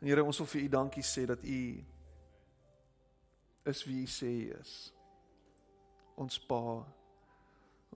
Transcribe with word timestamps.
En 0.00 0.06
Here, 0.06 0.24
ons 0.24 0.38
wil 0.40 0.48
vir 0.48 0.62
U 0.64 0.68
dankie 0.72 1.04
sê 1.04 1.26
dat 1.28 1.42
U 1.44 1.60
is 3.70 3.82
wie 3.84 4.02
U 4.02 4.08
sê 4.08 4.30
U 4.32 4.46
is. 4.56 4.74
Ons 6.20 6.38
Pa, 6.48 6.80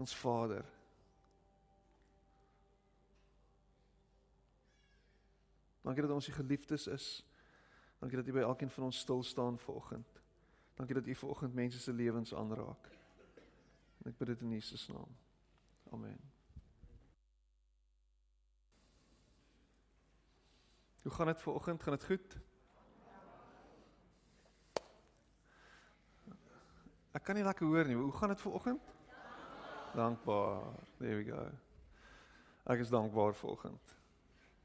ons 0.00 0.16
Vader. 0.20 0.64
Dankie 5.84 6.04
dat 6.04 6.12
ons 6.12 6.28
U 6.28 6.32
geliefdes 6.32 6.86
is. 6.86 7.08
Dankie 8.00 8.20
dat 8.20 8.28
U 8.28 8.36
by 8.36 8.44
elkeen 8.44 8.70
van 8.70 8.84
ons 8.84 9.00
stil 9.00 9.22
staan 9.22 9.58
vanoggend. 9.58 10.20
Dankie 10.76 10.94
dat 11.00 11.08
U 11.08 11.14
vanoggend 11.14 11.54
mense 11.54 11.80
se 11.80 11.92
lewens 11.92 12.34
aanraak. 12.34 12.92
En 14.02 14.12
ek 14.12 14.20
bid 14.20 14.34
dit 14.34 14.40
in 14.44 14.56
Jesus 14.58 14.88
naam. 14.92 15.12
Amen. 15.92 16.33
Hoe 21.04 21.12
gaan 21.12 21.26
dit 21.26 21.40
vanoggend? 21.40 21.82
Gaan 21.82 21.92
dit 21.92 22.04
goed? 22.04 22.38
Ek 27.12 27.22
kan 27.24 27.36
nie 27.36 27.44
lekker 27.44 27.66
hoor 27.66 27.84
nie. 27.84 27.96
Hoe 27.96 28.12
gaan 28.12 28.28
dit 28.32 28.40
vanoggend? 28.40 28.80
Dankbaar. 29.94 30.62
There 30.98 31.16
we 31.16 31.24
go. 31.24 31.42
Ek 32.72 32.80
is 32.80 32.88
dankbaar 32.88 33.34
vanoggend. 33.34 33.92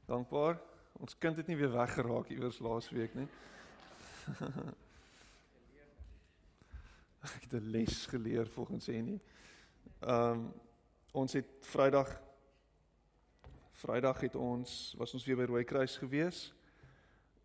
Dankbaar. 0.08 0.56
Ons 0.92 1.18
kind 1.18 1.36
het 1.36 1.46
nie 1.46 1.56
weer 1.60 1.72
weggeraak 1.76 2.32
iewers 2.32 2.58
laas 2.64 2.88
week 2.88 3.14
nie. 3.14 3.28
ek 7.28 7.44
het 7.44 7.52
'n 7.60 7.70
les 7.76 8.06
geleer 8.06 8.48
volgens 8.48 8.86
nie. 8.88 9.20
Ehm 10.00 10.32
um, 10.32 10.52
ons 11.12 11.32
het 11.32 11.46
Vrydag 11.60 12.29
Vrydag 13.80 14.20
het 14.20 14.34
ons 14.36 14.94
was 14.98 15.14
ons 15.16 15.24
weer 15.24 15.38
by 15.40 15.46
Rooikruis 15.48 15.96
gewees. 16.02 16.40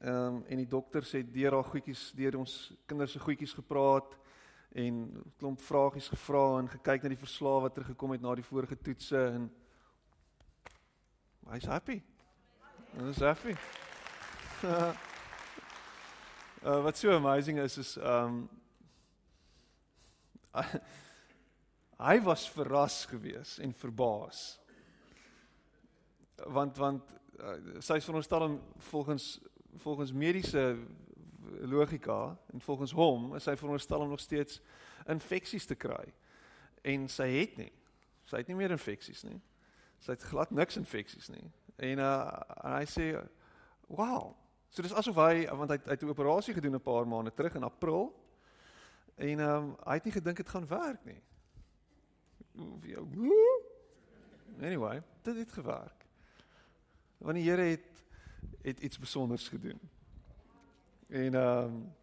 Ehm 0.03 0.15
um, 0.35 0.41
en 0.51 0.57
die 0.59 0.67
dokters 0.67 1.13
het 1.15 1.29
deur 1.33 1.53
haar 1.55 1.63
goedjies 1.63 2.11
deur 2.11 2.35
ons 2.41 2.55
kinders 2.85 3.11
se 3.15 3.19
goedjies 3.23 3.53
gepraat 3.55 4.17
en 4.75 5.23
klomp 5.39 5.61
vragies 5.63 6.09
gevra 6.11 6.57
en 6.59 6.67
gekyk 6.73 7.03
na 7.03 7.13
die 7.13 7.21
verslae 7.21 7.61
wat 7.63 7.73
teruggekom 7.77 8.11
het 8.11 8.21
na 8.21 8.35
die 8.35 8.43
vorige 8.43 8.75
toetse 8.75 9.21
en 9.29 9.47
hy's 11.53 11.69
happy. 11.71 12.01
Hy's 12.97 13.23
happy. 13.23 13.55
uh, 14.67 14.91
wat 16.83 16.97
so 16.97 17.15
amazing 17.15 17.63
is 17.63 17.77
is 17.77 17.95
ehm 17.95 18.43
um, 18.43 18.49
hy 22.09 22.19
was 22.27 22.49
verras 22.51 23.05
gewees 23.07 23.59
en 23.59 23.73
verbaas. 23.73 24.64
Want 26.35 26.77
want 26.77 27.15
uh, 27.39 27.79
sy 27.79 27.99
is 27.99 28.03
veronderstel 28.03 28.41
om 28.41 28.61
volgens 28.77 29.41
volgens 29.77 30.11
mediese 30.11 30.77
logika 31.59 32.37
en 32.53 32.61
volgens 32.61 32.91
hom 32.91 33.35
is 33.35 33.43
sy 33.43 33.55
veronderstel 33.55 33.99
om 33.99 34.09
nog 34.09 34.19
steeds 34.19 34.61
infeksies 35.07 35.65
te 35.65 35.75
kry. 35.75 36.13
En 36.81 37.09
sy 37.09 37.27
het 37.27 37.57
nie. 37.57 37.71
Sy 38.23 38.37
het 38.37 38.47
nie 38.47 38.55
meer 38.55 38.71
infeksies 38.71 39.23
nie. 39.23 39.41
Sy 39.99 40.15
het 40.15 40.23
glad 40.23 40.51
niks 40.51 40.77
infeksies 40.77 41.27
nie. 41.29 41.51
En 41.75 41.99
uh 41.99 42.31
en 42.63 42.77
hy 42.79 42.85
sê 42.89 43.11
wow. 43.87 44.35
So 44.69 44.81
dis 44.81 44.95
asof 44.95 45.15
hy 45.15 45.45
want 45.51 45.71
hy, 45.71 45.79
hy 45.85 45.91
het 45.91 46.03
'n 46.03 46.15
operasie 46.15 46.53
gedoen 46.53 46.75
'n 46.75 46.81
paar 46.81 47.07
maande 47.07 47.33
terug 47.33 47.55
in 47.55 47.63
April 47.63 48.13
En 49.15 49.39
ehm 49.39 49.63
um, 49.63 49.75
hy 49.83 49.93
het 49.93 50.03
nie 50.03 50.13
gedink 50.13 50.37
dit 50.37 50.49
gaan 50.49 50.67
werk 50.67 51.03
nie. 51.05 51.21
Anyway, 54.59 55.03
dit 55.21 55.35
het 55.35 55.51
gewerk. 55.51 56.04
Want 57.17 57.35
die 57.35 57.49
Here 57.49 57.61
het 57.61 57.91
het 58.65 58.79
iets 58.79 58.95
spesiaals 58.95 59.49
gedoen. 59.49 59.79
En 61.07 61.33
ehm 61.33 61.63
um, 61.65 61.93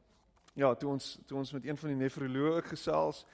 ja, 0.54 0.74
toe 0.74 0.90
ons 0.90 1.18
toe 1.26 1.38
ons 1.38 1.52
met 1.52 1.66
een 1.66 1.76
van 1.76 1.88
die 1.88 1.98
nefroloë 1.98 2.62
gesels 2.62 3.26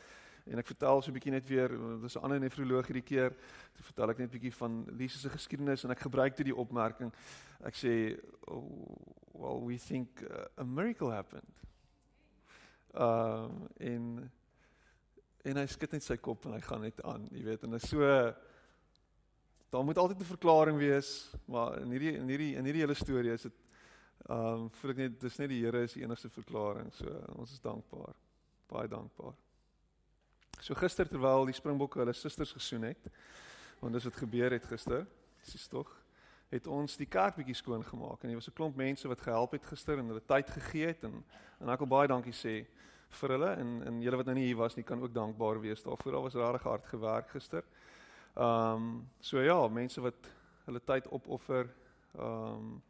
en 0.48 0.58
ek 0.58 0.66
vertel 0.66 1.02
so 1.02 1.10
'n 1.10 1.16
bietjie 1.16 1.32
net 1.32 1.48
weer, 1.48 1.68
dis 2.00 2.17
'n 2.17 2.22
ander 2.22 2.40
nefroloog 2.40 2.86
hierdie 2.86 3.05
keer, 3.05 3.30
toe 3.74 3.84
vertel 3.84 4.11
ek 4.11 4.18
net 4.18 4.28
'n 4.28 4.38
bietjie 4.38 4.55
van 4.55 4.86
Lise 4.96 5.18
se 5.18 5.28
geskiedenis 5.28 5.84
en 5.84 5.90
ek 5.90 6.00
gebruik 6.00 6.36
dit 6.36 6.46
die 6.46 6.56
opmerking. 6.56 7.12
Ek 7.61 7.74
sê, 7.74 8.18
oh, 8.46 8.96
"Well, 9.33 9.67
we 9.67 9.78
think 9.78 10.22
uh, 10.22 10.44
a 10.58 10.64
miracle 10.64 11.11
happened." 11.11 11.55
Ehm 12.94 13.44
um, 13.44 13.68
en 13.77 14.33
en 15.42 15.56
hy 15.56 15.67
skud 15.67 15.92
net 15.92 16.02
sy 16.02 16.17
kop 16.17 16.44
en 16.46 16.52
hy 16.52 16.61
gaan 16.61 16.80
net 16.80 17.02
aan, 17.02 17.28
jy 17.30 17.44
weet, 17.44 17.62
en 17.62 17.74
is 17.74 17.88
so 17.88 18.34
daar 19.70 19.84
moet 19.84 19.98
altyd 19.98 20.20
'n 20.20 20.34
verklaring 20.34 20.79
wees, 20.79 21.30
maar 21.45 21.79
in 21.79 21.90
hierdie 21.90 22.17
in 22.17 22.29
hierdie 22.29 22.55
in 22.56 22.64
hierdie 22.64 22.83
hele 22.83 22.95
storie 22.95 23.33
is 23.33 23.42
dit 23.42 23.52
ehm 24.29 24.55
um, 24.55 24.70
voel 24.70 24.90
ek 24.90 24.96
net 24.96 25.20
dis 25.20 25.39
net 25.39 25.48
die 25.48 25.64
Here 25.64 25.83
is 25.83 25.92
die 25.92 26.02
enigste 26.02 26.29
verklaring. 26.29 26.92
So 26.95 27.06
ons 27.36 27.52
is 27.52 27.61
dankbaar. 27.61 28.14
Baie 28.68 28.89
dankbaar. 28.89 29.34
So 30.61 30.74
gister 30.74 31.08
terwyl 31.08 31.46
die 31.46 31.55
Springbokke 31.55 31.98
hulle 31.98 32.12
susters 32.12 32.52
gesoen 32.52 32.83
het, 32.83 33.11
want 33.80 33.92
dis 33.92 34.05
wat 34.05 34.17
gebeur 34.17 34.51
het 34.51 34.67
gister, 34.67 35.06
dis 35.52 35.68
tog 35.68 35.95
het 36.48 36.67
ons 36.67 36.96
die 36.96 37.06
kerk 37.06 37.36
bietjie 37.36 37.56
skoon 37.58 37.85
gemaak 37.85 38.23
en 38.23 38.30
daar 38.30 38.40
was 38.40 38.48
'n 38.48 38.56
klomp 38.56 38.77
mense 38.77 39.08
wat 39.08 39.20
gehelp 39.20 39.52
het 39.52 39.64
gister 39.64 39.98
en 39.98 40.06
hulle 40.06 40.24
tyd 40.27 40.50
gegee 40.50 40.86
het 40.86 41.05
en 41.05 41.24
en 41.61 41.68
ek 41.68 41.79
wil 41.79 41.89
baie 41.89 42.08
dankie 42.08 42.33
sê 42.33 42.67
vir 43.11 43.29
hulle 43.29 43.50
en 43.56 43.83
en 43.86 44.00
julle 44.02 44.17
wat 44.17 44.27
nou 44.27 44.35
nie 44.35 44.46
hier 44.46 44.56
was 44.56 44.77
nie 44.77 44.85
kan 44.85 45.02
ook 45.02 45.12
dankbaar 45.12 45.61
wees 45.61 45.83
daarvoor. 45.83 46.12
Daar 46.12 46.23
was 46.23 46.35
regtig 46.35 46.62
hard 46.62 46.86
gewerk 46.86 47.29
gister. 47.29 47.64
Um, 48.38 49.08
so 49.20 49.40
ja, 49.42 49.68
mense 49.68 50.00
wat 50.00 50.30
hulle 50.64 50.80
tyd 50.84 51.08
opoffer. 51.08 51.68
Ehm 52.18 52.54
um, 52.54 52.82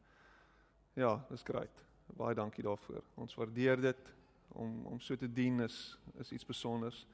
ja, 0.99 1.13
dis 1.31 1.43
grait. 1.47 1.85
Baie 2.17 2.35
dankie 2.35 2.65
daarvoor. 2.65 3.03
Ons 3.15 3.35
waardeer 3.35 3.81
dit 3.81 4.09
om 4.49 4.87
om 4.87 5.01
so 5.01 5.17
te 5.17 5.33
dien 5.33 5.61
is 5.61 5.99
is 6.19 6.33
iets 6.33 6.43
spesiaals. 6.43 7.07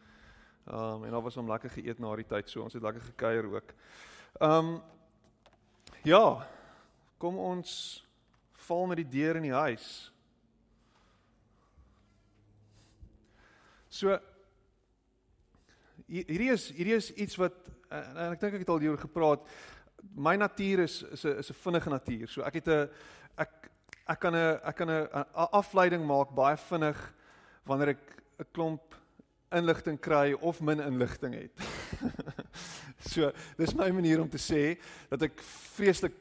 Ehm 0.64 0.78
um, 0.78 1.04
en 1.04 1.10
daar 1.10 1.22
was 1.22 1.36
om 1.36 1.50
lekker 1.50 1.70
geëet 1.70 1.98
na 1.98 2.16
die 2.16 2.26
tyd 2.26 2.50
so. 2.50 2.62
Ons 2.62 2.72
het 2.72 2.82
lekker 2.82 3.02
gekuier 3.02 3.44
ook. 3.52 3.74
Ehm 4.40 4.74
um, 4.74 4.82
Ja. 6.04 6.48
Kom 7.18 7.38
ons 7.38 8.04
val 8.66 8.86
met 8.86 8.96
die 9.00 9.08
deur 9.08 9.36
in 9.36 9.46
die 9.46 9.54
huis. 9.56 9.86
So 13.88 14.18
hierdie 16.04 16.50
is 16.52 16.66
hierdie 16.74 16.98
is 16.98 17.08
iets 17.14 17.38
wat 17.40 17.56
en 17.94 18.32
ek 18.32 18.40
dink 18.40 18.54
ek 18.54 18.64
het 18.64 18.72
al 18.74 18.82
hieroor 18.82 18.98
gepraat. 18.98 19.46
My 20.14 20.36
natuur 20.36 20.84
is 20.84 21.02
is 21.12 21.24
'n 21.24 21.38
is 21.38 21.50
'n 21.50 21.60
vinnige 21.64 21.90
natuur. 21.90 22.28
So 22.28 22.42
ek 22.42 22.54
het 22.54 22.68
'n 22.68 22.88
ek 23.38 23.70
ek 24.08 24.20
kan 24.20 24.34
'n 24.34 24.60
ek 24.64 24.76
kan 24.76 24.90
'n 24.90 25.08
afleiding 25.34 26.06
maak 26.06 26.34
baie 26.34 26.56
vinnig 26.56 27.14
wanneer 27.64 27.88
ek 27.88 28.22
'n 28.38 28.46
klomp 28.52 28.94
inligting 29.52 30.00
kry 30.00 30.32
of 30.40 30.60
min 30.60 30.80
inligting 30.80 31.34
het. 31.34 31.52
so, 33.12 33.30
dis 33.56 33.74
my 33.74 33.90
manier 33.90 34.20
om 34.20 34.28
te 34.28 34.38
sê 34.38 34.78
dat 35.10 35.22
ek 35.22 35.40
vreeslik 35.76 36.14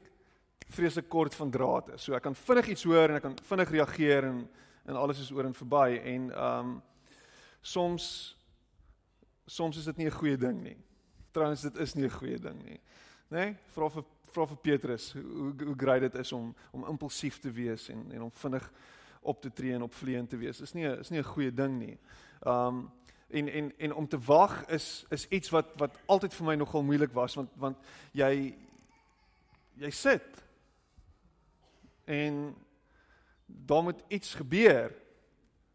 vreeslik 0.74 1.10
kort 1.10 1.36
van 1.36 1.52
draad 1.52 1.94
is. 1.94 2.04
So 2.04 2.16
ek 2.18 2.24
kan 2.26 2.36
vinnig 2.36 2.68
iets 2.74 2.84
hoor 2.84 3.10
en 3.10 3.20
ek 3.20 3.26
kan 3.28 3.36
vinnig 3.50 3.70
reageer 3.70 4.30
en 4.30 4.48
en 4.84 4.98
alles 5.00 5.20
is 5.24 5.32
oor 5.32 5.46
en 5.46 5.54
verby 5.56 6.00
en 6.04 6.32
ehm 6.32 6.60
um, 6.60 6.82
soms 7.62 8.36
soms 9.48 9.78
is 9.78 9.86
dit 9.86 9.98
nie 9.98 10.08
'n 10.08 10.18
goeie 10.18 10.38
ding 10.38 10.62
nie. 10.64 10.78
Trouwens 11.34 11.62
dit 11.66 11.78
is 11.82 11.94
nie 11.94 12.06
'n 12.06 12.18
goeie 12.20 12.40
ding 12.40 12.64
nie. 12.64 12.80
Nê? 13.30 13.38
Nee? 13.38 13.56
Vra 13.74 13.90
vir 13.90 14.04
vra 14.34 14.46
vir 14.46 14.58
Petrus 14.58 15.12
hoe 15.14 15.54
hoe 15.66 15.76
grait 15.78 16.02
dit 16.02 16.16
is 16.16 16.32
om 16.32 16.56
om 16.72 16.86
impulsief 16.90 17.40
te 17.40 17.52
wees 17.52 17.90
en 17.90 18.12
en 18.12 18.22
om 18.22 18.32
vinnig 18.32 18.72
op 19.22 19.42
te 19.42 19.52
tree 19.54 19.74
en 19.74 19.82
opvleend 19.82 20.30
te 20.30 20.38
wees. 20.38 20.62
Is 20.62 20.74
nie 20.74 20.86
is 20.86 21.10
nie 21.10 21.20
'n 21.20 21.34
goeie 21.34 21.54
ding 21.54 21.80
nie. 21.80 21.98
Um 22.46 22.92
en 23.34 23.48
en 23.50 23.78
en 23.78 23.94
om 23.94 24.08
te 24.08 24.20
wag 24.20 24.66
is 24.66 25.06
is 25.10 25.28
iets 25.28 25.50
wat 25.50 25.74
wat 25.78 25.98
altyd 26.06 26.34
vir 26.34 26.46
my 26.46 26.56
nogal 26.56 26.84
moeilik 26.84 27.14
was 27.14 27.36
want 27.36 27.50
want 27.58 27.78
jy 28.12 28.54
jy 29.82 29.90
sit 29.90 30.44
en 32.06 32.56
daar 33.46 33.84
moet 33.84 34.04
iets 34.08 34.36
gebeur 34.36 34.94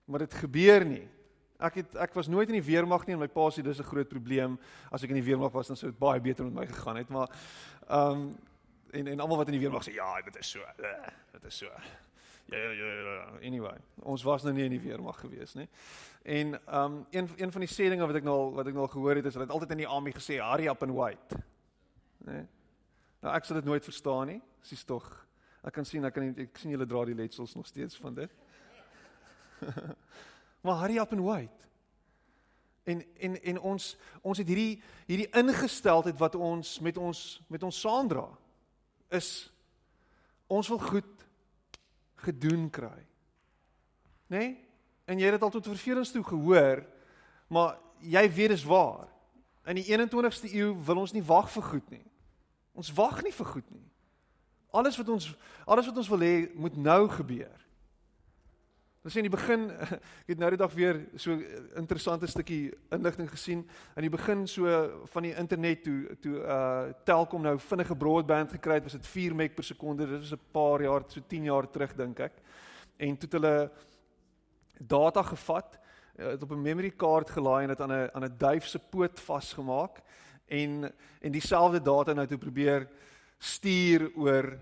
maar 0.05 0.19
dit 0.19 0.35
gebeur 0.35 0.87
nie 0.87 1.09
ek 1.58 1.81
het 1.81 1.96
ek 2.06 2.14
was 2.14 2.28
nooit 2.31 2.49
in 2.49 2.58
die 2.58 2.64
weermag 2.64 3.06
nie 3.06 3.16
en 3.16 3.22
my 3.22 3.28
pa 3.31 3.49
sê 3.50 3.62
dis 3.62 3.81
'n 3.81 3.90
groot 3.90 4.08
probleem. 4.08 4.58
As 4.90 5.02
ek 5.02 5.10
in 5.10 5.20
die 5.20 5.26
weermag 5.26 5.52
was 5.52 5.66
dan 5.66 5.76
sou 5.76 5.90
dit 5.90 5.99
baie 5.99 6.20
beter 6.20 6.44
met 6.44 6.55
my 6.55 6.66
gegaan 6.66 6.96
het. 6.96 7.08
Maar 7.08 7.28
um 7.88 8.37
en 8.90 9.06
en 9.06 9.20
almal 9.20 9.37
wat 9.37 9.49
in 9.49 9.58
die 9.58 9.60
weermag 9.60 9.84
sê 9.84 9.94
ja 9.94 10.20
dit 10.20 10.37
is 10.37 10.50
so 10.50 10.60
uh, 10.60 11.08
dit 11.32 11.44
is 11.44 11.58
so. 11.58 11.66
Ja 12.46 12.58
ja 12.58 12.70
ja 12.70 13.14
ja 13.14 13.46
anyway 13.46 13.76
ons 14.02 14.22
was 14.22 14.43
nou 14.43 14.55
nie 14.55 14.64
in 14.64 14.70
die 14.70 14.81
weermag 14.81 15.20
gewees 15.20 15.55
nie. 15.55 15.69
En 16.22 16.60
um 16.75 17.06
een 17.10 17.28
een 17.37 17.52
van 17.52 17.60
die 17.60 17.70
sê 17.75 17.88
dinge 17.90 18.06
wat 18.06 18.16
ek 18.16 18.25
nou 18.25 18.34
al 18.34 18.52
wat 18.52 18.66
ek 18.66 18.75
nou 18.75 18.82
al 18.82 18.93
gehoor 18.93 19.16
het 19.16 19.26
is 19.26 19.34
hulle 19.34 19.46
het 19.46 19.55
altyd 19.55 19.70
in 19.70 19.78
die 19.78 19.88
army 19.88 20.12
gesê 20.12 20.38
hurry 20.38 20.69
up 20.69 20.82
and 20.82 20.94
wait. 20.94 21.34
Nê 22.25 22.46
nou 23.20 23.34
ek 23.34 23.44
sal 23.44 23.56
dit 23.56 23.64
nooit 23.64 23.84
verstaan 23.84 24.26
nie. 24.26 24.40
Sies 24.62 24.84
tog 24.84 25.26
ek 25.64 25.75
kan 25.75 25.84
sien 25.84 26.05
ek 26.05 26.14
kan 26.14 26.34
ek 26.38 26.58
sien 26.58 26.70
julle 26.70 26.87
dra 26.87 27.05
die 27.05 27.14
letsels 27.19 27.55
nog 27.55 27.66
steeds 27.66 27.99
van 27.99 28.14
dit 28.14 28.31
maar 30.60 30.81
hurry 30.82 30.99
up 30.99 31.12
and 31.12 31.25
wait 31.25 31.58
en 32.88 33.05
en 33.19 33.43
en 33.43 33.60
ons 33.60 33.96
ons 34.22 34.38
het 34.38 34.49
hierdie 34.49 34.81
hierdie 35.06 35.31
ingesteldheid 35.37 36.19
wat 36.19 36.34
ons 36.34 36.78
met 36.84 36.96
ons 36.96 37.22
met 37.49 37.62
ons 37.62 37.81
saandra 37.81 38.26
is 39.14 39.52
ons 40.49 40.69
wil 40.69 40.81
goed 40.81 41.28
gedoen 42.25 42.70
kry. 42.70 43.05
Nê? 44.28 44.38
Nee? 44.38 44.56
En 45.08 45.20
jy 45.20 45.28
het 45.28 45.38
dit 45.38 45.44
al 45.44 45.52
tot 45.52 45.69
vervelings 45.70 46.10
toe 46.12 46.22
gehoor, 46.25 46.82
maar 47.49 47.78
jy 48.05 48.25
weet 48.32 48.52
dis 48.52 48.64
waar. 48.69 49.06
In 49.69 49.78
die 49.78 49.87
21ste 49.88 50.50
eeu 50.52 50.75
wil 50.84 51.00
ons 51.05 51.14
nie 51.16 51.25
wag 51.25 51.49
vir 51.52 51.64
goed 51.64 51.94
nie. 51.94 52.05
Ons 52.76 52.90
wag 52.96 53.22
nie 53.25 53.32
vir 53.32 53.49
goed 53.55 53.70
nie. 53.72 53.87
Alles 54.76 54.99
wat 55.00 55.08
ons 55.08 55.31
alles 55.64 55.88
wat 55.88 56.02
ons 56.02 56.10
wil 56.12 56.25
hê 56.25 56.34
moet 56.56 56.76
nou 56.76 57.08
gebeur. 57.12 57.56
Ons 59.06 59.15
sien 59.15 59.23
in 59.23 59.29
die 59.29 59.37
begin 59.37 59.69
ek 60.25 60.33
het 60.33 60.41
nou 60.43 60.49
die 60.50 60.59
dag 60.59 60.73
weer 60.75 60.97
so 61.23 61.37
interessante 61.79 62.27
stukkie 62.27 62.73
inligting 62.95 63.29
gesien. 63.31 63.62
Aan 63.95 64.03
die 64.09 64.11
begin 64.11 64.43
so 64.50 64.73
van 65.12 65.29
die 65.29 65.35
internet 65.39 65.85
toe 65.87 66.17
toe 66.25 66.41
uh 66.43 66.89
Telkom 67.06 67.47
nou 67.47 67.55
vinnige 67.62 67.97
broadband 67.97 68.56
gekry 68.56 68.81
het 68.81 68.89
was 68.89 68.99
dit 68.99 69.06
4 69.06 69.37
meg 69.39 69.55
per 69.55 69.69
sekonde. 69.69 70.06
Dit 70.06 70.27
was 70.27 70.35
'n 70.35 70.50
paar 70.53 70.83
jaar 70.83 71.06
so 71.06 71.21
10 71.21 71.45
jaar 71.45 71.71
terug 71.71 71.95
dink 71.95 72.19
ek. 72.19 72.43
En 72.99 73.17
toe 73.17 73.29
het 73.31 73.39
hulle 73.39 73.71
data 74.79 75.23
gevat 75.23 75.79
uh, 76.19 76.27
het 76.35 76.43
op 76.43 76.51
'n 76.51 76.62
memory 76.62 76.91
kaart 76.91 77.31
gelaai 77.31 77.62
en 77.62 77.69
dit 77.69 77.81
aan 77.81 77.93
'n 77.93 78.11
aan 78.15 78.25
'n 78.25 78.37
duif 78.39 78.67
se 78.67 78.79
poot 78.79 79.21
vasgemaak. 79.21 80.03
En 80.47 80.93
en 81.21 81.33
dieselfde 81.33 81.83
data 81.83 82.12
nou 82.12 82.27
toe 82.27 82.39
probeer 82.39 82.89
stuur 83.39 84.11
oor 84.17 84.59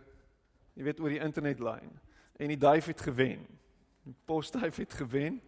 jy 0.74 0.82
weet 0.82 1.00
oor 1.00 1.08
die 1.08 1.24
internetlyn. 1.24 2.00
En 2.36 2.48
die 2.48 2.58
duif 2.58 2.84
het 2.86 3.00
gewen 3.00 3.64
Die 4.06 4.14
posduif 4.24 4.76
het 4.76 4.94
gewen 4.94 5.40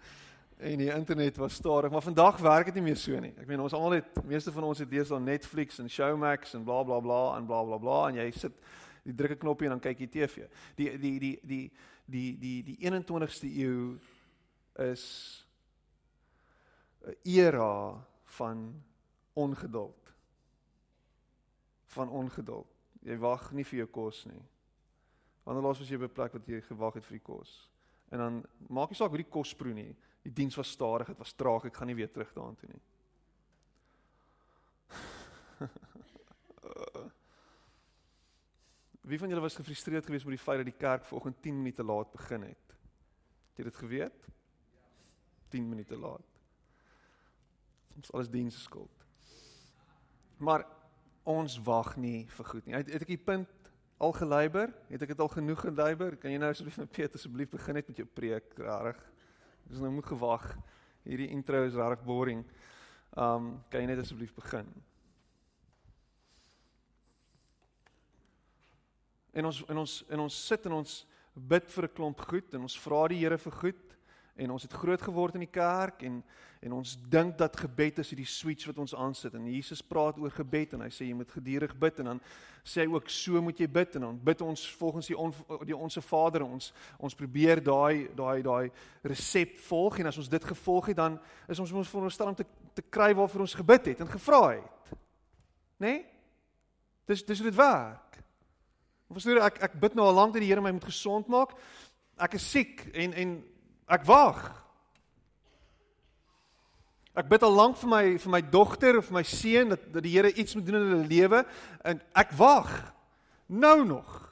en 0.59 0.81
die 0.81 0.91
internet 0.91 1.37
was 1.39 1.55
stadig, 1.55 1.91
maar 1.91 2.03
vandag 2.03 2.39
werk 2.43 2.65
dit 2.65 2.75
nie 2.75 2.83
meer 2.83 2.99
so 2.99 3.19
nie. 3.23 3.31
Ek 3.39 3.47
meen 3.47 3.61
ons 3.63 3.75
almal 3.77 4.01
het 4.01 4.19
meeste 4.27 4.51
van 4.53 4.67
ons 4.67 4.81
het 4.83 4.91
deesdae 4.91 5.21
Netflix 5.23 5.79
en 5.79 5.91
Showmax 5.91 6.57
en 6.59 6.65
blablabla 6.67 7.01
bla, 7.01 7.21
bla, 7.31 7.39
en 7.39 7.47
blablabla 7.47 7.79
bla, 7.79 7.99
bla, 8.01 8.09
en 8.11 8.19
jy 8.19 8.33
sit 8.35 8.59
jy 9.07 9.15
druk 9.15 9.37
'n 9.37 9.39
knoppie 9.45 9.69
en 9.69 9.77
dan 9.79 9.81
kyk 9.81 10.01
jy 10.01 10.09
TV. 10.09 10.49
Die 10.77 10.99
die 10.99 11.19
die 11.19 11.39
die 11.43 11.71
die 12.07 12.39
die 12.39 12.63
die 12.63 12.77
21ste 12.83 13.47
eeu 13.47 13.99
is 14.91 15.47
'n 17.07 17.15
era 17.23 18.05
van 18.25 18.85
ongeduld. 19.33 20.13
Van 21.87 22.09
ongeduld. 22.09 22.67
Jy 23.01 23.17
wag 23.19 23.53
nie 23.53 23.65
vir 23.65 23.79
jou 23.79 23.87
kos 23.87 24.25
nie. 24.27 24.43
Wanneer 25.45 25.63
laas 25.63 25.79
was 25.79 25.89
jy 25.89 25.97
by 25.97 26.05
'n 26.05 26.13
plek 26.13 26.33
wat 26.33 26.47
jy 26.47 26.61
gewag 26.61 26.95
het 26.95 27.05
vir 27.05 27.19
die 27.19 27.25
kos? 27.25 27.71
En 28.09 28.19
dan 28.19 28.45
maak 28.69 28.89
nie 28.91 28.99
saak 28.99 29.13
hoe 29.13 29.23
die 29.23 29.33
kos 29.33 29.55
proe 29.57 29.75
nie. 29.77 29.97
Die 30.25 30.33
diens 30.33 30.57
was 30.57 30.71
stadig, 30.71 31.07
dit 31.13 31.21
was 31.21 31.33
traag, 31.37 31.65
ek 31.69 31.77
gaan 31.77 31.91
nie 31.91 31.99
weer 31.99 32.13
terug 32.13 32.33
daartoe 32.37 32.69
nie. 32.73 32.83
Wie 39.09 39.19
van 39.19 39.29
julle 39.29 39.41
was 39.41 39.57
gefrustreerd 39.57 40.05
geweest 40.05 40.27
oor 40.27 40.37
die 40.37 40.43
feit 40.43 40.61
dat 40.61 40.69
die 40.69 40.77
kerk 40.77 41.05
vanoggend 41.09 41.43
10 41.43 41.57
minute 41.57 41.85
laat 41.85 42.13
begin 42.13 42.43
het? 42.45 42.67
Het 43.49 43.57
jy 43.57 43.65
dit 43.65 43.77
geweet? 43.81 44.27
10 45.49 45.69
minute 45.69 45.97
laat. 45.97 46.29
Ons 47.97 48.13
alles 48.13 48.29
diens 48.31 48.63
skuld. 48.63 49.07
Maar 50.37 50.67
ons 51.29 51.57
wag 51.65 51.97
nie 51.97 52.27
vir 52.37 52.47
goed 52.53 52.67
nie. 52.67 52.77
Het, 52.77 52.93
het 52.93 53.03
ek 53.07 53.15
die 53.17 53.25
punt 53.31 53.68
al 53.99 54.13
geluiber? 54.13 54.73
Het 54.89 55.03
ek 55.03 55.13
dit 55.15 55.21
al 55.21 55.31
genoeg 55.33 55.61
geluiber? 55.61 56.17
Kan 56.17 56.33
jy 56.33 56.39
nou 56.39 56.51
asseblief 56.53 56.79
met 56.79 56.91
Peter 56.95 57.19
asseblief 57.19 57.51
begin 57.51 57.79
net 57.79 57.89
met 57.91 57.99
jou 58.03 58.07
preek, 58.07 58.53
rarig. 58.63 58.99
Dis 59.69 59.83
nou 59.83 59.91
moet 59.93 60.07
gewag. 60.07 60.47
Hierdie 61.05 61.31
intro 61.35 61.65
is 61.67 61.77
rarig 61.79 62.05
boring. 62.07 62.45
Um 63.17 63.57
kan 63.73 63.83
jy 63.83 63.91
net 63.91 64.05
asseblief 64.05 64.35
begin? 64.37 64.69
En 69.33 69.51
ons 69.51 69.61
en 69.69 69.83
ons 69.85 69.99
en 70.09 70.25
ons 70.25 70.41
sit 70.47 70.67
en 70.71 70.79
ons 70.79 70.95
bid 71.35 71.71
vir 71.71 71.85
'n 71.85 71.95
klomp 71.95 72.21
goed 72.21 72.55
en 72.55 72.63
ons 72.67 72.79
vra 72.79 73.09
die 73.09 73.19
Here 73.19 73.39
vir 73.39 73.53
goed 73.53 73.98
en 74.39 74.55
ons 74.55 74.63
het 74.63 74.73
groot 74.73 75.03
geword 75.03 75.39
in 75.39 75.47
die 75.47 75.55
kerk 75.55 76.05
en 76.09 76.23
en 76.59 76.73
ons 76.75 76.97
dink 77.07 77.37
dat 77.39 77.55
gebed 77.55 78.01
is 78.03 78.09
hierdie 78.11 78.27
switch 78.27 78.67
wat 78.67 78.81
ons 78.83 78.95
aansit 78.99 79.35
en 79.39 79.45
Jesus 79.47 79.79
praat 79.87 80.17
oor 80.19 80.33
gebed 80.35 80.73
en 80.75 80.81
hy 80.83 80.89
sê 80.91 81.07
jy 81.07 81.15
moet 81.15 81.31
gedurig 81.31 81.75
bid 81.79 82.01
en 82.03 82.13
dan 82.13 82.23
sê 82.67 82.83
hy 82.83 82.89
ook 82.91 83.11
so 83.15 83.39
moet 83.43 83.61
jy 83.63 83.69
bid 83.71 83.95
en 83.95 84.09
dan 84.09 84.19
bid 84.27 84.43
ons 84.43 84.65
volgens 84.81 85.07
die 85.07 85.19
on, 85.19 85.31
die 85.69 85.77
onsse 85.77 86.03
Vader 86.03 86.43
ons 86.43 86.73
ons 86.99 87.15
probeer 87.15 87.63
daai 87.63 88.09
daai 88.19 88.43
daai 88.43 88.73
resep 89.07 89.55
volg 89.69 90.01
en 90.03 90.11
as 90.11 90.19
ons 90.19 90.33
dit 90.33 90.49
gevolg 90.51 90.91
het 90.91 90.99
dan 90.99 91.21
is 91.47 91.63
ons 91.63 91.73
ons 91.73 91.93
veronderstel 91.95 92.33
om 92.33 92.41
te 92.43 92.49
te 92.79 92.85
kry 92.95 93.11
waarvoor 93.15 93.43
ons 93.43 93.59
gebid 93.59 93.91
het 93.91 94.01
en 94.05 94.11
gevra 94.11 94.43
het. 94.49 94.91
Né? 95.79 95.87
Nee? 95.87 96.05
Dis 97.11 97.25
dis 97.27 97.41
hoe 97.41 97.49
dit 97.49 97.59
werk. 97.59 98.19
Verstaan 99.11 99.41
ek 99.49 99.63
ek 99.67 99.79
bid 99.81 99.97
nou 99.97 100.07
al 100.07 100.19
lank 100.19 100.35
dat 100.35 100.45
die 100.45 100.51
Here 100.51 100.63
my 100.63 100.75
moet 100.77 100.91
gesond 100.91 101.31
maak. 101.33 101.57
Ek 102.21 102.37
is 102.39 102.47
siek 102.53 102.85
en 102.93 103.17
en 103.17 103.33
Ek 103.89 104.05
wag. 104.05 104.39
Ek 107.19 107.27
bid 107.27 107.43
al 107.43 107.57
lank 107.57 107.79
vir 107.81 107.91
my 107.91 108.05
vir 108.21 108.31
my 108.31 108.41
dogter 108.53 108.99
of 109.01 109.11
my 109.11 109.25
seun 109.27 109.73
dat 109.73 109.89
dat 109.95 110.05
die 110.05 110.13
Here 110.15 110.31
iets 110.31 110.55
moet 110.55 110.67
doen 110.69 110.79
in 110.79 110.91
hulle 110.93 111.11
lewe 111.11 111.43
en 111.83 112.03
ek 112.15 112.35
wag. 112.39 112.71
Nou 113.49 113.81
nog. 113.89 114.29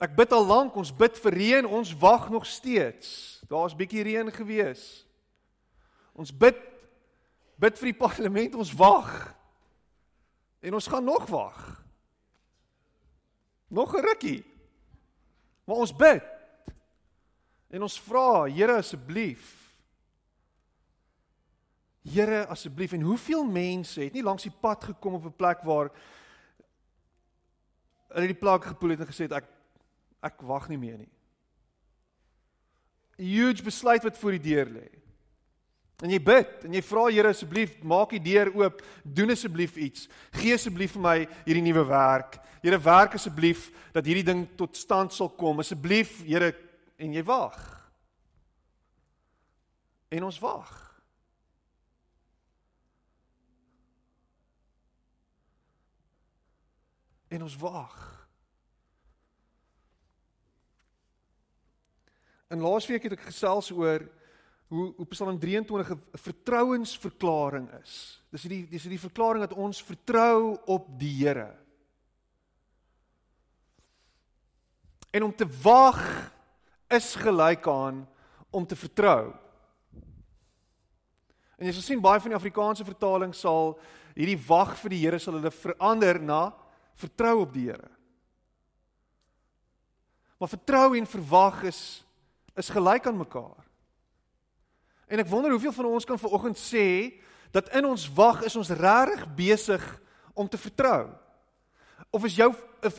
Ek 0.00 0.14
bid 0.16 0.32
al 0.32 0.46
lank, 0.48 0.76
ons 0.80 0.92
bid 0.96 1.18
vir 1.24 1.34
reën, 1.36 1.66
ons 1.66 1.90
wag 2.00 2.30
nog 2.32 2.46
steeds. 2.48 3.40
Daar's 3.50 3.76
bietjie 3.76 4.04
reën 4.06 4.30
gewees. 4.32 5.04
Ons 6.16 6.32
bid 6.32 6.56
bid 7.60 7.76
vir 7.76 7.90
die 7.90 7.98
parlement, 7.98 8.54
ons 8.56 8.70
wag. 8.72 9.10
En 10.64 10.76
ons 10.78 10.86
gaan 10.88 11.04
nog 11.04 11.26
wag. 11.28 11.58
Nog 13.68 13.92
'n 13.96 14.00
rukkie. 14.00 14.44
Maar 15.64 15.76
ons 15.76 15.96
bid. 15.96 16.39
En 17.70 17.86
ons 17.86 18.00
vra, 18.02 18.44
Here 18.50 18.76
asseblief. 18.80 19.56
Here 22.02 22.46
asseblief 22.50 22.92
en 22.96 23.04
hoeveel 23.06 23.44
mense 23.44 24.00
het 24.02 24.16
nie 24.16 24.24
langs 24.24 24.46
die 24.48 24.54
pad 24.62 24.84
gekom 24.90 25.18
op 25.18 25.26
'n 25.28 25.36
plek 25.36 25.62
waar 25.62 25.90
hulle 28.08 28.26
die 28.26 28.40
plek 28.40 28.64
gepoel 28.64 28.90
het 28.90 29.00
en 29.00 29.06
gesê 29.06 29.28
het 29.28 29.32
ek 29.32 29.48
ek 30.22 30.40
wag 30.40 30.68
nie 30.68 30.78
meer 30.78 30.98
nie. 30.98 31.12
'n 33.18 33.24
Huge 33.24 33.62
besluit 33.62 34.02
wat 34.02 34.18
voor 34.18 34.30
die 34.30 34.48
deur 34.50 34.66
lê. 34.66 34.88
En 36.02 36.10
jy 36.10 36.18
bid 36.22 36.64
en 36.64 36.72
jy 36.72 36.82
vra 36.82 37.10
Here 37.10 37.28
asseblief 37.28 37.82
maak 37.82 38.10
die 38.10 38.22
deur 38.32 38.50
oop, 38.56 38.82
doen 39.04 39.30
asseblief 39.30 39.76
iets. 39.76 40.08
Gee 40.32 40.54
asseblief 40.54 40.92
vir 40.92 41.02
my 41.02 41.28
hierdie 41.44 41.62
nuwe 41.62 41.84
werk. 41.84 42.40
Here 42.62 42.78
werk 42.78 43.14
asseblief 43.14 43.70
dat 43.92 44.06
hierdie 44.06 44.24
ding 44.24 44.48
tot 44.56 44.76
stand 44.76 45.12
sal 45.12 45.28
kom. 45.28 45.58
Asseblief 45.58 46.22
Here 46.24 46.54
en 47.00 47.12
jy 47.16 47.22
wag. 47.24 47.58
En 50.10 50.26
ons 50.26 50.38
wag. 50.42 50.70
En 57.30 57.42
ons 57.46 57.56
wag. 57.62 57.98
En 62.50 62.58
laasweek 62.58 63.06
het 63.06 63.14
ek 63.14 63.28
gesels 63.30 63.70
oor 63.70 64.02
hoe 64.70 64.88
hoe 64.96 65.06
Psalm 65.14 65.38
23 65.38 65.90
'n 65.90 66.02
vertrouensverklaring 66.18 67.70
is. 67.82 68.22
Dis 68.30 68.42
hierdie 68.42 68.66
dis 68.68 68.82
hierdie 68.82 69.06
verklaring 69.06 69.46
dat 69.46 69.56
ons 69.56 69.82
vertrou 69.82 70.58
op 70.66 70.86
die 70.98 71.14
Here. 71.22 71.54
En 75.10 75.22
om 75.22 75.34
te 75.34 75.46
wag 75.62 76.02
is 76.90 77.14
gelyk 77.14 77.66
aan 77.68 78.02
om 78.50 78.66
te 78.66 78.76
vertrou. 78.76 79.30
En 81.60 81.68
jy 81.68 81.72
sal 81.76 81.84
sien 81.84 82.02
baie 82.02 82.20
van 82.22 82.32
die 82.32 82.38
Afrikaanse 82.38 82.86
vertalings 82.88 83.42
sal 83.44 83.74
hierdie 84.16 84.38
wag 84.48 84.74
vir 84.80 84.94
die 84.94 85.00
Here 85.04 85.20
sal 85.20 85.36
hulle 85.36 85.52
verander 85.54 86.18
na 86.20 86.42
vertrou 86.98 87.42
op 87.44 87.52
die 87.54 87.68
Here. 87.68 87.90
Maar 90.40 90.54
vertrou 90.56 90.86
en 90.96 91.08
verwag 91.08 91.66
is 91.70 91.82
is 92.58 92.68
gelyk 92.68 93.06
aan 93.06 93.16
mekaar. 93.16 93.62
En 95.08 95.22
ek 95.22 95.28
wonder 95.30 95.52
hoeveel 95.54 95.72
van 95.72 95.86
ons 95.94 96.04
kan 96.04 96.18
vanoggend 96.18 96.58
sê 96.60 97.14
dat 97.54 97.70
in 97.78 97.86
ons 97.88 98.04
wag 98.14 98.42
is 98.44 98.56
ons 98.58 98.72
regtig 98.74 99.22
besig 99.38 99.84
om 100.34 100.48
te 100.48 100.58
vertrou. 100.58 101.08
Of 102.10 102.26
is 102.28 102.36
jou 102.36 102.50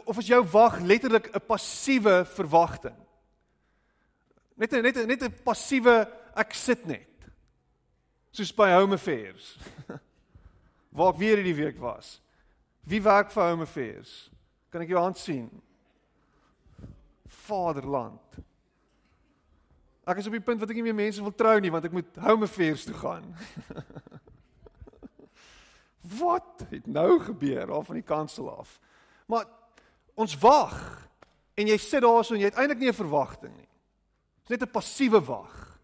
of 0.05 0.17
is 0.21 0.29
jou 0.31 0.41
wag 0.53 0.79
letterlik 0.79 1.29
'n 1.35 1.45
passiewe 1.45 2.25
verwagting? 2.25 2.97
Net 4.61 4.75
net 4.77 4.99
net 5.07 5.23
'n 5.25 5.33
passiewe 5.43 6.05
ek 6.37 6.53
sit 6.53 6.85
net. 6.85 7.09
Soos 8.31 8.53
by 8.53 8.69
Home 8.77 8.93
Affairs. 8.93 9.57
Waar 10.95 11.13
ek 11.13 11.19
weer 11.19 11.41
hierdie 11.41 11.57
week 11.57 11.79
was. 11.81 12.21
Wie 12.85 13.01
werk 13.01 13.31
vir 13.31 13.49
Home 13.49 13.65
Affairs? 13.65 14.29
Kan 14.69 14.85
ek 14.85 14.93
jou 14.93 15.01
hand 15.01 15.17
sien? 15.17 15.49
Vaderland. 17.25 18.37
Ek 20.05 20.17
is 20.21 20.27
op 20.27 20.37
die 20.37 20.43
punt 20.43 20.59
wat 20.61 20.69
ek 20.69 20.77
nie 20.77 20.85
meer 20.85 20.97
mense 20.97 21.23
wil 21.23 21.33
trou 21.33 21.57
nie 21.61 21.71
want 21.73 21.85
ek 21.85 21.95
moet 21.95 22.21
Home 22.21 22.45
Affairs 22.45 22.85
toe 22.85 22.97
gaan. 22.97 23.25
Wat 26.21 26.65
het 26.71 26.87
nou 26.89 27.19
gebeur 27.21 27.69
af 27.71 27.85
van 27.85 27.99
die 27.99 28.05
kansel 28.05 28.49
af? 28.49 28.79
Maar 29.29 29.45
ons 30.17 30.33
wag. 30.41 30.77
En 31.55 31.69
jy 31.69 31.77
sit 31.77 32.01
daarso 32.01 32.33
en 32.33 32.41
jy 32.41 32.49
het 32.49 32.57
eintlik 32.57 32.81
nie 32.81 32.89
'n 32.89 32.97
verwagting 32.97 33.53
nie. 33.55 33.70
Dit 34.51 34.59
is 34.59 34.67
net 34.67 34.69
'n 34.69 34.79
passiewe 34.79 35.21
wag. 35.23 35.79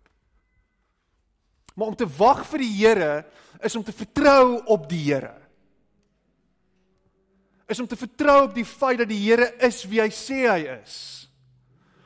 Maar 1.75 1.87
om 1.87 1.95
te 1.95 2.07
wag 2.07 2.45
vir 2.45 2.59
die 2.59 2.85
Here 2.85 3.25
is 3.61 3.75
om 3.75 3.83
te 3.83 3.93
vertrou 3.93 4.63
op 4.65 4.89
die 4.89 5.13
Here. 5.13 5.35
Is 7.67 7.79
om 7.79 7.87
te 7.87 7.95
vertrou 7.95 8.43
op 8.43 8.53
die 8.53 8.65
feit 8.65 8.97
dat 8.97 9.07
die 9.07 9.29
Here 9.29 9.53
is 9.59 9.85
wie 9.85 10.01
hy 10.01 10.09
sê 10.09 10.49
hy 10.49 10.81
is. 10.83 11.29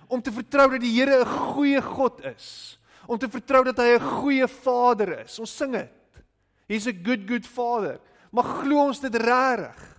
Om 0.08 0.22
te 0.22 0.32
vertrou 0.32 0.70
dat 0.70 0.82
die 0.82 1.00
Here 1.00 1.22
'n 1.22 1.26
goeie 1.26 1.82
God 1.82 2.26
is. 2.26 2.78
Om 3.08 3.18
te 3.18 3.30
vertrou 3.30 3.64
dat 3.64 3.78
hy 3.78 3.98
'n 3.98 4.22
goeie 4.22 4.48
Vader 4.48 5.20
is. 5.20 5.40
Ons 5.40 5.56
sing 5.56 5.72
dit. 5.72 6.24
He's 6.68 6.88
a 6.88 6.92
good 6.92 7.28
good 7.28 7.46
Father. 7.46 8.00
Maar 8.32 8.44
glo 8.44 8.86
ons 8.86 9.00
dit 9.00 9.16
regtig? 9.16 9.91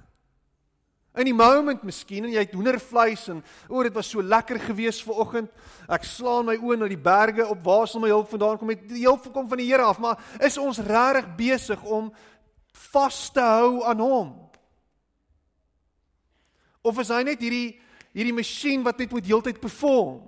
In 1.13 1.29
die 1.29 1.37
moment 1.37 1.83
miskien 1.85 2.25
en 2.25 2.33
jy 2.33 2.41
het 2.41 2.55
hoendervleis 2.57 3.27
en 3.29 3.43
o, 3.69 3.83
dit 3.85 3.93
was 3.93 4.09
so 4.09 4.25
lekker 4.25 4.57
gewees 4.63 5.03
ver 5.05 5.19
oggend. 5.21 5.51
Ek 5.93 6.07
slaan 6.09 6.49
my 6.49 6.57
oë 6.57 6.79
na 6.81 6.89
die 6.89 7.01
berge 7.01 7.45
op 7.45 7.61
waar 7.67 7.85
sal 7.91 8.01
my 8.01 8.09
hulp 8.09 8.31
vandaan 8.33 8.57
kom? 8.61 8.73
Die 8.89 9.05
hulp 9.05 9.29
kom 9.35 9.51
van 9.51 9.61
die 9.61 9.69
Here 9.69 9.85
af, 9.85 10.01
maar 10.01 10.17
is 10.41 10.57
ons 10.57 10.81
regtig 10.81 11.29
besig 11.37 11.85
om 11.85 12.09
vas 12.93 13.21
te 13.35 13.45
hou 13.45 13.85
aan 13.85 14.01
hom? 14.01 14.33
Of 16.83 16.99
is 17.05 17.13
hy 17.13 17.23
net 17.29 17.45
hierdie 17.45 17.79
hierdie 18.13 18.37
masjien 18.37 18.83
wat 18.85 18.99
net 19.01 19.13
moet 19.13 19.29
heeltyd 19.29 19.61
perform? 19.61 20.21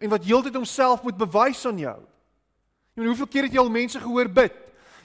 En 0.00 0.12
wat 0.12 0.24
heeltyd 0.24 0.56
homself 0.56 1.04
moet 1.04 1.16
bewys 1.20 1.62
aan 1.68 1.78
jou? 1.80 1.98
Jy 2.96 3.02
weet 3.04 3.12
hoeveel 3.12 3.32
keer 3.32 3.46
het 3.46 3.54
jy 3.56 3.62
al 3.62 3.72
mense 3.72 4.00
gehoor 4.00 4.28
bid? 4.32 4.56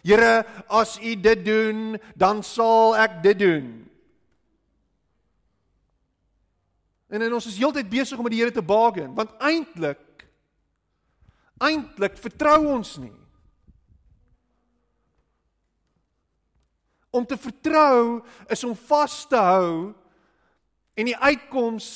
Here, 0.03 0.43
as 0.67 0.97
U 0.99 1.15
dit 1.15 1.43
doen, 1.45 1.97
dan 2.19 2.43
sal 2.43 2.95
ek 2.99 3.21
dit 3.23 3.39
doen. 3.39 3.67
En 7.13 7.21
en 7.21 7.33
ons 7.37 7.45
is 7.45 7.59
heeltyd 7.61 7.89
besig 7.91 8.17
om 8.17 8.25
met 8.25 8.33
die 8.33 8.41
Here 8.41 8.53
te 8.53 8.63
bargain, 8.65 9.13
want 9.13 9.35
eintlik 9.37 10.01
eintlik 11.63 12.17
vertrou 12.19 12.57
ons 12.73 12.95
nie. 12.99 13.13
Om 17.13 17.25
te 17.29 17.37
vertrou 17.37 18.23
is 18.51 18.63
om 18.65 18.73
vas 18.89 19.19
te 19.29 19.39
hou 19.39 19.93
en 20.97 21.07
die 21.07 21.17
uitkoms 21.17 21.89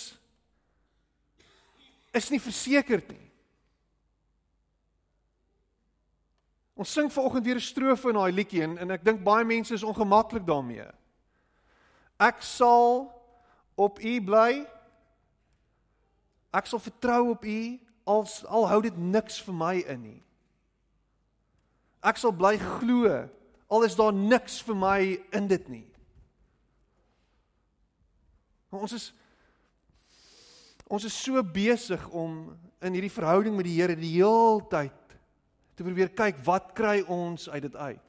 is 2.15 2.29
nie 2.29 2.41
versekerd 2.41 3.09
nie. 3.11 3.25
Ons 6.77 6.93
sing 6.93 7.09
vanoggend 7.09 7.45
weer 7.45 7.57
'n 7.57 7.69
strofe 7.73 8.09
in 8.09 8.15
daai 8.21 8.31
liedjie 8.31 8.63
en 8.63 8.77
en 8.77 8.91
ek 8.91 9.03
dink 9.03 9.23
baie 9.23 9.45
mense 9.45 9.73
is 9.73 9.83
ongemaklik 9.83 10.45
daarmee. 10.45 10.87
Ek 12.19 12.41
sal 12.41 13.09
op 13.75 13.99
U 13.99 14.21
bly 14.21 14.76
Ek 16.55 16.69
sal 16.69 16.79
vertrou 16.79 17.33
op 17.33 17.43
U 17.45 17.59
al 18.07 18.23
al 18.47 18.67
hou 18.71 18.79
dit 18.85 18.97
niks 18.97 19.41
vir 19.43 19.55
my 19.55 19.73
in 19.83 20.01
nie. 20.03 20.21
Ek 22.07 22.19
sal 22.21 22.31
bly 22.31 22.55
glo 22.61 23.27
al 23.67 23.83
is 23.83 23.97
daar 23.99 24.15
niks 24.15 24.61
vir 24.63 24.77
my 24.79 24.99
in 25.35 25.47
dit 25.47 25.67
nie. 25.69 25.85
Maar 28.71 28.87
ons 28.87 28.95
is 28.95 29.11
ons 30.87 31.03
is 31.03 31.15
so 31.19 31.41
besig 31.43 32.03
om 32.15 32.55
in 32.79 32.95
hierdie 32.95 33.11
verhouding 33.11 33.57
met 33.57 33.67
die 33.67 33.75
Here 33.75 33.95
die 33.99 34.13
heeltyd 34.13 35.15
te 35.75 35.83
probeer 35.83 36.13
kyk 36.15 36.39
wat 36.45 36.71
kry 36.77 37.01
ons 37.11 37.49
uit 37.51 37.65
dit 37.65 37.75
uit. 37.75 38.06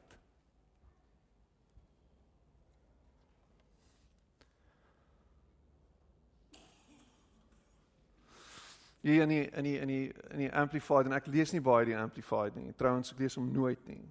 Hier 9.01 9.23
in 9.23 9.29
die 9.29 9.45
in 9.47 9.63
die 9.63 9.77
in 9.79 9.87
die 9.87 10.13
in 10.31 10.45
die 10.45 10.51
amplified 10.51 11.07
en 11.07 11.15
ek 11.15 11.27
lees 11.31 11.53
nie 11.55 11.63
baie 11.63 11.85
die 11.87 11.97
amplified 11.97 12.55
nie. 12.59 12.73
Trouwens 12.77 13.13
ek 13.13 13.19
lees 13.23 13.37
hom 13.39 13.51
nooit 13.53 13.81
nie. 13.87 14.01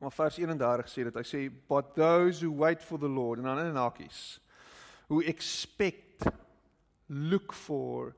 Maar 0.00 0.12
vers 0.12 0.36
31 0.36 0.90
sê 0.92 1.04
dit. 1.08 1.16
Hy 1.16 1.24
sê 1.24 1.44
but 1.68 1.94
those 1.96 2.44
who 2.44 2.52
wait 2.52 2.82
for 2.84 3.00
the 3.00 3.08
Lord 3.08 3.40
en 3.40 3.48
dan 3.48 3.62
in 3.64 3.80
hakies 3.80 4.38
who 5.08 5.20
expect 5.20 6.26
look 7.08 7.52
for 7.52 8.16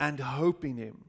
and 0.00 0.20
hope 0.20 0.64
in 0.64 0.76
him. 0.76 1.04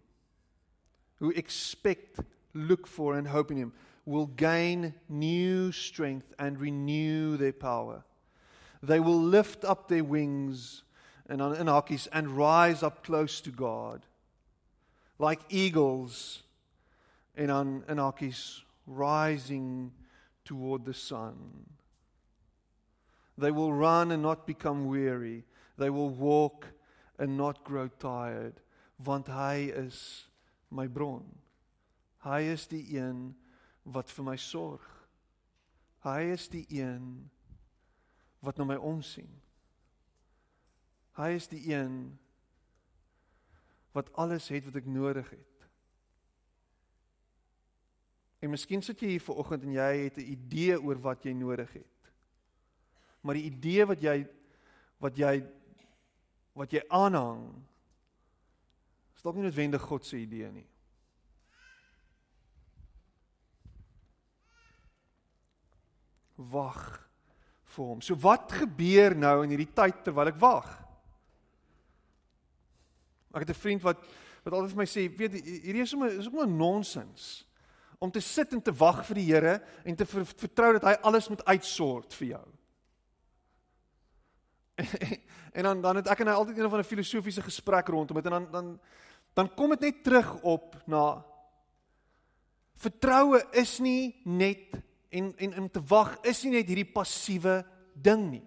Who 1.20 1.32
expect 1.32 2.20
look 2.54 2.88
for 2.88 3.18
and 3.18 3.28
hope 3.28 3.52
in 3.52 3.58
him 3.58 3.74
will 4.06 4.28
gain 4.28 4.94
new 5.10 5.72
strength 5.72 6.34
and 6.38 6.60
renew 6.60 7.38
their 7.38 7.54
power. 7.54 8.04
They 8.84 9.00
will 9.00 9.20
lift 9.20 9.66
up 9.66 9.88
their 9.88 10.04
wings 10.04 10.84
en 11.30 11.38
dan 11.38 11.56
in 11.56 11.68
hakkies 11.68 12.08
and 12.12 12.38
rise 12.38 12.84
up 12.84 13.04
close 13.04 13.42
to 13.42 13.52
God 13.52 14.06
like 15.18 15.42
eagles 15.50 16.44
en 17.36 17.48
dan 17.48 17.84
in 17.88 17.98
hakkies 17.98 18.64
rising 18.86 19.92
toward 20.44 20.86
the 20.86 20.94
sun. 20.94 21.66
They 23.38 23.52
will 23.52 23.74
run 23.74 24.12
and 24.12 24.22
not 24.22 24.46
become 24.46 24.88
weary. 24.88 25.44
They 25.78 25.90
will 25.90 26.10
walk 26.10 26.68
and 27.18 27.36
not 27.38 27.64
grow 27.64 27.88
tired. 27.88 28.62
Want 29.04 29.28
hy 29.28 29.72
is 29.76 30.28
my 30.70 30.88
bron. 30.88 31.26
Hy 32.20 32.42
is 32.42 32.68
die 32.68 32.98
een 32.98 33.36
wat 33.84 34.10
vir 34.10 34.24
my 34.24 34.36
sorg. 34.36 34.86
Hy 36.06 36.22
is 36.32 36.48
die 36.48 36.66
een 36.70 37.30
wat 38.42 38.58
na 38.58 38.64
my 38.64 38.78
omsien 38.78 39.42
Hy 41.16 41.32
is 41.38 41.48
die 41.48 41.62
een 41.72 42.18
wat 43.96 44.12
alles 44.20 44.50
het 44.52 44.66
wat 44.68 44.76
ek 44.76 44.88
nodig 44.92 45.30
het. 45.32 45.68
En 48.44 48.52
miskien 48.52 48.84
sit 48.84 49.00
jy 49.00 49.16
hier 49.16 49.24
vanoggend 49.24 49.64
en 49.64 49.78
jy 49.78 49.92
het 50.04 50.18
'n 50.20 50.32
idee 50.36 50.76
oor 50.82 51.00
wat 51.02 51.24
jy 51.24 51.32
nodig 51.34 51.72
het. 51.74 52.12
Maar 53.22 53.40
die 53.40 53.50
idee 53.50 53.86
wat 53.86 54.02
jy 54.02 54.28
wat 55.00 55.18
jy 55.18 55.44
wat 56.54 56.72
jy 56.72 56.84
aanhang 56.88 57.64
is 59.16 59.22
dalk 59.22 59.36
nie 59.36 59.44
noodwendig 59.44 59.82
God 59.82 60.06
se 60.06 60.18
idee 60.18 60.52
nie. 60.52 60.68
Wag 66.36 67.10
vir 67.64 67.86
hom. 67.86 68.02
So 68.02 68.16
wat 68.16 68.52
gebeur 68.52 69.16
nou 69.16 69.44
in 69.44 69.50
hierdie 69.50 69.74
tyd 69.74 70.04
terwyl 70.04 70.28
ek 70.28 70.40
wag? 70.40 70.85
Ek 73.36 73.44
het 73.44 73.52
'n 73.52 73.62
vriend 73.62 73.84
wat 73.84 74.00
wat 74.46 74.54
altyd 74.54 74.76
vir 74.76 74.78
my 74.78 74.86
sê, 74.86 75.04
weet 75.18 75.34
hierdie 75.42 75.82
is 75.82 75.90
sommer 75.90 76.12
is 76.14 76.28
ook 76.28 76.34
maar 76.38 76.48
nonsens 76.48 77.48
om 77.98 78.12
te 78.12 78.22
sit 78.22 78.54
en 78.54 78.62
te 78.62 78.74
wag 78.74 79.06
vir 79.08 79.16
die 79.16 79.26
Here 79.26 79.62
en 79.84 79.96
te 79.96 80.06
ver, 80.06 80.26
vertrou 80.26 80.74
dat 80.78 80.84
hy 80.84 80.94
alles 81.02 81.30
moet 81.32 81.46
uitsort 81.46 82.14
vir 82.14 82.28
jou. 82.28 82.46
en 85.58 85.64
dan 85.64 85.82
dan 85.82 85.96
het 85.96 86.08
ek 86.12 86.20
en 86.22 86.28
hy 86.28 86.34
altyd 86.34 86.58
een 86.58 86.70
van 86.70 86.80
'n 86.80 86.92
filosofiese 86.92 87.42
gesprek 87.42 87.88
rondom 87.88 88.16
dit 88.22 88.26
en 88.26 88.32
dan 88.32 88.52
dan 88.52 88.80
dan 89.34 89.54
kom 89.56 89.70
dit 89.70 89.80
net 89.80 90.04
terug 90.04 90.42
op 90.42 90.76
na 90.86 91.26
vertroue 92.76 93.42
is 93.52 93.80
nie 93.80 94.22
net 94.24 94.76
en 95.10 95.34
en 95.38 95.60
om 95.60 95.70
te 95.72 95.82
wag 95.82 96.20
is 96.22 96.44
nie 96.44 96.52
net 96.52 96.68
hierdie 96.68 96.92
passiewe 96.92 97.66
ding 97.94 98.30
nie. 98.30 98.46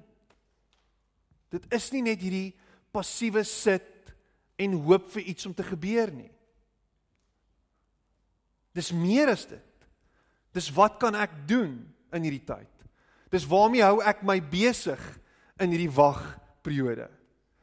Dit 1.48 1.64
is 1.72 1.90
nie 1.92 2.02
net 2.02 2.20
hierdie 2.20 2.56
passiewe 2.92 3.44
sit 3.44 3.97
en 4.58 4.74
hoop 4.88 5.06
vir 5.14 5.30
iets 5.30 5.46
om 5.46 5.54
te 5.54 5.66
gebeur 5.66 6.10
nie. 6.12 6.30
Dis 8.74 8.90
meer 8.94 9.30
as 9.32 9.46
dit. 9.46 9.86
Dis 10.54 10.70
wat 10.74 10.98
kan 10.98 11.14
ek 11.18 11.34
doen 11.48 11.78
in 12.14 12.26
hierdie 12.26 12.44
tyd? 12.46 12.70
Dis 13.30 13.46
waarmee 13.48 13.84
hou 13.84 14.00
ek 14.02 14.24
my 14.26 14.38
besig 14.40 15.00
in 15.60 15.70
hierdie 15.74 15.92
wagperiode? 15.92 17.08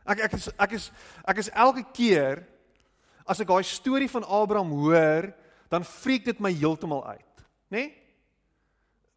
Ek 0.06 0.28
ek 0.28 0.36
is 0.38 0.50
ek 0.62 0.76
is 0.78 0.90
ek 1.26 1.42
is 1.42 1.50
elke 1.50 1.84
keer 1.96 2.44
as 3.26 3.42
ek 3.42 3.50
daai 3.50 3.66
storie 3.66 4.10
van 4.12 4.28
Abraham 4.30 4.76
hoor, 4.78 5.32
dan 5.74 5.88
freak 5.88 6.28
dit 6.28 6.42
my 6.44 6.52
heeltemal 6.54 7.02
uit, 7.10 7.46
né? 7.74 7.80
Nee? 7.80 7.94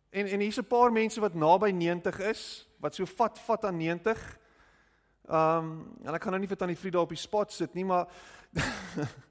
En 0.09 0.25
en 0.25 0.41
hier's 0.41 0.57
'n 0.57 0.65
paar 0.65 0.91
mense 0.91 1.21
wat 1.21 1.35
naby 1.35 1.69
90 1.71 2.19
is, 2.33 2.67
wat 2.81 2.95
so 2.95 3.05
vat 3.05 3.39
vat 3.39 3.65
aan 3.65 3.77
90 3.77 4.38
Ehm 5.29 5.65
um, 5.65 5.87
en 6.05 6.15
ek 6.15 6.23
gaan 6.23 6.33
nou 6.33 6.41
nie 6.41 6.49
vir 6.49 6.57
tannie 6.57 6.77
Frieda 6.77 7.01
op 7.01 7.11
die 7.13 7.21
spot 7.21 7.53
sit 7.53 7.75
nie, 7.77 7.85
maar 7.85 8.07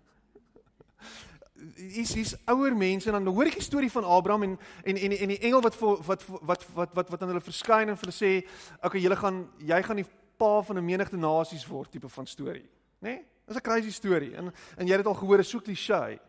is 2.06 2.16
is 2.16 2.36
ouer 2.46 2.76
mense 2.78 3.10
en 3.10 3.18
dan 3.18 3.34
hoor 3.34 3.50
ek 3.50 3.58
die 3.58 3.66
storie 3.66 3.90
van 3.92 4.06
Abraham 4.06 4.44
en 4.44 4.60
en 4.84 4.98
en 4.98 5.16
en 5.18 5.34
die 5.34 5.40
engel 5.40 5.62
wat 5.66 5.76
vir, 5.76 6.04
wat 6.06 6.26
wat 6.28 6.68
wat 6.76 6.94
wat 7.00 7.10
wat 7.10 7.22
aan 7.22 7.34
hulle 7.34 7.42
verskyn 7.42 7.90
en 7.90 7.98
vir 7.98 8.06
hulle 8.06 8.18
sê, 8.18 8.46
"Oké, 8.84 9.02
julle 9.02 9.16
gaan 9.16 9.50
jy 9.58 9.82
gaan 9.84 9.96
die 10.04 10.10
pa 10.38 10.62
van 10.62 10.78
'n 10.78 10.86
menigte 10.86 11.18
nasies 11.18 11.66
word," 11.68 11.92
tipe 11.92 12.10
van 12.10 12.28
storie, 12.28 12.70
né? 13.02 13.10
Nee? 13.10 13.26
Dis 13.48 13.58
'n 13.58 13.62
crazy 13.62 13.92
storie 13.92 14.36
en 14.36 14.54
en 14.78 14.86
jy 14.86 14.94
het 14.94 15.04
dit 15.04 15.08
al 15.08 15.16
gehoor, 15.16 15.40
is 15.40 15.50
so 15.50 15.60
klise. 15.60 16.20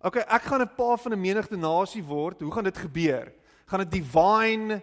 Oké, 0.00 0.18
ek 0.18 0.42
gaan 0.42 0.60
'n 0.62 0.74
pa 0.74 0.96
van 0.96 1.12
'n 1.12 1.20
menigte 1.20 1.56
nasie 1.56 2.02
word. 2.02 2.40
Hoe 2.40 2.52
gaan 2.52 2.64
dit 2.64 2.78
gebeur? 2.78 3.32
Gaan 3.66 3.80
dit 3.80 3.90
divine 3.90 4.82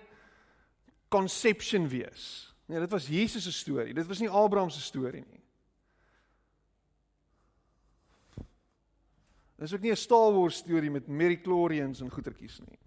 conception 1.10 1.90
wees? 1.90 2.53
Nee, 2.66 2.80
dit 2.80 2.90
was 2.90 3.08
Jesus 3.08 3.44
se 3.44 3.52
storie. 3.52 3.94
Dit 3.94 4.08
was 4.08 4.20
nie 4.20 4.30
Abraham 4.30 4.70
se 4.70 4.82
storie 4.82 5.26
nie. 5.30 5.42
Dit 9.56 9.72
is 9.72 9.74
ook 9.74 9.82
nie 9.82 9.92
'n 9.92 9.96
Star 9.96 10.34
Wars 10.34 10.56
storie 10.56 10.92
met 10.92 11.08
Mary-chlorians 11.08 12.02
en 12.02 12.12
goetertjies 12.12 12.60
nie. 12.60 12.80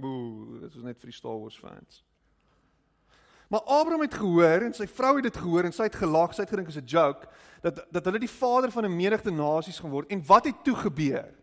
Boe, 0.00 0.60
dit 0.60 0.74
is 0.74 0.82
net 0.82 0.98
vir 0.98 1.10
die 1.10 1.16
Star 1.16 1.38
Wars 1.38 1.58
fans. 1.58 2.04
Maar 3.48 3.60
Abraham 3.60 4.00
het 4.00 4.14
gehoor 4.14 4.64
en 4.66 4.74
sy 4.74 4.86
vrou 4.86 5.14
het 5.14 5.22
dit 5.22 5.36
gehoor 5.36 5.64
en 5.64 5.72
sy 5.72 5.82
het 5.82 5.94
gelag, 5.94 6.32
sy 6.34 6.42
het 6.42 6.50
gedink 6.50 6.68
dit 6.68 6.76
is 6.76 6.82
'n 6.82 6.96
joke 6.96 7.28
dat 7.62 7.86
dat 7.90 8.04
hulle 8.04 8.18
die 8.18 8.30
vader 8.30 8.70
van 8.70 8.84
'n 8.84 8.96
menigte 8.96 9.30
nasies 9.30 9.78
gaan 9.78 9.90
word. 9.90 10.10
En 10.10 10.26
wat 10.26 10.44
het 10.44 10.64
toe 10.64 10.74
gebeur? 10.74 11.34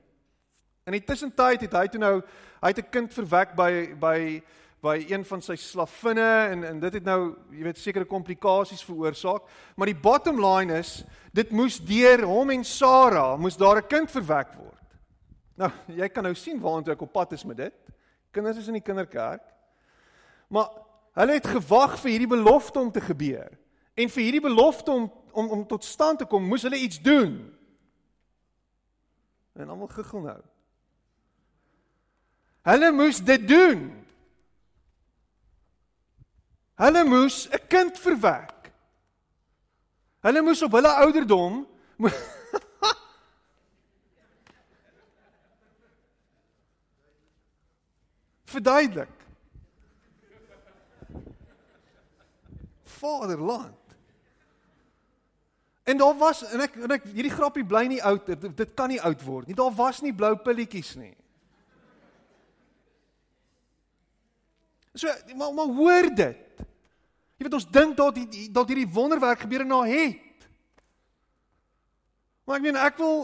In 0.85 0.91
die 0.91 1.03
tussentyd 1.03 1.61
het 1.61 1.73
hy 1.73 1.87
toe 1.87 1.99
nou 1.99 2.21
hy 2.61 2.67
het 2.67 2.77
'n 2.77 2.89
kind 2.89 3.13
verwek 3.13 3.55
by 3.55 3.95
by 3.99 4.43
by 4.81 4.97
een 5.05 5.21
van 5.25 5.43
sy 5.45 5.55
slavinne 5.61 6.29
en 6.51 6.63
en 6.65 6.79
dit 6.81 6.97
het 6.97 7.05
nou, 7.05 7.35
jy 7.53 7.63
weet, 7.67 7.77
sekere 7.77 8.05
komplikasies 8.09 8.81
veroorsaak, 8.83 9.45
maar 9.77 9.91
die 9.91 9.97
bottom 9.97 10.41
line 10.41 10.79
is 10.79 11.03
dit 11.33 11.51
moes 11.53 11.77
deur 11.85 12.25
hom 12.25 12.49
en 12.49 12.65
Sara 12.65 13.35
moes 13.37 13.57
daar 13.57 13.77
'n 13.77 13.87
kind 13.87 14.11
verwek 14.11 14.55
word. 14.57 14.81
Nou, 15.55 15.69
jy 15.87 16.09
kan 16.09 16.23
nou 16.23 16.33
sien 16.35 16.59
waantoe 16.59 16.93
ek 16.93 17.01
op 17.01 17.13
pad 17.13 17.33
is 17.33 17.45
met 17.45 17.57
dit. 17.57 17.73
Kinders 18.31 18.57
is 18.57 18.67
in 18.67 18.73
die 18.79 18.87
kinderkerk. 18.87 19.43
Maar 20.49 20.69
hulle 21.13 21.33
het 21.33 21.47
gewag 21.47 21.99
vir 21.99 22.11
hierdie 22.11 22.27
belofte 22.27 22.79
om 22.79 22.91
te 22.91 23.01
gebeur. 23.01 23.51
En 23.95 24.09
vir 24.09 24.23
hierdie 24.23 24.41
belofte 24.41 24.91
om 24.91 25.11
om 25.31 25.49
om 25.49 25.67
tot 25.67 25.83
stand 25.83 26.19
te 26.19 26.25
kom, 26.25 26.43
moes 26.43 26.63
hulle 26.67 26.77
iets 26.77 26.99
doen. 26.99 27.53
En 29.55 29.69
almal 29.69 29.87
gegil 29.87 30.21
nou. 30.21 30.41
Hulle 32.61 32.91
moes 32.91 33.21
dit 33.23 33.47
doen. 33.47 34.00
Hulle 36.81 37.03
moes 37.05 37.47
'n 37.47 37.67
kind 37.69 37.99
verwek. 37.99 38.71
Hulle 40.25 40.41
moes 40.41 40.61
op 40.61 40.71
hulle 40.71 40.91
ouderdom 41.03 41.67
verduidelik. 48.51 49.09
Vaderland. 52.83 53.77
En 55.83 55.97
daar 55.97 56.17
was 56.17 56.43
en 56.43 56.59
ek 56.61 56.75
en 56.75 56.91
ek 56.93 57.03
hierdie 57.09 57.33
grappie 57.33 57.65
bly 57.65 57.85
nie 57.89 58.03
oud 58.05 58.25
dit, 58.25 58.57
dit 58.57 58.73
kan 58.77 58.89
nie 58.89 59.01
oud 59.01 59.23
word 59.25 59.47
nie. 59.49 59.57
Daar 59.57 59.73
was 59.73 60.01
nie 60.01 60.13
blou 60.13 60.35
pilletjies 60.37 60.95
nie. 60.99 61.15
So 64.93 65.07
maar 65.35 65.53
maar 65.53 65.73
hoor 65.77 66.15
dit. 66.15 66.37
Jy 67.41 67.47
weet 67.47 67.55
ons 67.57 67.71
dink 67.73 67.95
dat 67.97 68.17
die 68.21 68.43
dat 68.53 68.69
hierdie 68.69 68.91
wonderwerk 68.93 69.39
gebeur 69.41 69.63
en 69.63 69.71
na 69.73 69.79
het. 69.89 70.43
Maar 72.45 72.59
ek 72.59 72.65
meen 72.67 72.75
ek 72.77 72.99
wil 73.01 73.23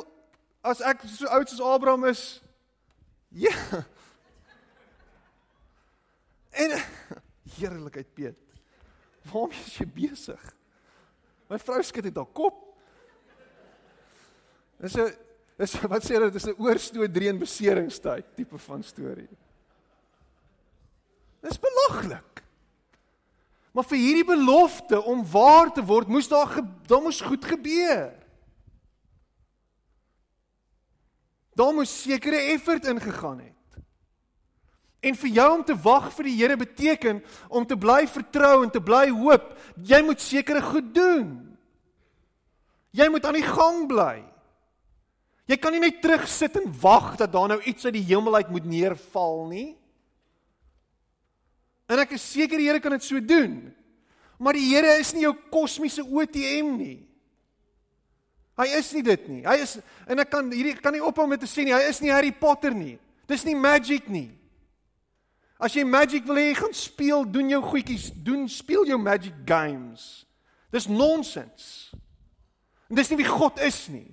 as 0.66 0.82
ek 0.82 1.04
so 1.06 1.30
oud 1.36 1.52
soos 1.52 1.62
Abraham 1.62 2.08
is 2.10 2.24
ja. 3.30 3.54
En 6.58 6.74
heerlikheid 7.60 8.10
Piet. 8.18 8.40
Waarom 9.30 9.54
is 9.54 9.76
jy 9.78 9.86
besig? 9.86 10.42
My 11.46 11.62
vrou 11.62 11.78
skud 11.86 12.10
dit 12.10 12.18
haar 12.18 12.34
kop. 12.34 12.58
Dis 14.82 14.98
'n 14.98 15.14
dis 15.62 15.78
wat 15.86 16.10
sê 16.10 16.18
dit 16.26 16.42
is 16.42 16.50
'n 16.50 16.58
oorstoot 16.58 17.14
dreun 17.14 17.38
beseringstyd 17.38 18.34
tipe 18.34 18.58
van 18.58 18.82
storie. 18.82 19.30
Dis 21.46 21.62
belaglik. 21.62 22.47
Maar 23.78 23.86
vir 23.86 24.00
hierdie 24.02 24.26
belofte 24.26 24.98
om 25.06 25.20
waar 25.30 25.70
te 25.70 25.84
word, 25.86 26.10
moes 26.10 26.26
daar 26.32 26.50
daar 26.90 27.04
moes 27.04 27.20
goed 27.22 27.44
gebeur. 27.46 28.08
Daar 31.54 31.76
moes 31.78 31.94
sekere 32.02 32.40
effort 32.56 32.88
ingegaan 32.90 33.44
het. 33.44 33.84
En 35.06 35.20
vir 35.22 35.30
jou 35.30 35.48
om 35.60 35.64
te 35.66 35.78
wag 35.78 36.10
vir 36.16 36.26
die 36.26 36.36
Here 36.40 36.58
beteken 36.58 37.22
om 37.54 37.68
te 37.70 37.78
bly 37.78 38.08
vertrou 38.10 38.64
en 38.66 38.74
te 38.74 38.82
bly 38.82 39.12
hoop. 39.14 39.54
Jy 39.78 40.02
moet 40.10 40.26
sekere 40.26 40.62
goed 40.66 40.90
doen. 40.96 41.30
Jy 42.98 43.12
moet 43.14 43.30
aan 43.30 43.38
die 43.38 43.46
gang 43.46 43.84
bly. 43.92 44.24
Jy 45.46 45.62
kan 45.62 45.78
nie 45.78 45.86
net 45.86 46.02
terugsit 46.02 46.58
en 46.58 46.74
wag 46.82 47.14
dat 47.22 47.30
daar 47.30 47.54
nou 47.54 47.62
iets 47.62 47.86
uit 47.86 48.00
die 48.00 48.08
hemel 48.10 48.42
uit 48.42 48.50
moet 48.58 48.66
neerval 48.66 49.46
nie. 49.54 49.68
En 51.88 52.00
ek 52.04 52.16
is 52.18 52.32
seker 52.34 52.60
die 52.60 52.68
Here 52.68 52.82
kan 52.84 52.92
dit 52.92 53.04
so 53.04 53.20
doen. 53.24 53.74
Maar 54.38 54.60
die 54.60 54.68
Here 54.70 54.98
is 55.00 55.14
nie 55.16 55.24
jou 55.26 55.34
kosmiese 55.52 56.04
ATM 56.04 56.74
nie. 56.78 56.98
Hy 58.58 58.68
is 58.80 58.90
nie 58.96 59.04
dit 59.06 59.28
nie. 59.30 59.44
Hy 59.46 59.60
is 59.62 59.78
en 60.10 60.24
ek 60.24 60.32
kan 60.34 60.48
hierdie 60.50 60.76
kan 60.82 60.96
nie 60.96 61.04
ophou 61.04 61.28
met 61.30 61.42
te 61.44 61.50
sê 61.50 61.64
nie, 61.66 61.76
hy 61.76 61.92
is 61.92 62.02
nie 62.02 62.14
Harry 62.14 62.34
Potter 62.34 62.74
nie. 62.74 62.98
Dis 63.30 63.46
nie 63.46 63.56
magic 63.58 64.08
nie. 64.10 64.32
As 65.62 65.74
jy 65.74 65.84
magic 65.86 66.26
wil 66.30 66.38
hê, 66.38 66.52
gaan 66.58 66.74
speel, 66.78 67.26
doen 67.26 67.50
jou 67.50 67.62
goedjies, 67.66 68.12
doen 68.26 68.46
speel 68.50 68.86
jou 68.90 68.98
magic 69.02 69.34
games. 69.46 70.26
Dis 70.74 70.86
nonsens. 70.90 71.90
En 72.90 72.98
dis 72.98 73.10
nie 73.12 73.20
wie 73.20 73.30
God 73.30 73.58
is 73.66 73.80
nie. 73.90 74.08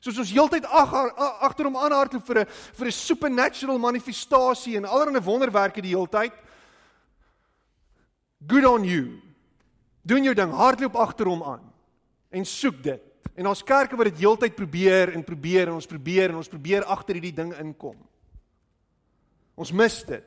Soos 0.00 0.18
ons 0.22 0.32
heeltyd 0.32 0.64
agter 0.64 1.68
hom 1.68 1.76
aanhardloop 1.76 2.24
vir 2.26 2.38
'n 2.40 2.46
vir 2.78 2.86
'n 2.86 2.92
supernatural 2.92 3.78
manifestasie 3.78 4.76
en 4.76 4.84
allerlei 4.84 5.20
wonderwerke 5.20 5.82
die 5.82 5.94
heeltyd. 5.94 6.32
Good 8.46 8.64
on 8.64 8.84
you. 8.84 9.20
Doen 10.02 10.24
jou 10.24 10.34
ding, 10.34 10.52
hardloop 10.56 10.96
agter 10.96 11.28
hom 11.28 11.42
aan 11.44 11.66
en 12.30 12.44
soek 12.46 12.82
dit. 12.82 13.02
En 13.34 13.48
ons 13.50 13.62
kerke 13.66 13.96
wat 13.98 14.10
dit 14.10 14.22
heeltyd 14.22 14.54
probeer 14.56 15.14
en 15.14 15.24
probeer 15.24 15.68
en 15.68 15.76
ons 15.78 15.86
probeer 15.86 16.30
en 16.30 16.40
ons 16.40 16.50
probeer 16.50 16.86
agter 16.86 17.18
hierdie 17.18 17.34
ding 17.36 17.52
inkom. 17.60 17.96
Ons 19.60 19.72
mis 19.76 19.96
dit. 20.08 20.26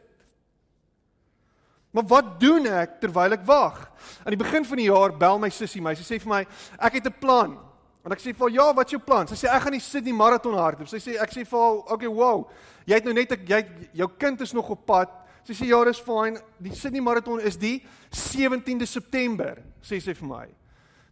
Maar 1.94 2.06
wat 2.10 2.32
doen 2.42 2.66
ek 2.70 2.98
terwyl 3.02 3.36
ek 3.38 3.46
wag? 3.46 3.78
Aan 4.26 4.34
die 4.34 4.42
begin 4.42 4.66
van 4.66 4.82
die 4.82 4.90
jaar 4.90 5.14
bel 5.18 5.38
my 5.42 5.50
sussie 5.54 5.82
my. 5.82 5.94
Sy 5.96 6.06
sê 6.08 6.20
vir 6.20 6.30
my, 6.30 6.46
"Ek 6.80 6.94
het 6.94 7.06
'n 7.06 7.20
plan." 7.20 7.58
En 8.04 8.12
ek 8.12 8.20
sê 8.20 8.34
vir 8.34 8.50
haar, 8.50 8.52
"Ja, 8.52 8.74
wat 8.74 8.86
is 8.86 8.92
jou 8.92 9.02
plan?" 9.02 9.28
Sy 9.28 9.36
sê, 9.36 9.50
"Ek 9.50 9.62
gaan 9.62 9.72
die 9.72 9.80
Sydney 9.80 10.14
marathon 10.14 10.58
hardloop." 10.58 10.88
Sy 10.88 10.98
sê, 10.98 11.22
ek 11.22 11.30
sê 11.30 11.46
vir 11.46 11.60
haar, 11.60 11.94
"Okay, 11.94 12.08
wow. 12.08 12.50
Jy 12.86 12.94
het 12.94 13.04
nou 13.04 13.14
net 13.14 13.32
ek 13.32 13.48
jy 13.48 13.66
jou 13.94 14.08
kind 14.18 14.42
is 14.42 14.54
nog 14.54 14.70
op 14.70 14.86
pad. 14.86 15.10
Sy 15.44 15.56
sê 15.58 15.68
ja, 15.68 15.80
dis 15.84 16.00
fyn. 16.00 16.38
Die 16.64 16.76
Sydney 16.76 17.04
marathon 17.04 17.42
is 17.44 17.58
die 17.60 17.82
17de 18.16 18.88
September, 18.88 19.60
sê 19.84 20.00
sy 20.00 20.16
vir 20.16 20.30
my. 20.30 20.46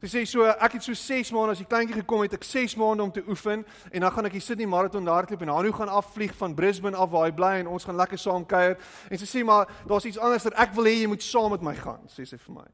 Sy 0.02 0.10
sê 0.10 0.22
so 0.26 0.48
ek 0.50 0.80
het 0.80 0.86
so 0.88 0.96
6 0.98 1.30
maande 1.36 1.54
as 1.54 1.60
die 1.62 1.68
kleintjie 1.70 2.00
gekom 2.00 2.24
het, 2.24 2.34
ek 2.34 2.46
6 2.48 2.74
maande 2.80 3.04
om 3.06 3.12
te 3.14 3.22
oefen 3.30 3.62
en 3.92 4.02
dan 4.02 4.14
gaan 4.16 4.26
ek 4.32 4.34
die 4.40 4.42
Sydney 4.42 4.66
marathon 4.66 5.06
hardloop 5.06 5.44
en 5.46 5.52
Hanu 5.54 5.72
gaan 5.78 5.92
afvlieg 5.94 6.34
van 6.40 6.56
Brisbane 6.58 6.98
af 6.98 7.12
waar 7.12 7.28
hy 7.28 7.36
bly 7.38 7.52
en 7.60 7.70
ons 7.70 7.86
gaan 7.86 8.00
lekker 8.00 8.18
saam 8.18 8.48
kuier. 8.50 8.80
En 9.14 9.22
sy 9.22 9.28
sê 9.30 9.44
maar 9.46 9.70
daar's 9.86 10.08
iets 10.10 10.18
anders 10.18 10.48
dat 10.48 10.58
ek 10.64 10.74
wil 10.74 10.90
hê 10.90 10.96
jy 11.04 11.12
moet 11.12 11.22
saam 11.22 11.54
met 11.54 11.62
my 11.70 11.76
gaan, 11.78 12.02
sê 12.10 12.26
sy 12.26 12.40
vir 12.42 12.56
my. 12.58 12.66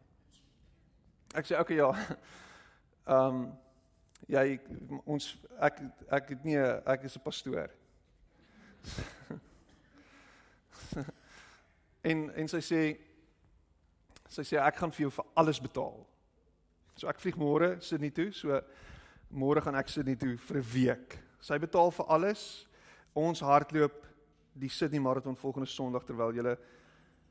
Ek 1.35 1.49
sê 1.49 1.59
okay 1.59 1.81
ja. 1.81 1.91
Ehm 3.07 3.27
um, 3.27 3.43
jy 4.27 4.59
ons 5.07 5.29
ek 5.63 5.83
ek 6.11 6.31
het 6.35 6.47
nie 6.47 6.59
ek 6.59 7.03
is 7.11 7.15
'n 7.19 7.23
pastoor. 7.27 7.69
En 12.07 12.27
en 12.31 12.51
sy 12.51 12.61
sê 12.63 12.81
sy 14.27 14.43
sê 14.43 14.59
ek 14.59 14.79
gaan 14.79 14.91
vir 14.95 15.07
jou 15.07 15.13
vir 15.17 15.27
alles 15.39 15.59
betaal. 15.63 15.99
So 16.97 17.07
ek 17.11 17.21
vlieg 17.21 17.37
môre 17.39 17.75
Sydney 17.83 18.11
toe. 18.11 18.31
So 18.35 18.59
môre 19.29 19.63
gaan 19.63 19.77
ek 19.79 19.91
Sydney 19.91 20.15
toe 20.15 20.37
vir 20.37 20.57
'n 20.57 20.67
week. 20.73 21.19
Sy 21.41 21.57
betaal 21.59 21.91
vir 21.91 22.05
alles. 22.07 22.67
Ons 23.13 23.39
hardloop 23.41 24.05
die 24.53 24.69
Sydney 24.69 24.99
marathon 24.99 25.35
volgende 25.35 25.69
Sondag 25.69 26.05
terwyl 26.05 26.33
jy 26.33 26.57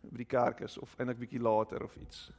by 0.06 0.18
die 0.18 0.28
kerk 0.28 0.60
is 0.60 0.78
of 0.78 0.94
eintlik 0.98 1.18
bietjie 1.18 1.42
later 1.42 1.84
of 1.84 1.96
iets. 1.96 2.30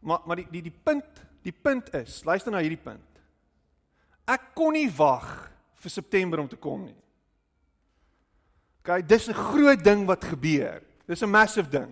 Maar 0.00 0.20
maar 0.26 0.36
die 0.36 0.48
die 0.50 0.62
die 0.62 0.78
punt, 0.84 1.22
die 1.42 1.52
punt 1.52 1.94
is, 1.94 2.24
luister 2.24 2.52
na 2.52 2.58
hierdie 2.58 2.80
punt. 2.80 3.20
Ek 4.28 4.52
kon 4.54 4.72
nie 4.72 4.90
wag 4.96 5.50
vir 5.80 5.90
September 5.90 6.40
om 6.40 6.48
te 6.48 6.56
kom 6.60 6.84
nie. 6.84 6.96
OK, 8.80 9.06
dis 9.06 9.28
'n 9.28 9.34
groot 9.34 9.84
ding 9.84 10.06
wat 10.06 10.24
gebeur. 10.24 10.82
Dis 11.10 11.22
'n 11.22 11.30
massive 11.30 11.68
ding. 11.68 11.90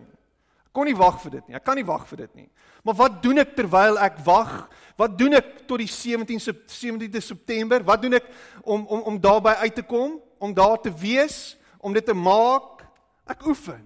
Ek 0.69 0.73
kon 0.73 0.87
nie 0.87 0.95
wag 0.95 1.21
vir 1.23 1.31
dit 1.31 1.49
nie. 1.49 1.57
Ek 1.57 1.65
kan 1.65 1.75
nie 1.75 1.85
wag 1.85 2.07
vir 2.07 2.17
dit 2.19 2.35
nie. 2.35 2.51
Maar 2.85 2.95
wat 2.95 3.23
doen 3.23 3.39
ek 3.39 3.57
terwyl 3.57 3.99
ek 3.99 4.19
wag? 4.23 4.71
Wat 4.97 5.19
doen 5.19 5.35
ek 5.35 5.67
tot 5.67 5.79
die 5.79 5.91
17 5.91 6.39
17de 6.39 7.21
September? 7.21 7.83
Wat 7.83 8.03
doen 8.03 8.15
ek 8.15 8.27
om 8.63 8.87
om 8.87 9.01
om 9.03 9.21
daarby 9.21 9.57
uit 9.65 9.75
te 9.75 9.83
kom? 9.83 10.21
Om 10.39 10.55
daar 10.55 10.81
te 10.81 10.95
wees, 10.95 11.57
om 11.81 11.93
dit 11.93 12.05
te 12.05 12.15
maak? 12.15 12.87
Ek 13.27 13.47
oefen. 13.47 13.83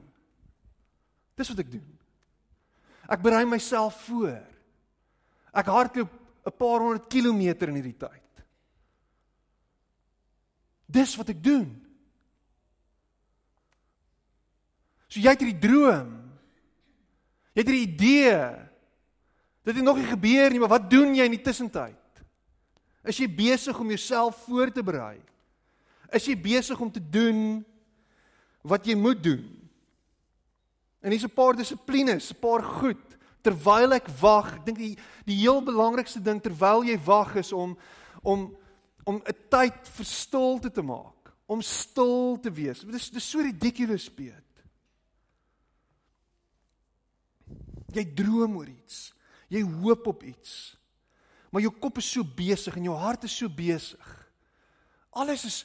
Dis 1.34 1.48
wat 1.48 1.58
ek 1.58 1.70
doen. 1.70 1.98
Ek 3.08 3.22
berei 3.22 3.44
myself 3.44 4.04
voor. 4.04 4.42
Ek 5.52 5.66
hardloop 5.66 6.10
'n 6.44 6.56
paar 6.56 6.80
honderd 6.80 7.08
kilometer 7.08 7.68
in 7.68 7.74
hierdie 7.74 7.98
tyd. 7.98 8.44
Dis 10.86 11.16
wat 11.16 11.28
ek 11.28 11.42
doen. 11.42 11.81
So 15.12 15.20
jy 15.20 15.28
het 15.34 15.42
hierdie 15.44 15.60
droom. 15.60 16.12
Jy 17.52 17.60
het 17.60 17.68
'n 17.68 17.84
idee. 17.84 18.38
Dit 19.62 19.76
het 19.76 19.84
nog 19.84 19.96
nie 19.96 20.08
gebeur 20.08 20.50
nie, 20.50 20.58
maar 20.58 20.78
wat 20.78 20.90
doen 20.90 21.14
jy 21.14 21.24
in 21.24 21.36
die 21.36 21.42
tussentyd? 21.42 21.96
Is 23.04 23.18
jy 23.18 23.28
besig 23.28 23.78
om 23.78 23.88
jouself 23.88 24.36
voor 24.46 24.72
te 24.72 24.82
berei? 24.82 25.20
Is 26.10 26.24
jy 26.26 26.36
besig 26.40 26.80
om 26.80 26.90
te 26.90 27.10
doen 27.10 27.64
wat 28.62 28.86
jy 28.86 28.94
moet 28.94 29.22
doen? 29.22 29.68
En 31.00 31.10
hier's 31.10 31.24
'n 31.24 31.34
paar 31.34 31.56
dissiplines, 31.56 32.30
'n 32.30 32.40
paar 32.40 32.62
goed 32.62 33.18
terwyl 33.42 33.92
ek 33.92 34.08
wag. 34.20 34.54
Ek 34.54 34.66
dink 34.66 34.78
die 34.78 34.98
die 35.26 35.36
heel 35.36 35.62
belangrikste 35.62 36.22
ding 36.22 36.40
terwyl 36.40 36.84
jy 36.84 36.98
wag 37.04 37.36
is 37.36 37.52
om 37.52 37.76
om 38.22 38.56
om 39.04 39.16
'n 39.16 39.36
tyd 39.50 39.88
vir 39.88 40.04
stilte 40.04 40.70
te 40.70 40.82
maak, 40.82 41.34
om 41.46 41.60
stil 41.60 42.38
te 42.40 42.50
wees. 42.50 42.80
Dit 42.80 42.94
is 42.94 43.10
dis 43.10 43.30
so 43.30 43.40
ridiculous, 43.40 44.08
Piet. 44.08 44.51
Jy 47.96 48.04
droom 48.16 48.56
oor 48.56 48.68
iets. 48.68 49.10
Jy 49.52 49.62
hoop 49.62 50.06
op 50.06 50.22
iets. 50.24 50.76
Maar 51.52 51.66
jou 51.66 51.72
kop 51.80 52.00
is 52.00 52.08
so 52.08 52.24
besig 52.24 52.76
en 52.76 52.88
jou 52.88 52.96
hart 52.96 53.26
is 53.28 53.36
so 53.36 53.48
besig. 53.52 54.12
Alles 55.12 55.44
is 55.44 55.58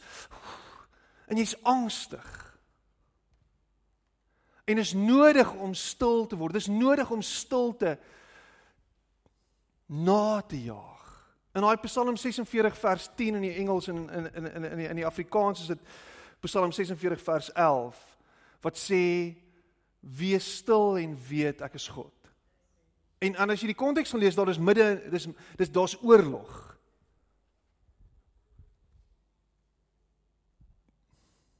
en 1.27 1.39
jy's 1.39 1.55
angstig. 1.67 2.27
En 4.67 4.77
is 4.77 4.93
nodig 4.93 5.53
om 5.53 5.73
stil 5.73 6.25
te 6.27 6.35
word. 6.39 6.55
Dis 6.55 6.67
nodig 6.67 7.11
om 7.11 7.21
stilte 7.23 7.95
na 9.87 10.41
te 10.43 10.59
jaag. 10.59 10.95
In 11.55 11.63
daai 11.63 11.79
Psalm 11.87 12.17
46 12.19 12.75
vers 12.77 13.07
10 13.15 13.39
in 13.39 13.47
die 13.47 13.55
Engels 13.63 13.87
en 13.87 14.03
in 14.09 14.27
in 14.33 14.51
in 14.53 14.63
in 14.63 14.77
die, 14.77 14.87
in 14.87 14.99
die 14.99 15.07
Afrikaans 15.07 15.63
is 15.63 15.71
dit 15.71 15.79
Psalm 16.43 16.71
46 16.71 17.23
vers 17.23 17.51
11 17.53 18.03
wat 18.61 18.77
sê 18.77 19.35
wees 19.99 20.47
stil 20.59 20.97
en 20.97 21.15
weet 21.29 21.61
ek 21.61 21.79
is 21.79 21.87
God. 21.87 22.16
En 23.19 23.35
en 23.35 23.49
as 23.49 23.61
jy 23.61 23.71
die 23.71 23.77
konteks 23.77 24.11
gaan 24.13 24.21
lees, 24.21 24.35
daar 24.37 24.49
is 24.49 24.61
midde 24.61 25.09
dis 25.09 25.27
dis 25.57 25.71
daar's 25.73 25.97
oorlog. 26.03 26.51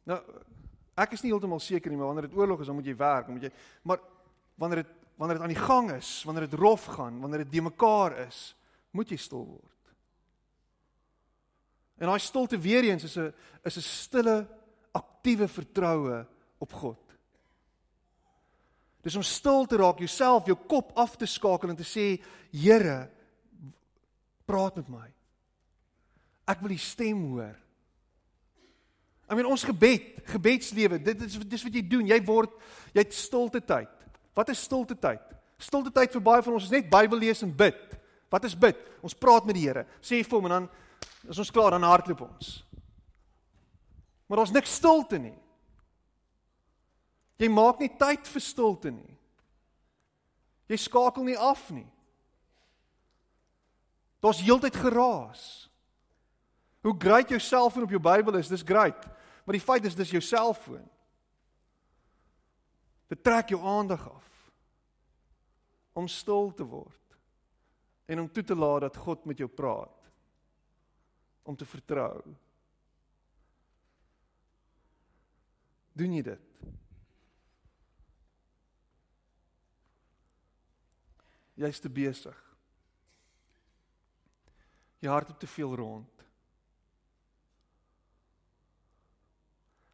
Nou 0.07 0.19
ek 0.97 1.13
is 1.13 1.21
nie 1.21 1.29
heeltemal 1.29 1.61
seker 1.61 1.91
nie, 1.93 1.97
maar 1.97 2.09
wanneer 2.09 2.29
dit 2.29 2.37
oorlog 2.37 2.61
is, 2.63 2.69
dan 2.69 2.77
moet 2.79 2.87
jy 2.89 2.95
werk, 2.97 3.27
dan 3.27 3.37
moet 3.37 3.49
jy 3.49 3.51
maar 3.85 3.99
wanneer 4.57 4.83
dit 4.83 4.93
wanneer 5.17 5.39
dit 5.39 5.43
aan 5.47 5.53
die 5.53 5.65
gang 5.65 5.87
is, 5.95 6.09
wanneer 6.29 6.45
dit 6.45 6.59
rof 6.59 6.83
gaan, 6.93 7.15
wanneer 7.21 7.41
dit 7.41 7.55
de 7.55 7.61
mekaar 7.65 8.13
is, 8.27 8.51
moet 8.93 9.09
jy 9.09 9.17
stil 9.17 9.47
word. 9.49 9.93
En 11.97 12.11
daai 12.11 12.21
stilte 12.21 12.59
weer 12.61 12.85
eens 12.85 13.03
is 13.03 13.17
'n 13.17 13.33
is 13.63 13.77
'n 13.77 13.81
stille 13.81 14.47
aktiewe 14.91 15.47
vertroue 15.47 16.25
op 16.57 16.73
God. 16.73 17.06
Dis 19.07 19.15
om 19.15 19.23
stil 19.23 19.63
te 19.71 19.77
raak, 19.79 20.01
jouself, 20.03 20.49
jou 20.49 20.57
kop 20.67 20.91
af 20.99 21.13
te 21.15 21.27
skakel 21.29 21.71
en 21.71 21.77
te 21.79 21.87
sê, 21.87 22.17
Here, 22.51 23.05
praat 24.47 24.81
met 24.81 24.89
my. 24.91 25.05
Ek 26.47 26.59
wil 26.63 26.73
die 26.73 26.81
stem 26.81 27.21
hoor. 27.29 27.55
I 29.27 29.35
mean 29.35 29.47
ons 29.47 29.65
gebed, 29.67 30.21
gebedslewe, 30.31 30.99
dit 31.03 31.23
is 31.25 31.35
dis 31.39 31.63
wat 31.67 31.75
jy 31.75 31.83
doen. 31.83 32.07
Jy 32.07 32.19
word 32.27 32.53
jy 32.95 33.03
het 33.03 33.15
stilte 33.15 33.59
tyd. 33.59 33.91
Wat 34.35 34.51
is 34.53 34.63
stilte 34.63 34.95
tyd? 34.95 35.23
Stilte 35.59 35.91
tyd 35.91 36.15
vir 36.15 36.23
baie 36.23 36.43
van 36.45 36.55
ons 36.55 36.67
is 36.67 36.71
net 36.71 36.87
Bybel 36.91 37.19
lees 37.19 37.43
en 37.43 37.51
bid. 37.51 37.79
Wat 38.31 38.43
is 38.47 38.55
bid? 38.59 38.79
Ons 39.03 39.15
praat 39.17 39.47
met 39.47 39.57
die 39.57 39.65
Here. 39.67 39.83
Sê 39.99 40.21
vir 40.23 40.37
hom 40.37 40.47
en 40.47 40.55
dan 40.55 40.69
as 41.27 41.39
ons 41.43 41.51
klaar 41.51 41.75
dan 41.75 41.87
hardloop 41.87 42.23
ons. 42.27 42.53
Maar 44.27 44.43
ons 44.43 44.55
niks 44.55 44.79
stilte 44.79 45.19
nie. 45.19 45.35
Jy 47.37 47.49
maak 47.53 47.79
nie 47.81 47.91
tyd 47.99 48.27
vir 48.27 48.43
stilte 48.43 48.91
nie. 48.91 49.13
Jy 50.67 50.79
skakel 50.81 51.23
nie 51.27 51.37
af 51.37 51.69
nie. 51.71 51.87
Daar's 54.23 54.41
heeltyd 54.41 54.75
geraas. 54.75 55.43
Hoe 56.83 56.95
great 56.97 57.29
jou 57.29 57.39
selfoon 57.39 57.85
op 57.85 57.93
jou 57.93 58.01
Bybel 58.01 58.39
is, 58.39 58.49
dis 58.49 58.65
great. 58.65 59.05
Maar 59.45 59.57
die 59.57 59.63
feit 59.63 59.85
is 59.85 59.95
dis 59.95 60.11
jou 60.11 60.21
selfoon. 60.23 60.85
Dit 63.07 63.23
trek 63.23 63.53
jou 63.53 63.61
aandag 63.63 64.03
af 64.09 64.25
om 65.97 66.09
stil 66.11 66.51
te 66.53 66.65
word 66.67 67.15
en 68.05 68.19
om 68.21 68.27
toe 68.29 68.43
te 68.43 68.55
laat 68.55 68.83
dat 68.85 68.99
God 69.01 69.23
met 69.25 69.39
jou 69.41 69.47
praat. 69.49 69.93
Om 71.47 71.55
te 71.55 71.65
vertrou. 71.65 72.21
Doen 75.97 76.13
jy 76.19 76.21
dit? 76.27 76.46
Jy's 81.57 81.81
te 81.81 81.89
besig. 81.89 82.37
Jy 85.01 85.09
hardloop 85.09 85.39
te 85.41 85.49
veel 85.49 85.75
rond. 85.77 86.25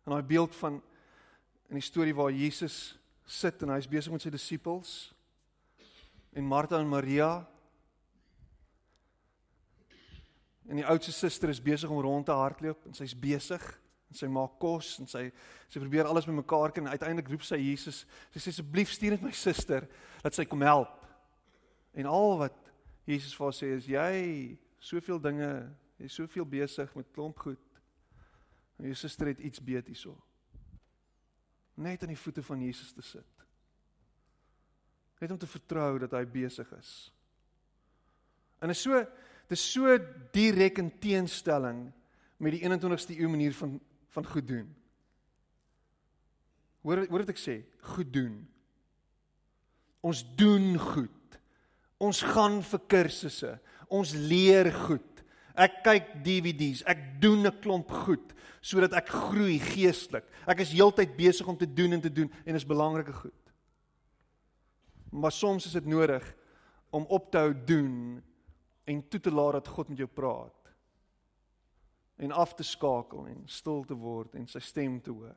En 0.04 0.16
daai 0.16 0.24
beeld 0.28 0.56
van 0.60 0.82
in 1.72 1.80
die 1.80 1.86
storie 1.86 2.16
waar 2.16 2.32
Jesus 2.32 2.98
sit 3.26 3.62
en 3.64 3.72
hy's 3.74 3.88
besig 3.90 4.12
met 4.12 4.24
sy 4.24 4.32
disippels 4.34 4.94
en 6.36 6.48
Martha 6.48 6.80
en 6.80 6.90
Maria 6.92 7.30
en 10.68 10.80
die 10.80 10.88
oudste 10.88 11.14
suster 11.16 11.52
is 11.54 11.62
besig 11.64 11.90
om 11.90 12.02
rond 12.04 12.28
te 12.28 12.36
hardloop 12.36 12.88
en 12.88 12.98
sy's 12.98 13.16
besig 13.16 13.64
en 14.12 14.20
sy 14.20 14.30
maak 14.32 14.60
kos 14.62 14.98
en 15.02 15.10
sy 15.10 15.24
sy 15.70 15.80
probeer 15.80 16.10
alles 16.10 16.28
bymekaar 16.30 16.76
kry 16.76 16.84
en 16.84 16.92
uiteindelik 16.94 17.32
roep 17.32 17.48
sy 17.48 17.62
Jesus 17.64 18.04
sy 18.34 18.44
sê 18.44 18.54
asseblief 18.54 18.92
stuur 18.94 19.16
net 19.16 19.26
my 19.26 19.34
suster 19.38 19.88
dat 20.22 20.36
sy 20.36 20.46
kom 20.50 20.66
help 20.68 21.03
En 21.94 22.10
al 22.10 22.38
wat 22.42 22.58
Jesus 23.06 23.36
vir 23.38 23.46
haar 23.46 23.58
sê 23.58 23.70
is 23.78 23.88
jy 23.90 24.14
soveel 24.84 25.20
dinge, 25.22 25.52
jy's 26.02 26.18
soveel 26.18 26.46
besig 26.48 26.92
met 26.98 27.12
klomp 27.16 27.40
goed. 27.46 27.82
En 28.80 28.90
jou 28.90 28.96
suster 28.98 29.30
het 29.30 29.42
iets 29.44 29.62
beet 29.64 29.88
hierso. 29.88 30.16
Net 31.76 32.04
aan 32.04 32.14
die 32.14 32.20
voete 32.20 32.44
van 32.46 32.62
Jesus 32.62 32.94
te 32.94 33.06
sit. 33.06 33.46
Net 35.22 35.32
om 35.32 35.40
te 35.40 35.50
vertrou 35.50 35.98
dat 36.04 36.14
hy 36.18 36.26
besig 36.28 36.70
is. 36.78 36.94
En 38.64 38.74
is 38.74 38.82
so 38.82 39.04
dis 39.52 39.64
so 39.74 39.98
direk 40.34 40.80
in 40.82 40.90
teenstelling 41.04 41.86
met 42.42 42.56
die 42.56 42.64
21ste 42.64 43.18
eeu 43.20 43.30
manier 43.30 43.54
van 43.58 43.80
van 44.14 44.26
goed 44.30 44.48
doen. 44.48 44.68
Hoor 46.86 47.06
hoor 47.08 47.24
wat 47.24 47.32
ek 47.34 47.40
sê, 47.42 47.56
goed 47.96 48.12
doen. 48.14 48.36
Ons 50.06 50.22
doen 50.38 50.76
goed. 50.78 51.23
Ons 52.02 52.22
gaan 52.22 52.62
vir 52.62 52.80
kursusse. 52.88 53.60
Ons 53.90 54.14
leer 54.14 54.72
goed. 54.86 55.24
Ek 55.54 55.84
kyk 55.86 56.24
DVD's. 56.26 56.84
Ek 56.86 57.22
doen 57.22 57.46
'n 57.46 57.60
klomp 57.62 57.92
goed 57.92 58.34
sodat 58.64 58.94
ek 58.94 59.10
groei 59.10 59.60
geestelik. 59.60 60.24
Ek 60.48 60.60
is 60.64 60.72
heeltyd 60.72 61.18
besig 61.18 61.48
om 61.48 61.58
te 61.58 61.68
doen 61.68 61.94
en 61.94 62.02
te 62.02 62.12
doen 62.12 62.32
en 62.46 62.56
is 62.56 62.66
belangrike 62.66 63.12
goed. 63.12 63.52
Maar 65.12 65.32
soms 65.32 65.66
is 65.66 65.76
dit 65.76 65.86
nodig 65.86 66.24
om 66.90 67.06
op 67.10 67.32
te 67.32 67.38
hou 67.38 67.54
doen 67.66 68.24
en 68.84 69.08
toe 69.10 69.20
te 69.20 69.32
laat 69.32 69.60
dat 69.60 69.68
God 69.68 69.90
met 69.90 69.98
jou 69.98 70.08
praat. 70.08 70.72
En 72.16 72.32
af 72.32 72.54
te 72.56 72.64
skakel 72.64 73.28
en 73.28 73.44
stil 73.46 73.84
te 73.84 73.98
word 74.00 74.36
en 74.36 74.48
sy 74.48 74.60
stem 74.60 75.02
te 75.02 75.12
hoor. 75.12 75.36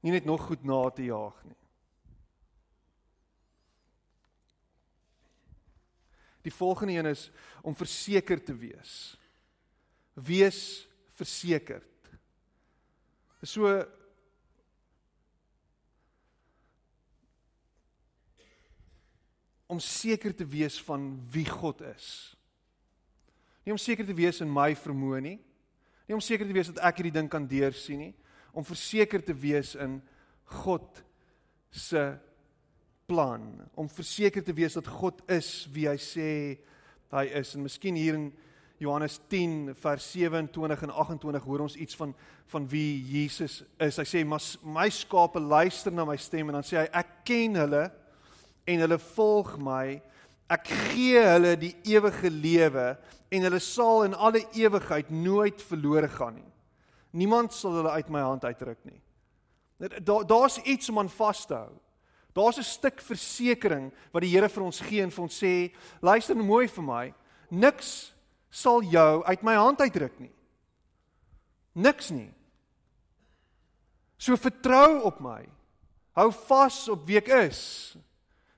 Nie 0.00 0.12
net 0.12 0.24
nog 0.24 0.46
goed 0.48 0.64
na 0.64 0.88
te 0.90 1.04
jaag 1.04 1.36
nie. 1.44 1.60
Die 6.44 6.52
volgende 6.52 6.92
een 6.92 7.08
is 7.08 7.30
om 7.62 7.76
verseker 7.76 8.42
te 8.42 8.54
wees. 8.56 9.16
Wees 10.12 10.60
versekerd. 11.16 11.88
So 13.42 13.70
om 19.66 19.80
seker 19.80 20.34
te 20.36 20.46
wees 20.46 20.76
van 20.84 21.14
wie 21.32 21.46
God 21.48 21.80
is. 21.94 22.36
Nie 23.64 23.72
om 23.72 23.80
seker 23.80 24.06
te 24.06 24.16
wees 24.16 24.42
in 24.44 24.52
my 24.52 24.74
vermoë 24.76 25.22
nie. 25.24 25.38
Nie 26.04 26.16
om 26.16 26.22
seker 26.22 26.46
te 26.46 26.56
wees 26.56 26.68
dat 26.68 26.82
ek 26.84 27.00
hierdie 27.00 27.16
ding 27.16 27.30
kan 27.32 27.46
deursien 27.48 28.02
nie, 28.10 28.12
om 28.52 28.66
verseker 28.66 29.22
te 29.24 29.34
wees 29.34 29.72
in 29.80 29.98
God 30.60 31.00
se 31.72 32.02
plan 33.06 33.44
om 33.74 33.88
verseker 33.90 34.44
te 34.44 34.54
wees 34.56 34.76
dat 34.78 34.88
God 34.88 35.20
is 35.32 35.66
wie 35.72 35.88
hy 35.90 35.98
sê 36.00 36.30
hy 37.14 37.24
is 37.40 37.54
en 37.54 37.64
miskien 37.66 37.98
hier 37.98 38.16
in 38.18 38.30
Johannes 38.82 39.20
10 39.30 39.74
vers 39.78 40.06
27 40.12 40.82
en 40.82 40.90
28 40.90 41.44
hoor 41.46 41.66
ons 41.66 41.76
iets 41.76 41.96
van 41.96 42.14
van 42.52 42.66
wie 42.68 43.00
Jesus 43.08 43.62
is. 43.80 43.96
Hy 43.96 44.04
sê 44.04 44.20
my 44.26 44.88
skape 44.92 45.40
luister 45.40 45.94
na 45.94 46.04
my 46.04 46.16
stem 46.20 46.50
en 46.50 46.58
dan 46.58 46.66
sê 46.66 46.82
hy 46.82 46.88
ek 47.00 47.14
ken 47.26 47.56
hulle 47.56 47.84
en 48.68 48.82
hulle 48.84 48.98
volg 49.14 49.54
my. 49.64 49.96
Ek 50.52 50.68
gee 50.92 51.22
hulle 51.24 51.54
die 51.60 51.72
ewige 51.88 52.30
lewe 52.30 52.90
en 53.32 53.46
hulle 53.48 53.62
sal 53.64 54.04
in 54.08 54.14
alle 54.14 54.44
ewigheid 54.58 55.08
nooit 55.10 55.62
verlore 55.64 56.10
gaan 56.12 56.36
nie. 56.36 56.50
Niemand 57.16 57.54
sal 57.56 57.78
hulle 57.78 57.94
uit 57.96 58.12
my 58.12 58.22
hand 58.26 58.44
uitruk 58.44 58.80
nie. 58.84 59.00
Daar's 60.04 60.60
iets 60.62 60.90
om 60.92 61.00
aan 61.02 61.10
vas 61.10 61.46
te 61.46 61.56
hou. 61.56 61.72
Daar's 62.34 62.58
'n 62.58 62.62
stuk 62.62 63.00
versekering 63.00 63.92
wat 64.12 64.22
die 64.22 64.30
Here 64.30 64.48
vir 64.48 64.62
ons 64.64 64.80
gee 64.80 65.02
en 65.02 65.10
vir 65.10 65.22
ons 65.22 65.42
sê, 65.42 65.72
luister 66.02 66.36
mooi 66.36 66.68
vir 66.68 66.84
my, 66.84 67.14
niks 67.50 68.14
sal 68.50 68.82
jou 68.82 69.24
uit 69.24 69.42
my 69.42 69.54
hand 69.54 69.80
uitruk 69.80 70.18
nie. 70.20 70.32
Niks 71.74 72.10
nie. 72.10 72.32
So 74.18 74.36
vertrou 74.36 75.02
op 75.02 75.20
my. 75.20 75.42
Hou 76.14 76.30
vas 76.46 76.88
op 76.88 77.06
wie 77.06 77.18
ek 77.18 77.28
is. 77.28 77.96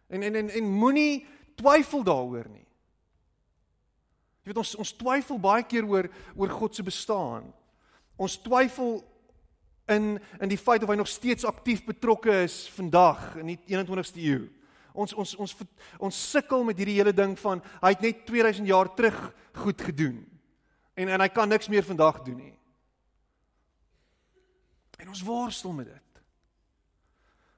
En 0.08 0.22
en 0.22 0.34
en, 0.34 0.50
en 0.50 0.64
moenie 0.64 1.26
twyfel 1.56 2.04
daaroor 2.04 2.48
nie. 2.52 2.66
Jy 4.44 4.52
weet 4.52 4.60
ons 4.62 4.74
ons 4.78 4.92
twyfel 4.92 5.40
baie 5.42 5.64
keer 5.66 5.88
oor 5.88 6.06
oor 6.36 6.52
God 6.54 6.76
se 6.76 6.84
bestaan. 6.86 7.48
Ons 8.16 8.36
twyfel 8.38 9.00
in 9.86 10.16
in 10.40 10.50
die 10.50 10.58
feit 10.58 10.82
of 10.82 10.90
hy 10.90 10.96
nog 10.98 11.08
steeds 11.08 11.44
aktief 11.46 11.84
betrokke 11.86 12.42
is 12.42 12.66
vandag 12.74 13.36
in 13.40 13.54
die 13.54 13.58
21ste 13.70 14.22
eeu. 14.22 14.48
Ons 14.92 15.14
ons 15.14 15.34
ons 15.36 15.56
ons 15.98 16.22
sukkel 16.30 16.64
met 16.64 16.78
hierdie 16.78 16.98
hele 16.98 17.14
ding 17.14 17.36
van 17.38 17.62
hy 17.82 17.92
het 17.94 18.02
net 18.04 18.24
2000 18.26 18.66
jaar 18.66 18.90
terug 18.94 19.18
goed 19.62 19.80
gedoen. 19.80 20.24
En 20.96 21.08
en 21.08 21.20
hy 21.20 21.28
kan 21.28 21.48
niks 21.48 21.68
meer 21.68 21.84
vandag 21.84 22.22
doen 22.26 22.36
nie. 22.40 22.54
En 24.96 25.08
ons 25.12 25.22
worstel 25.22 25.72
met 25.72 25.86
dit. 25.86 26.02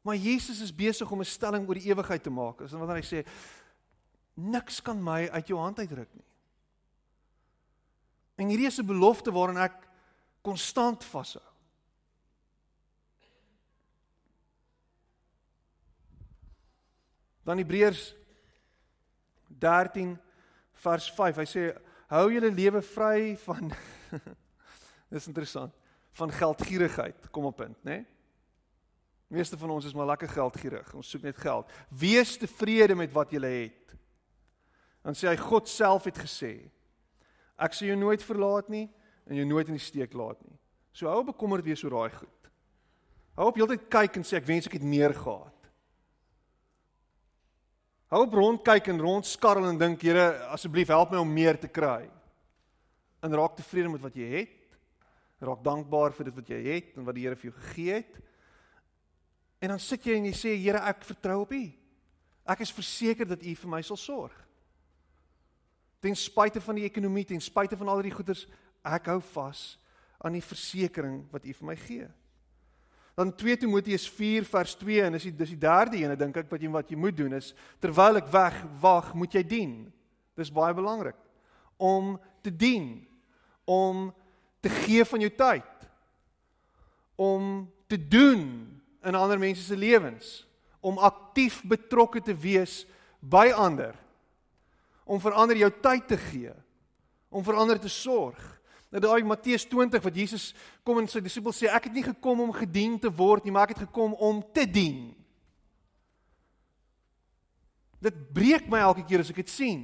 Maar 0.03 0.17
Jesus 0.17 0.61
is 0.61 0.75
besig 0.75 1.11
om 1.11 1.21
'n 1.21 1.25
stelling 1.25 1.69
oor 1.69 1.75
die 1.75 1.91
ewigheid 1.91 2.23
te 2.23 2.31
maak. 2.31 2.61
Is 2.61 2.73
wanneer 2.73 3.03
hy 3.03 3.07
sê 3.07 3.27
niks 4.35 4.81
kan 4.83 5.03
my 5.03 5.29
uit 5.29 5.47
jou 5.47 5.59
hand 5.59 5.79
uitruk 5.79 6.15
nie. 6.15 6.25
En 8.37 8.49
hierdie 8.49 8.67
is 8.67 8.79
'n 8.79 8.87
belofte 8.87 9.33
waaraan 9.33 9.59
ek 9.59 9.89
konstant 10.43 11.05
vashou. 11.05 11.43
Dan 17.49 17.63
Hebreërs 17.63 18.11
13 19.49 20.19
vers 20.85 21.09
5. 21.17 21.41
Hy 21.41 21.47
sê 21.49 21.65
hou 22.13 22.27
julle 22.29 22.51
lewe 22.53 22.83
vry 22.85 23.33
van 23.47 23.73
Dis 25.13 25.31
interessant, 25.31 25.73
van 26.13 26.33
geldgierigheid. 26.33 27.31
Kom 27.33 27.49
op 27.49 27.57
punt, 27.57 27.79
né? 27.81 28.03
Nee? 28.03 28.07
Meeste 29.29 29.59
van 29.61 29.71
ons 29.71 29.85
is 29.85 29.95
maar 29.97 30.09
lekker 30.09 30.29
geldgierig. 30.29 30.93
Ons 30.97 31.09
soek 31.13 31.25
net 31.25 31.37
geld. 31.41 31.69
Wees 31.89 32.37
tevrede 32.41 32.95
met 32.97 33.13
wat 33.13 33.33
jy 33.33 33.41
het. 33.45 33.93
Dan 35.05 35.17
sê 35.17 35.29
hy 35.29 35.37
God 35.41 35.69
self 35.69 36.09
het 36.09 36.17
gesê: 36.21 36.53
Ek 37.61 37.77
sal 37.77 37.91
jou 37.91 37.99
nooit 38.01 38.25
verlaat 38.25 38.69
nie 38.73 38.87
en 39.29 39.37
jou 39.37 39.45
nooit 39.49 39.69
in 39.69 39.77
die 39.77 39.85
steek 39.85 40.17
laat 40.17 40.41
nie. 40.45 40.57
So 40.97 41.09
hou 41.13 41.21
bekommerd 41.29 41.65
wees 41.65 41.85
oor 41.85 41.97
daai 41.97 42.17
goed. 42.17 42.51
Hou 43.37 43.49
op 43.53 43.61
heeltyd 43.61 43.85
kyk 43.93 44.17
en 44.21 44.25
sê 44.25 44.41
ek 44.41 44.49
wens 44.49 44.69
ek 44.69 44.81
het 44.81 44.85
meer 44.85 45.13
gehad. 45.17 45.58
Hou 48.09 48.23
op 48.25 48.33
rond 48.33 48.63
kyk 48.65 48.87
en 48.89 49.03
rond 49.05 49.27
skarrel 49.29 49.67
en 49.69 49.77
dink, 49.77 50.01
Here, 50.01 50.31
asseblief 50.55 50.89
help 50.89 51.11
my 51.13 51.21
om 51.21 51.33
meer 51.33 51.59
te 51.61 51.69
kry. 51.69 52.07
En 53.21 53.35
raak 53.37 53.59
tevrede 53.59 53.91
met 53.93 54.01
wat 54.01 54.17
jy 54.17 54.29
het. 54.33 54.55
Raak 55.45 55.61
dankbaar 55.65 56.17
vir 56.17 56.31
dit 56.31 56.39
wat 56.39 56.53
jy 56.55 56.61
het 56.65 56.97
en 56.97 57.05
wat 57.05 57.19
die 57.19 57.27
Here 57.27 57.37
vir 57.37 57.51
jou 57.51 57.57
gegee 57.59 57.99
het. 58.01 58.17
En 59.61 59.75
dan 59.75 59.83
sit 59.83 60.07
jy 60.09 60.17
en 60.17 60.29
jy 60.31 60.33
sê, 60.39 60.55
Here, 60.57 60.81
ek 60.89 61.05
vertrou 61.05 61.43
op 61.43 61.53
U. 61.53 61.63
Ek 62.49 62.65
is 62.65 62.73
verseker 62.73 63.29
dat 63.29 63.45
U 63.45 63.55
vir 63.61 63.73
my 63.75 63.83
sal 63.85 64.01
sorg. 64.01 64.33
Ten 66.01 66.17
spyte 66.17 66.63
van 66.65 66.79
die 66.79 66.87
ekonomie, 66.89 67.27
ten 67.29 67.43
spyte 67.45 67.77
van 67.77 67.91
al 67.93 68.01
die 68.07 68.15
goeders, 68.15 68.47
ek 68.89 69.11
hou 69.13 69.19
vas 69.35 69.75
aan 70.25 70.39
die 70.39 70.45
versekering 70.45 71.27
wat 71.35 71.45
U 71.45 71.53
vir 71.61 71.69
my 71.75 71.77
gee. 71.85 72.09
Dan 73.19 73.33
2 73.35 73.57
Timoteus 73.59 74.05
4 74.15 74.45
vers 74.47 74.77
2 74.79 75.01
en 75.03 75.17
dis 75.17 75.25
die 75.27 75.35
dis 75.35 75.51
die 75.57 75.59
derde 75.59 75.99
ene 75.99 76.15
dink 76.15 76.37
ek 76.39 76.51
wat 76.53 76.63
jy 76.63 76.69
wat 76.71 76.91
jy 76.93 76.99
moet 77.03 77.17
doen 77.19 77.35
is 77.35 77.51
terwyl 77.83 78.21
ek 78.21 78.29
weg 78.31 78.61
wag, 78.79 79.09
moet 79.19 79.35
jy 79.35 79.43
dien. 79.43 79.73
Dis 80.39 80.55
baie 80.55 80.77
belangrik 80.77 81.19
om 81.79 82.17
te 82.43 82.51
dien, 82.51 83.07
om 83.67 84.09
te 84.61 84.71
gee 84.85 85.05
van 85.07 85.23
jou 85.23 85.31
tyd, 85.35 85.89
om 87.15 87.67
te 87.87 87.99
doen 87.99 88.43
in 89.03 89.19
ander 89.19 89.39
mense 89.39 89.63
se 89.63 89.79
lewens, 89.79 90.43
om 90.83 90.99
aktief 90.99 91.61
betrokke 91.67 92.23
te 92.23 92.35
wees 92.35 92.83
by 93.19 93.49
ander, 93.55 93.95
om 95.07 95.23
vir 95.23 95.39
ander 95.39 95.59
jou 95.59 95.71
tyd 95.83 96.07
te 96.11 96.19
gee, 96.29 96.55
om 97.31 97.47
vir 97.47 97.59
ander 97.59 97.79
te 97.83 97.91
sorg. 97.91 98.39
Nou 98.89 99.03
daai 99.05 99.25
Matteus 99.27 99.67
20 99.69 100.03
wat 100.03 100.17
Jesus 100.17 100.51
kom 100.87 101.01
en 101.03 101.09
sy 101.11 101.21
disippels 101.21 101.59
sê 101.61 101.69
ek 101.69 101.91
het 101.91 101.97
nie 101.99 102.07
gekom 102.07 102.41
om 102.47 102.55
gedien 102.57 102.97
te 103.01 103.11
word 103.13 103.45
nie, 103.45 103.53
maar 103.53 103.69
ek 103.69 103.77
het 103.77 103.87
gekom 103.89 104.15
om 104.17 104.41
te 104.55 104.65
dien. 104.65 105.11
Dit 108.01 108.17
breek 108.33 108.69
my 108.71 108.81
elke 108.87 109.05
keer 109.05 109.25
as 109.25 109.33
ek 109.33 109.43
dit 109.43 109.53
sien. 109.53 109.81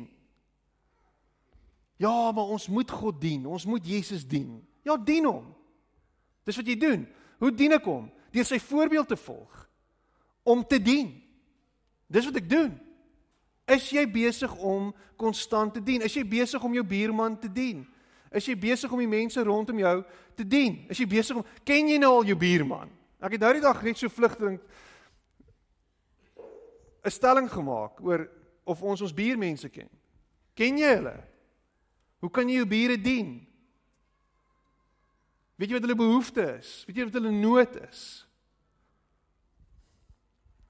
Ja, 2.01 2.33
maar 2.33 2.51
ons 2.55 2.69
moet 2.73 2.91
God 2.91 3.21
dien. 3.21 3.45
Ons 3.47 3.67
moet 3.69 3.85
Jesus 3.87 4.25
dien. 4.27 4.59
Ja, 4.87 4.97
dien 4.97 5.27
hom. 5.29 5.53
Dis 6.47 6.57
wat 6.59 6.69
jy 6.69 6.77
doen. 6.79 7.05
Hoe 7.43 7.53
dien 7.55 7.77
ek 7.77 7.87
hom? 7.89 8.09
Deur 8.35 8.47
sy 8.49 8.59
voorbeeld 8.63 9.13
te 9.13 9.19
volg. 9.21 9.67
Om 10.45 10.65
te 10.69 10.81
dien. 10.83 11.13
Dis 12.11 12.27
wat 12.29 12.41
ek 12.41 12.49
doen. 12.51 12.73
Is 13.71 13.87
jy 13.95 14.05
besig 14.11 14.53
om 14.61 14.91
konstant 15.21 15.77
te 15.77 15.83
dien? 15.83 16.05
Is 16.05 16.17
jy 16.17 16.25
besig 16.29 16.63
om 16.65 16.75
jou 16.77 16.85
buurman 16.87 17.39
te 17.41 17.49
dien? 17.49 17.85
Is 18.35 18.49
jy 18.51 18.57
besig 18.59 18.93
om 18.93 18.99
die 18.99 19.11
mense 19.11 19.43
rondom 19.47 19.79
jou 19.79 19.97
te 20.35 20.47
dien? 20.47 20.81
Is 20.91 20.99
jy 20.99 21.07
besig 21.07 21.39
om 21.39 21.47
ken 21.65 21.89
jy 21.93 21.99
nou 22.03 22.11
al 22.19 22.27
jou 22.33 22.37
buurman? 22.39 22.91
Ek 23.23 23.37
het 23.37 23.45
nou 23.45 23.53
die 23.55 23.63
dag 23.63 23.83
net 23.87 23.99
so 23.99 24.11
vlugtig 24.11 24.59
'n 27.05 27.11
stelling 27.11 27.49
gemaak 27.51 28.01
oor 28.01 28.29
of 28.65 28.83
ons 28.83 29.01
ons 29.01 29.15
buurmense 29.15 29.69
ken. 29.69 29.89
Ken 30.55 30.79
jy 30.79 30.95
hulle? 30.97 31.17
Hoe 32.21 32.31
kan 32.31 32.49
jy 32.49 32.57
jou 32.57 32.67
bure 32.67 32.97
dien? 33.01 33.47
Weet 35.57 35.69
jy 35.69 35.77
wat 35.77 35.85
hulle 35.87 35.99
behoeftes 35.99 36.59
is? 36.59 36.85
Weet 36.87 36.97
jy 36.97 37.05
wat 37.05 37.19
hulle 37.19 37.31
nood 37.31 37.77
is? 37.91 38.27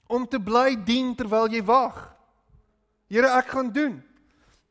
Om 0.07 0.27
te 0.27 0.39
bly 0.39 0.75
dien 0.85 1.15
terwyl 1.15 1.47
jy 1.49 1.63
wag. 1.63 2.15
Here, 3.09 3.31
ek 3.37 3.47
gaan 3.47 3.71
doen. 3.73 4.03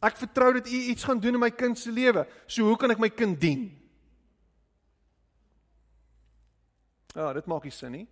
Ek 0.04 0.18
vertrou 0.20 0.50
dat 0.58 0.68
U 0.68 0.80
iets 0.90 1.06
gaan 1.06 1.20
doen 1.20 1.38
in 1.38 1.40
my 1.40 1.50
kind 1.50 1.78
se 1.78 1.92
lewe. 1.92 2.26
So 2.46 2.68
hoe 2.68 2.76
kan 2.80 2.92
ek 2.92 3.00
my 3.00 3.08
kind 3.08 3.40
dien? 3.40 3.64
Ja, 7.14 7.32
dit 7.32 7.46
maak 7.48 7.64
nie 7.64 7.72
sin 7.72 7.94
nie. 7.94 8.06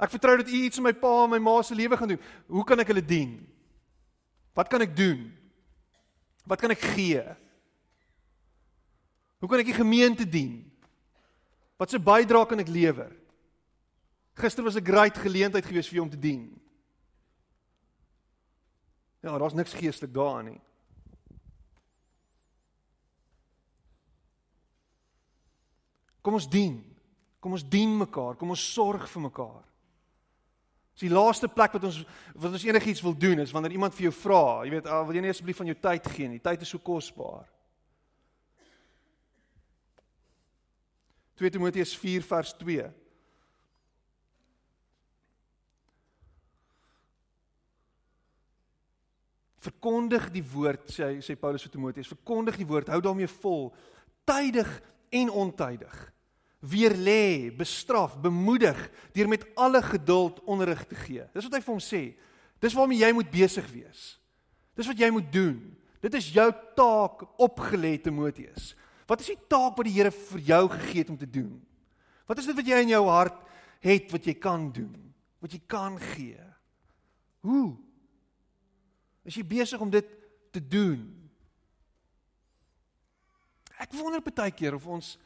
Ek 0.00 0.10
vertrou 0.10 0.38
dat 0.40 0.50
U 0.50 0.58
iets 0.58 0.80
in 0.80 0.86
my 0.86 0.94
pa 0.96 1.12
en 1.22 1.34
my 1.36 1.38
ma 1.38 1.60
se 1.62 1.76
lewe 1.76 1.98
gaan 2.00 2.14
doen. 2.14 2.22
Hoe 2.50 2.64
kan 2.66 2.82
ek 2.82 2.90
hulle 2.90 3.04
dien? 3.04 3.36
Wat 4.56 4.70
kan 4.70 4.82
ek 4.82 4.96
doen? 4.96 5.28
Wat 6.48 6.60
kan 6.60 6.74
ek 6.74 6.82
gee? 6.94 7.22
Hoe 9.38 9.50
kan 9.50 9.60
ek 9.60 9.70
die 9.70 9.76
gemeente 9.76 10.26
dien? 10.26 10.62
Wat 11.78 11.90
se 11.90 12.00
bydrae 12.00 12.48
kan 12.48 12.62
ek 12.62 12.72
lewer? 12.72 13.12
Gister 14.34 14.64
was 14.64 14.76
'n 14.76 14.84
great 14.84 15.18
geleentheid 15.18 15.66
geweest 15.66 15.88
vir 15.88 15.96
jou 15.96 16.04
om 16.04 16.10
te 16.10 16.18
dien. 16.18 16.60
Ja, 19.22 19.38
daar's 19.38 19.54
niks 19.54 19.74
geestelik 19.74 20.14
daarin 20.14 20.44
nie. 20.44 20.60
Kom 26.24 26.38
ons 26.38 26.48
dien. 26.48 26.78
Kom 27.44 27.52
ons 27.52 27.66
dien 27.68 27.90
mekaar, 28.00 28.38
kom 28.40 28.54
ons 28.54 28.66
sorg 28.72 29.04
vir 29.12 29.26
mekaar. 29.26 29.60
Dis 30.94 31.08
die 31.08 31.12
laaste 31.12 31.50
plek 31.50 31.74
wat 31.76 31.84
ons 31.90 31.98
wat 32.32 32.54
ons 32.54 32.64
enigiets 32.64 33.02
wil 33.04 33.16
doen 33.18 33.42
is 33.42 33.52
wanneer 33.52 33.74
iemand 33.76 33.96
vir 33.96 34.06
jou 34.06 34.14
vra, 34.22 34.62
jy 34.64 34.70
weet, 34.76 34.86
ah, 34.88 35.02
wil 35.04 35.18
jy 35.18 35.24
nie 35.24 35.32
asseblief 35.34 35.58
van 35.60 35.68
jou 35.68 35.76
tyd 35.82 36.08
gee 36.14 36.30
nie? 36.30 36.40
Tyd 36.40 36.62
is 36.64 36.70
so 36.72 36.80
kosbaar. 36.80 37.44
2 41.36 41.50
Timoteus 41.50 41.92
4 41.98 42.24
vers 42.30 42.54
2. 42.62 42.86
Verkondig 49.66 50.30
die 50.32 50.44
woord, 50.54 50.88
sê 50.94 51.10
sê 51.26 51.36
Paulus 51.40 51.66
vir 51.66 51.74
Timoteus, 51.74 52.12
verkondig 52.14 52.56
die 52.60 52.68
woord, 52.68 52.92
hou 52.94 53.02
daarmee 53.02 53.28
vol, 53.42 53.72
tydig 54.28 54.70
en 55.14 55.30
ontydig 55.30 55.94
weer 56.64 56.94
lê, 56.96 57.52
bestraf, 57.52 58.16
bemoedig 58.20 58.78
deur 59.12 59.28
met 59.28 59.44
alle 59.54 59.82
geduld 59.82 60.40
onderrig 60.48 60.86
te 60.88 60.96
gee. 60.96 61.24
Dis 61.34 61.44
wat 61.44 61.58
hy 61.58 61.60
vir 61.60 61.74
hom 61.74 61.82
sê. 61.82 62.02
Dis 62.62 62.76
waarmee 62.76 63.02
jy 63.02 63.10
moet 63.12 63.32
besig 63.32 63.66
wees. 63.72 64.14
Dis 64.72 64.88
wat 64.88 65.00
jy 65.00 65.10
moet 65.12 65.28
doen. 65.32 65.58
Dit 66.04 66.16
is 66.16 66.30
jou 66.32 66.46
taak 66.76 67.26
opgelê 67.40 67.94
Timoteus. 68.00 68.72
Wat 69.08 69.20
is 69.20 69.34
die 69.34 69.40
taak 69.48 69.76
wat 69.76 69.88
die 69.88 69.94
Here 69.96 70.12
vir 70.14 70.44
jou 70.48 70.62
gegee 70.72 71.04
het 71.04 71.12
om 71.12 71.20
te 71.20 71.28
doen? 71.28 71.52
Wat 72.24 72.40
is 72.40 72.48
dit 72.48 72.56
wat 72.56 72.68
jy 72.68 72.80
in 72.86 72.94
jou 72.94 73.04
hart 73.12 73.42
het 73.84 74.12
wat 74.12 74.24
jy 74.24 74.34
kan 74.40 74.70
doen? 74.72 75.12
Wat 75.44 75.52
jy 75.52 75.60
kan 75.68 75.98
gee? 76.16 76.40
Hoe? 77.44 77.74
Is 79.28 79.36
jy 79.36 79.44
besig 79.44 79.80
om 79.80 79.92
dit 79.92 80.08
te 80.52 80.60
doen? 80.60 81.04
Ek 83.78 83.92
wonder 83.98 84.22
baie 84.22 84.52
keer 84.54 84.74
of 84.74 84.86
ons 84.86 85.16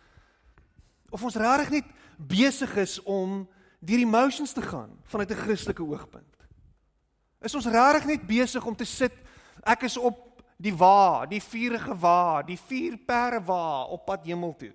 of 1.08 1.22
ons 1.24 1.37
regtig 1.40 1.70
net 1.78 1.92
besig 2.18 2.74
is 2.76 2.98
om 3.08 3.46
deur 3.80 4.02
emotions 4.02 4.52
te 4.52 4.62
gaan 4.62 4.90
vanuit 5.08 5.30
'n 5.30 5.42
Christelike 5.44 5.82
oogpunt. 5.82 6.37
Is 7.40 7.54
ons 7.54 7.66
regtig 7.66 8.04
net 8.04 8.26
besig 8.26 8.66
om 8.66 8.76
te 8.76 8.84
sit 8.84 9.12
ek 9.64 9.82
is 9.82 9.96
op 9.96 10.42
die 10.58 10.74
wa, 10.74 11.26
die 11.26 11.40
vuurige 11.40 11.94
wa, 12.00 12.42
die 12.42 12.58
vier 12.58 12.96
perde 12.96 13.40
wa 13.46 13.84
op 13.84 14.04
pad 14.06 14.24
hemel 14.24 14.56
toe? 14.56 14.74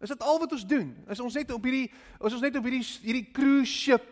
Is 0.00 0.08
dit 0.08 0.22
al 0.22 0.38
wat 0.38 0.52
ons 0.52 0.66
doen? 0.66 0.90
Is 1.08 1.20
ons 1.20 1.34
net 1.34 1.50
op 1.50 1.62
hierdie 1.62 1.92
is 2.20 2.32
ons 2.32 2.42
net 2.42 2.56
op 2.56 2.64
hierdie 2.64 2.84
hierdie 3.02 3.32
cruise 3.32 3.72
ship 3.72 4.02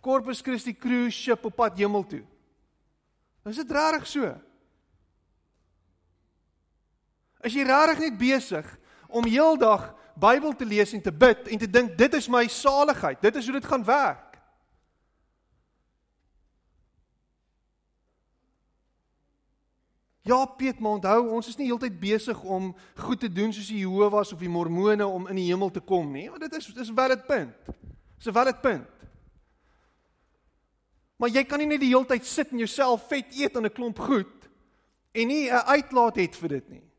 Corpus 0.00 0.40
Christi 0.40 0.72
cruise 0.72 1.16
ship 1.16 1.44
op 1.44 1.56
pad 1.56 1.76
hemel 1.76 2.06
toe? 2.06 2.22
Is 3.44 3.56
dit 3.56 3.70
regtig 3.70 4.06
so? 4.06 4.30
Is 7.40 7.54
jy 7.56 7.64
regtig 7.64 7.98
net 7.98 8.18
besig 8.18 8.78
om 9.08 9.24
heeldag 9.24 9.94
Bybel 10.20 10.52
te 10.56 10.66
lees 10.68 10.92
en 10.92 11.02
te 11.02 11.12
bid 11.12 11.48
en 11.48 11.58
te 11.58 11.70
dink 11.70 11.94
dit 11.98 12.14
is 12.14 12.28
my 12.28 12.44
saligheid. 12.48 13.20
Dit 13.22 13.36
is 13.40 13.46
hoe 13.48 13.56
dit 13.56 13.64
gaan 13.64 13.84
werk. 13.84 14.26
Ja, 20.22 20.44
Piet, 20.44 20.78
maar 20.78 20.98
onthou, 20.98 21.30
ons 21.32 21.48
is 21.48 21.56
nie 21.56 21.70
heeltyd 21.70 21.96
besig 22.00 22.42
om 22.44 22.74
goed 23.00 23.22
te 23.22 23.30
doen 23.32 23.54
soos 23.56 23.70
die 23.72 23.80
Jehovah's 23.80 24.34
of 24.34 24.42
die 24.42 24.52
Mormone 24.52 25.06
om 25.06 25.26
in 25.32 25.40
die 25.40 25.48
hemel 25.48 25.72
te 25.72 25.80
kom 25.80 26.12
nie. 26.12 26.28
Want 26.30 26.44
dit 26.44 26.58
is 26.58 26.66
dis 26.66 26.90
'n 26.90 26.94
valid 26.94 27.26
punt. 27.26 27.56
Dis 28.18 28.28
'n 28.28 28.32
valid 28.32 28.60
punt. 28.60 28.88
Maar 31.16 31.28
jy 31.28 31.44
kan 31.44 31.58
nie 31.58 31.66
net 31.66 31.80
die 31.80 31.88
hele 31.88 32.06
tyd 32.06 32.26
sit 32.26 32.50
en 32.50 32.58
jouself 32.58 33.08
vet 33.08 33.34
eet 33.34 33.56
aan 33.56 33.64
'n 33.64 33.72
klomp 33.72 33.98
goed 33.98 34.48
en 35.12 35.26
nie 35.26 35.50
'n 35.50 35.66
uitlaat 35.66 36.16
het 36.16 36.36
vir 36.36 36.48
dit 36.48 36.68
nie. 36.68 36.89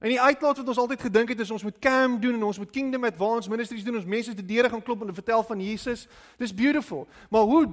En 0.00 0.08
die 0.08 0.20
uitlaat 0.20 0.56
wat 0.56 0.68
ons 0.72 0.78
altyd 0.80 1.00
gedink 1.00 1.28
het 1.28 1.40
is 1.44 1.50
ons 1.52 1.62
moet 1.62 1.78
cam 1.78 2.16
doen 2.20 2.38
en 2.38 2.46
ons 2.48 2.58
moet 2.58 2.70
kingdom 2.72 3.04
advance 3.04 3.50
ministries 3.52 3.84
doen, 3.84 3.98
ons 4.00 4.08
mense 4.08 4.32
te 4.34 4.44
deure 4.44 4.70
gaan 4.72 4.82
klop 4.82 5.02
en 5.04 5.14
vertel 5.14 5.42
van 5.44 5.60
Jesus. 5.60 6.06
Dis 6.40 6.54
beautiful. 6.56 7.04
Maar 7.28 7.42
hoe 7.42 7.66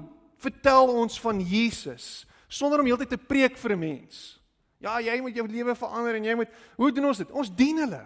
vertel 0.44 0.92
ons 0.92 1.22
van 1.24 1.40
Jesus 1.40 2.26
sonder 2.48 2.80
om 2.84 2.86
heeltyd 2.86 3.10
te 3.16 3.18
preek 3.18 3.58
vir 3.58 3.72
'n 3.72 3.80
mens? 3.80 4.42
Ja, 4.78 5.00
jy 5.00 5.22
moet 5.22 5.36
jou 5.36 5.48
lewe 5.48 5.76
verander 5.76 6.16
en 6.16 6.24
jy 6.24 6.36
moet 6.36 6.50
Hoe 6.76 6.92
doen 6.92 7.06
ons 7.06 7.18
dit? 7.18 7.32
Ons 7.32 7.56
dien 7.56 7.78
hulle. 7.78 8.04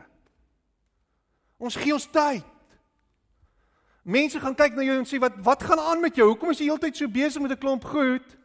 Ons 1.58 1.76
gee 1.76 1.94
ons 1.94 2.08
tyd. 2.12 2.46
Mense 4.04 4.40
gaan 4.40 4.56
kyk 4.56 4.76
na 4.76 4.84
jou 4.84 4.98
en 4.98 5.06
sê 5.06 5.20
wat 5.20 5.34
wat 5.46 5.64
gaan 5.64 5.80
aan 5.80 6.02
met 6.02 6.16
jou? 6.16 6.28
Hoekom 6.28 6.50
is 6.50 6.60
jy 6.60 6.66
heeltyd 6.66 6.98
so 6.98 7.08
besig 7.08 7.42
met 7.42 7.52
'n 7.52 7.58
klomp 7.58 7.84
goed? 7.84 8.38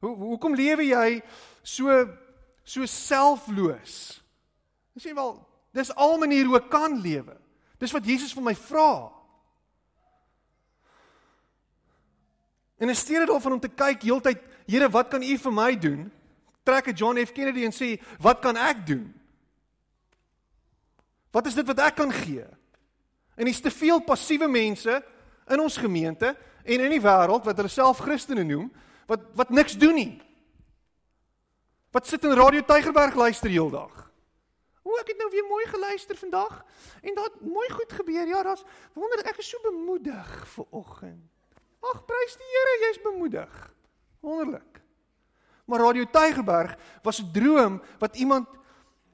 Hoe 0.00 0.16
hoekom 0.16 0.54
lewe 0.54 0.82
jy 0.82 1.22
so 1.62 2.08
so 2.64 2.86
selfloos? 2.86 4.19
Hy 4.94 5.02
sê 5.02 5.14
wel, 5.14 5.34
dis 5.76 5.92
al 5.94 6.18
maniere 6.18 6.50
hoe 6.50 6.58
ek 6.58 6.70
kan 6.72 6.96
lewe. 7.00 7.36
Dis 7.80 7.94
wat 7.94 8.06
Jesus 8.06 8.34
vir 8.36 8.44
my 8.44 8.54
vra. 8.58 8.92
En 12.80 12.88
in 12.88 12.96
steede 12.96 13.28
daarvan 13.28 13.58
om 13.58 13.60
te 13.60 13.72
kyk 13.72 14.02
heeltyd, 14.08 14.46
Here, 14.70 14.86
wat 14.88 15.08
kan 15.10 15.22
U 15.22 15.36
vir 15.42 15.52
my 15.52 15.72
doen? 15.74 16.04
Trek 16.62 16.92
ek 16.92 16.98
John 17.00 17.18
F 17.18 17.32
Kennedy 17.34 17.64
en 17.66 17.74
sê, 17.74 17.96
wat 18.22 18.38
kan 18.44 18.54
ek 18.60 18.84
doen? 18.86 19.08
Wat 21.34 21.46
is 21.46 21.56
dit 21.58 21.66
wat 21.66 21.80
ek 21.82 21.96
kan 21.98 22.12
gee? 22.14 22.44
En 23.34 23.48
dis 23.48 23.62
te 23.62 23.72
veel 23.72 24.02
passiewe 24.06 24.46
mense 24.50 25.00
in 25.50 25.62
ons 25.62 25.78
gemeente 25.80 26.34
en 26.62 26.84
in 26.84 26.94
die 26.94 27.02
wêreld 27.02 27.46
wat 27.46 27.58
hulle 27.58 27.72
self 27.72 28.02
Christene 28.04 28.44
noem, 28.46 28.68
wat 29.10 29.24
wat 29.38 29.50
niks 29.54 29.78
doen 29.80 29.96
nie. 29.96 30.12
Wat 31.90 32.06
sit 32.06 32.24
in 32.26 32.36
Radio 32.38 32.62
Tygerberg 32.66 33.16
luister 33.18 33.50
heeldag. 33.50 34.09
O, 34.82 34.96
ek 34.96 35.12
het 35.12 35.18
nou 35.20 35.28
weer 35.30 35.44
mooi 35.44 35.66
geluister 35.68 36.16
vandag 36.16 36.64
en 37.02 37.14
daar 37.14 37.28
het 37.28 37.40
mooi 37.40 37.68
goed 37.70 37.92
gebeur. 37.92 38.26
Ja, 38.26 38.42
daar's 38.42 38.64
wonder 38.92 39.24
ek 39.26 39.42
is 39.42 39.48
so 39.48 39.60
bemoedig 39.64 40.30
vir 40.54 40.66
oggend. 40.70 41.28
Ag, 41.80 42.04
prys 42.04 42.36
die 42.36 42.48
Here, 42.54 42.76
jy's 42.86 43.02
bemoedig. 43.02 43.74
Wonderlik. 44.20 44.80
Maar 45.64 45.80
Radio 45.80 46.04
Tygerberg 46.04 46.76
was 47.02 47.20
'n 47.20 47.30
droom 47.32 47.82
wat 47.98 48.16
iemand 48.16 48.48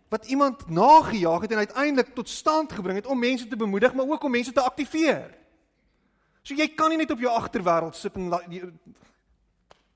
wat 0.09 0.26
iemand 0.26 0.68
nagejaag 0.68 1.40
het 1.40 1.52
en 1.52 1.59
uiteindelik 1.59 2.14
tot 2.14 2.29
stand 2.29 2.72
gebring 2.72 2.96
het 2.96 3.07
om 3.07 3.18
mense 3.18 3.46
te 3.46 3.57
bemoedig, 3.57 3.94
maar 3.94 4.09
ook 4.09 4.22
om 4.22 4.31
mense 4.31 4.52
te 4.52 4.61
aktiveer. 4.61 5.38
So 6.42 6.55
jy 6.55 6.68
kan 6.74 6.88
nie 6.88 6.96
net 6.96 7.11
op 7.11 7.18
jou 7.18 7.33
agterwêreld 7.33 7.96
sit 7.96 8.14
en 8.14 8.31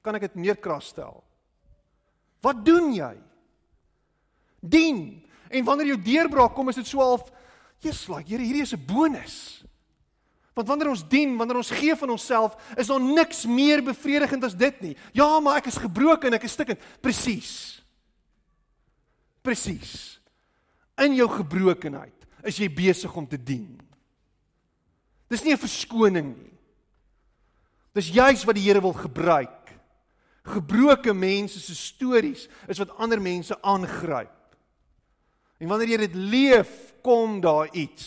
kan 0.03 0.15
ek 0.15 0.21
dit 0.21 0.35
meer 0.35 0.57
kras 0.57 0.87
stel. 0.87 1.23
Wat 2.41 2.65
doen 2.65 2.93
jy? 2.93 3.15
Dien. 4.61 5.30
En 5.51 5.67
wanneer 5.67 5.93
jou 5.93 6.01
deurbraak 6.03 6.55
kom, 6.55 6.71
is 6.71 6.79
dit 6.79 6.87
so 6.87 7.03
half 7.03 7.27
Jesus, 7.81 8.09
like, 8.13 8.29
Here, 8.29 8.45
hierdie 8.45 8.63
is 8.63 8.75
'n 8.75 8.85
bonus. 8.87 9.65
Want 10.55 10.69
wanneer 10.69 10.89
ons 10.89 11.09
dien, 11.09 11.37
wanneer 11.37 11.57
ons 11.57 11.71
gee 11.71 11.97
van 11.97 12.11
onsself, 12.11 12.57
is 12.77 12.87
daar 12.87 13.01
niks 13.01 13.47
meer 13.47 13.83
bevredigend 13.83 14.45
as 14.45 14.57
dit 14.57 14.81
nie. 14.81 14.97
Ja, 15.13 15.41
maar 15.41 15.57
ek 15.57 15.67
is 15.67 15.77
gebroken 15.77 16.29
en 16.29 16.35
ek 16.35 16.45
is 16.45 16.53
stikkend. 16.53 16.81
Presies. 17.01 17.83
Presies. 19.41 20.21
In 21.01 21.15
jou 21.15 21.29
gebrokenheid 21.29 22.27
is 22.45 22.57
jy 22.57 22.69
besig 22.69 23.15
om 23.17 23.27
te 23.27 23.39
dien. 23.43 23.81
Dis 25.29 25.43
nie 25.43 25.53
'n 25.53 25.59
verskoning 25.59 26.37
nie. 26.37 26.59
Dis 27.95 28.11
juis 28.11 28.45
wat 28.45 28.55
die 28.55 28.65
Here 28.65 28.81
wil 28.81 28.93
gebruik. 28.93 29.81
Gebroke 30.43 31.15
mense 31.15 31.61
se 31.61 31.75
stories 31.75 32.49
is 32.69 32.79
wat 32.79 32.97
ander 32.99 33.21
mense 33.21 33.63
aangryp. 33.63 34.40
En 35.61 35.69
wanneer 35.69 35.93
jy 35.93 35.99
dit 36.07 36.17
leef, 36.17 36.71
kom 37.05 37.41
daar 37.45 37.69
iets 37.77 38.07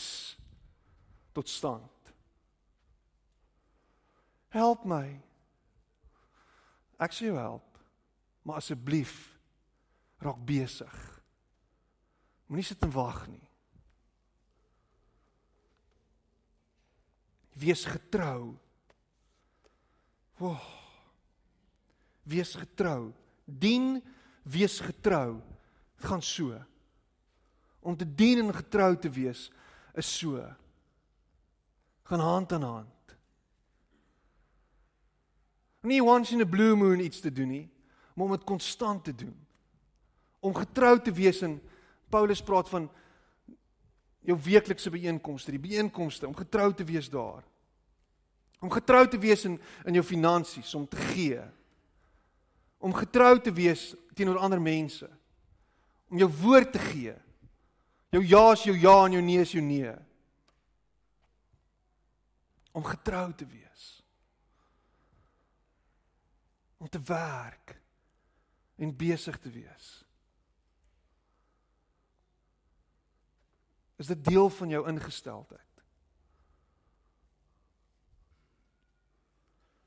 tot 1.38 1.50
stand. 1.50 1.90
Help 4.54 4.86
my. 4.90 5.06
Ek 7.02 7.14
sê 7.14 7.30
jou 7.30 7.38
help. 7.38 7.70
Maar 8.44 8.60
asseblief 8.62 9.14
raak 10.24 10.42
besig. 10.46 10.98
Moenie 12.50 12.66
sit 12.66 12.82
en 12.86 12.94
wag 12.94 13.24
nie. 13.30 13.46
Wees 17.54 17.86
getrou. 17.86 18.56
Woah. 20.42 20.70
Wees 22.26 22.54
getrou. 22.58 23.12
Dien, 23.46 23.98
wees 24.42 24.80
getrou. 24.82 25.38
Dit 25.98 26.10
gaan 26.10 26.24
so 26.26 26.58
om 27.84 27.98
te 27.98 28.08
dien 28.16 28.40
en 28.40 28.56
getrou 28.56 28.96
te 28.98 29.10
wees 29.12 29.52
is 29.94 30.18
so 30.18 30.42
gaan 32.04 32.20
hand 32.20 32.52
aan 32.52 32.64
hand. 32.64 33.16
Nie 35.82 36.04
once 36.04 36.34
in 36.34 36.42
a 36.42 36.46
blue 36.46 36.76
moon 36.76 37.00
iets 37.00 37.20
te 37.20 37.32
doen 37.32 37.48
nie, 37.48 37.70
maar 38.14 38.26
om 38.26 38.32
dit 38.32 38.44
konstant 38.44 39.04
te 39.04 39.16
doen. 39.16 39.36
Om 40.40 40.56
getrou 40.56 41.00
te 41.02 41.12
wees 41.12 41.42
en 41.42 41.62
Paulus 42.10 42.44
praat 42.44 42.70
van 42.70 42.90
jou 44.20 44.38
weeklikse 44.40 44.90
byeenkomste, 44.90 45.52
die 45.52 45.64
byeenkomste 45.64 46.28
om 46.28 46.36
getrou 46.36 46.74
te 46.74 46.84
wees 46.84 47.10
daar. 47.10 47.44
Om 48.60 48.72
getrou 48.72 49.08
te 49.08 49.20
wees 49.20 49.44
in 49.46 49.60
in 49.84 49.94
jou 49.94 50.06
finansies, 50.06 50.76
om 50.76 50.88
te 50.88 50.98
gee. 50.98 51.42
Om 52.78 52.94
getrou 52.94 53.40
te 53.40 53.52
wees 53.52 53.96
teenoor 54.14 54.38
ander 54.38 54.62
mense. 54.62 55.10
Om 56.08 56.18
jou 56.18 56.32
woord 56.44 56.72
te 56.72 56.80
gee 56.80 57.16
Jou 58.14 58.22
ja 58.22 58.52
is 58.52 58.64
jou 58.68 58.76
ja 58.78 58.94
en 59.06 59.16
jou 59.16 59.24
nee 59.26 59.42
is 59.42 59.52
jou 59.56 59.64
nee. 59.66 59.94
Om 62.72 62.86
getrou 62.86 63.34
te 63.34 63.46
wees. 63.50 63.86
Om 66.78 66.90
te 66.90 67.02
werk 67.02 67.74
en 68.76 68.96
besig 68.98 69.40
te 69.40 69.50
wees. 69.50 69.88
Is 73.96 74.12
dit 74.12 74.26
deel 74.26 74.50
van 74.50 74.70
jou 74.70 74.88
ingesteldheid? 74.90 75.84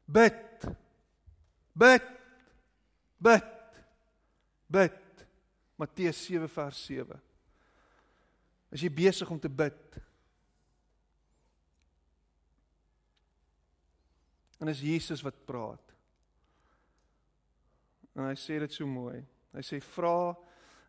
Bid. 0.04 0.66
Bid. 1.72 2.10
Bid. 3.16 3.54
Bid. 4.66 5.26
Matteus 5.76 6.24
7 6.24 6.48
vers 6.48 6.84
7. 6.84 7.25
Is 8.76 8.84
jy 8.84 8.90
besig 8.92 9.30
om 9.32 9.40
te 9.40 9.48
bid? 9.48 9.96
En 14.60 14.68
is 14.68 14.82
Jesus 14.84 15.22
wat 15.24 15.38
praat. 15.48 15.94
En 18.16 18.26
hy 18.28 18.34
sê 18.40 18.58
dit 18.60 18.76
so 18.76 18.88
mooi. 18.88 19.16
Hy 19.56 19.64
sê 19.64 19.80
vra 19.94 20.34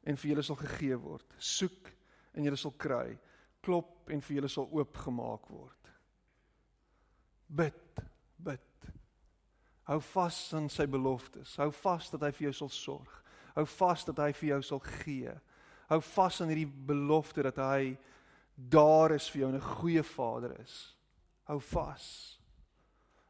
en 0.07 0.19
vir 0.19 0.33
julle 0.33 0.43
sal 0.43 0.59
gegee 0.59 0.99
word. 0.99 1.35
Soek 1.39 1.91
en 2.35 2.47
julle 2.47 2.59
sal 2.59 2.75
kry. 2.79 3.15
Klop 3.63 4.11
en 4.11 4.23
vir 4.23 4.39
julle 4.39 4.51
sal 4.51 4.67
oopgemaak 4.71 5.47
word. 5.51 5.91
Bid, 7.47 8.03
bid. 8.43 8.91
Hou 9.87 9.99
vas 10.11 10.37
aan 10.55 10.67
sy 10.71 10.87
beloftes. 10.91 11.55
Hou 11.59 11.69
vas 11.83 12.11
dat 12.11 12.27
hy 12.27 12.33
vir 12.35 12.49
jou 12.49 12.55
sal 12.63 12.71
sorg. 12.75 13.19
Hou 13.55 13.63
vas 13.77 14.03
dat 14.07 14.19
hy 14.25 14.33
vir 14.35 14.49
jou 14.55 14.63
sal 14.73 14.83
gee. 14.99 15.35
Hou 15.87 16.01
vas 16.03 16.41
aan 16.41 16.51
hierdie 16.51 16.67
belofte 16.67 17.45
dat 17.47 17.59
hy 17.63 17.97
daar 18.55 19.13
is 19.15 19.29
vir 19.29 19.41
jou 19.41 19.49
en 19.51 19.59
'n 19.59 19.75
goeie 19.79 20.03
vader 20.03 20.59
is. 20.59 20.97
Hou 21.43 21.59
vas. 21.59 22.37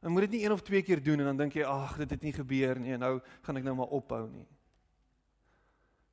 En 0.02 0.12
moet 0.12 0.22
dit 0.22 0.32
nie 0.32 0.44
een 0.46 0.52
of 0.52 0.62
twee 0.62 0.82
keer 0.82 1.04
doen 1.04 1.20
en 1.20 1.26
dan 1.26 1.38
dink 1.38 1.54
jy, 1.54 1.64
ag, 1.64 1.98
dit 1.98 2.10
het 2.10 2.22
nie 2.22 2.34
gebeur 2.34 2.80
nie 2.80 2.94
en 2.94 3.00
nou 3.00 3.22
gaan 3.42 3.58
ek 3.58 3.64
nou 3.64 3.76
maar 3.76 3.94
ophou 3.94 4.30
nie. 4.30 4.48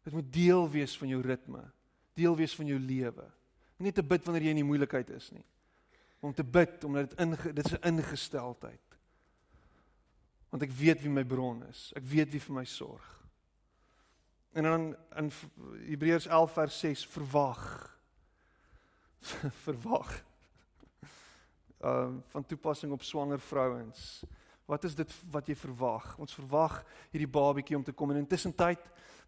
Dit 0.04 0.12
moet 0.12 0.32
deel 0.32 0.70
wees 0.70 0.96
van 0.98 1.08
jou 1.08 1.22
ritme, 1.22 1.62
deel 2.14 2.36
wees 2.36 2.54
van 2.54 2.66
jou 2.66 2.78
lewe. 2.78 3.30
Nie 3.76 3.92
te 3.92 4.02
bid 4.02 4.24
wanneer 4.24 4.42
jy 4.42 4.50
in 4.50 4.62
die 4.62 4.68
moeilikheid 4.68 5.10
is 5.10 5.30
nie. 5.30 5.44
Om 6.20 6.34
te 6.34 6.44
bid 6.44 6.84
omdat 6.84 7.10
dit 7.10 7.20
in 7.20 7.36
dit 7.54 7.66
is 7.66 7.72
'n 7.72 7.88
ingesteldheid. 7.88 8.98
Want 10.50 10.62
ek 10.62 10.70
weet 10.70 11.00
wie 11.02 11.10
my 11.10 11.24
bron 11.24 11.64
is. 11.68 11.92
Ek 11.96 12.04
weet 12.04 12.30
wie 12.30 12.40
vir 12.40 12.54
my 12.54 12.64
sorg. 12.64 13.23
En 14.54 14.62
dan 14.62 14.96
in 15.16 15.30
Hebreërs 15.88 16.26
11 16.26 16.52
vers 16.52 16.78
6 16.78 17.06
verwag. 17.06 17.62
verwag. 19.66 20.24
Ehm 21.80 22.14
uh, 22.16 22.20
van 22.26 22.46
toepassing 22.46 22.92
op 22.92 23.02
swanger 23.02 23.40
vrouens. 23.40 24.22
Wat 24.64 24.84
is 24.84 24.94
dit 24.94 25.14
wat 25.30 25.46
jy 25.46 25.56
verwag? 25.56 26.14
Ons 26.18 26.34
verwag 26.34 26.84
hierdie 27.10 27.28
babatjie 27.28 27.76
om 27.76 27.82
te 27.84 27.92
kom 27.92 28.10
en 28.10 28.22
intussen 28.22 28.54
tyd 28.54 28.80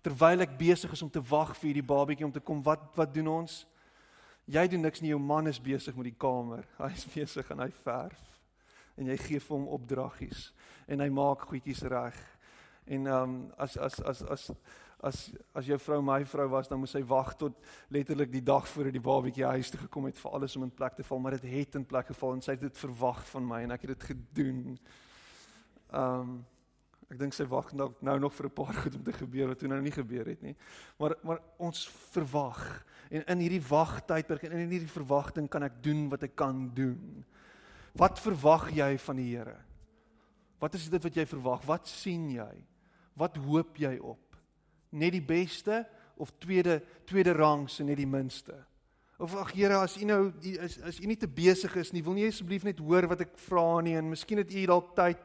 terwyl 0.07 0.45
ek 0.45 0.55
besig 0.59 0.93
is 0.93 1.03
om 1.03 1.11
te 1.11 1.23
wag 1.27 1.57
vir 1.57 1.73
hierdie 1.73 1.89
babatjie 1.91 2.25
om 2.25 2.33
te 2.33 2.41
kom, 2.41 2.63
wat 2.63 2.85
wat 2.95 3.15
doen 3.15 3.27
ons? 3.41 3.65
Jy 4.47 4.63
doen 4.71 4.87
niks 4.87 5.03
nie, 5.03 5.11
jou 5.11 5.19
man 5.19 5.51
is 5.51 5.59
besig 5.59 5.97
met 5.99 6.07
die 6.13 6.19
kamer. 6.19 6.63
Hy 6.79 6.93
is 6.95 7.09
besig 7.11 7.51
en 7.51 7.65
hy 7.67 7.73
verf. 7.83 8.23
En 8.95 9.11
jy 9.11 9.17
gee 9.19 9.43
vir 9.43 9.57
hom 9.57 9.67
opdraggies 9.75 10.53
en 10.87 11.03
hy 11.03 11.09
maak 11.11 11.49
goedjies 11.51 11.83
reg. 11.91 12.15
En 12.87 13.07
ehm 13.07 13.23
um, 13.23 13.53
as 13.57 13.77
as 13.77 14.01
as 14.03 14.23
as 14.23 14.51
as 15.01 15.31
as 15.53 15.67
jou 15.67 15.79
vrou 15.79 16.01
my 16.03 16.25
vrou 16.25 16.49
was, 16.49 16.69
dan 16.69 16.79
moes 16.79 16.95
sy 16.95 17.03
wag 17.05 17.35
tot 17.37 17.59
letterlik 17.93 18.31
die 18.33 18.43
dag 18.43 18.69
voor 18.69 18.91
die 18.91 19.03
babatjie 19.03 19.45
huis 19.45 19.71
toe 19.71 19.81
gekom 19.81 20.07
het 20.09 20.19
vir 20.19 20.33
alles 20.39 20.57
om 20.57 20.63
in 20.63 20.75
plek 20.75 20.97
te 20.97 21.05
val, 21.05 21.19
maar 21.19 21.37
dit 21.37 21.49
het 21.53 21.75
in 21.75 21.85
plek 21.85 22.07
geval 22.07 22.37
en 22.37 22.43
sy 22.43 22.57
het 22.57 22.61
dit 22.61 22.79
verwag 22.79 23.25
van 23.31 23.47
my 23.47 23.63
en 23.67 23.75
ek 23.77 23.89
het 23.89 23.97
dit 23.99 24.11
gedoen. 24.13 24.79
Ehm 25.93 26.21
um, 26.21 26.37
Ek 27.07 27.21
dink 27.21 27.37
sy 27.37 27.45
wag 27.47 27.69
nou 27.79 27.93
nou 28.03 28.17
nog 28.19 28.35
vir 28.35 28.47
'n 28.47 28.55
paar 28.55 28.75
goed 28.75 28.95
om 28.97 29.03
te 29.07 29.13
gebeur 29.13 29.49
wat 29.49 29.59
toe 29.59 29.69
nou 29.69 29.81
nie 29.81 29.95
gebeur 29.95 30.27
het 30.27 30.43
nie. 30.43 30.57
Maar 30.99 31.15
maar 31.23 31.39
ons 31.57 31.87
verwag 32.11 32.85
en 33.11 33.23
in 33.23 33.39
hierdie 33.39 33.63
wagtydperk 33.63 34.43
en 34.43 34.53
in 34.53 34.71
hierdie 34.71 34.91
verwagting 34.91 35.49
kan 35.49 35.63
ek 35.63 35.83
doen 35.83 36.09
wat 36.09 36.23
ek 36.23 36.35
kan 36.35 36.75
doen. 36.75 37.25
Wat 37.95 38.19
verwag 38.19 38.73
jy 38.75 38.99
van 38.99 39.17
die 39.17 39.37
Here? 39.37 39.57
Wat 40.59 40.75
is 40.75 40.89
dit 40.89 41.03
wat 41.03 41.15
jy 41.15 41.27
verwag? 41.27 41.63
Wat 41.65 41.87
sien 41.89 42.31
jy? 42.31 42.67
Wat 43.17 43.37
hoop 43.41 43.79
jy 43.81 43.97
op? 43.99 44.37
Net 44.93 45.15
die 45.17 45.25
beste 45.25 45.87
of 46.17 46.33
tweede 46.39 46.83
tweede 47.05 47.33
rangs 47.33 47.81
en 47.81 47.89
net 47.89 48.01
die 48.01 48.09
minste? 48.09 48.57
Of 49.19 49.35
ag 49.41 49.55
Here, 49.57 49.79
as 49.81 49.97
U 49.97 50.05
nou 50.05 50.21
as 50.61 50.77
as 50.85 51.01
U 51.01 51.07
nie 51.09 51.17
te 51.17 51.29
besig 51.29 51.73
is 51.81 51.93
nie, 51.93 52.05
wil 52.05 52.17
nie 52.19 52.27
asseblief 52.29 52.67
net 52.69 52.83
hoor 52.85 53.09
wat 53.09 53.25
ek 53.25 53.39
vra 53.47 53.81
nie 53.85 53.97
en 53.97 54.11
miskien 54.13 54.43
het 54.43 54.53
U 54.53 54.67
dalk 54.69 54.93
tyd 54.99 55.23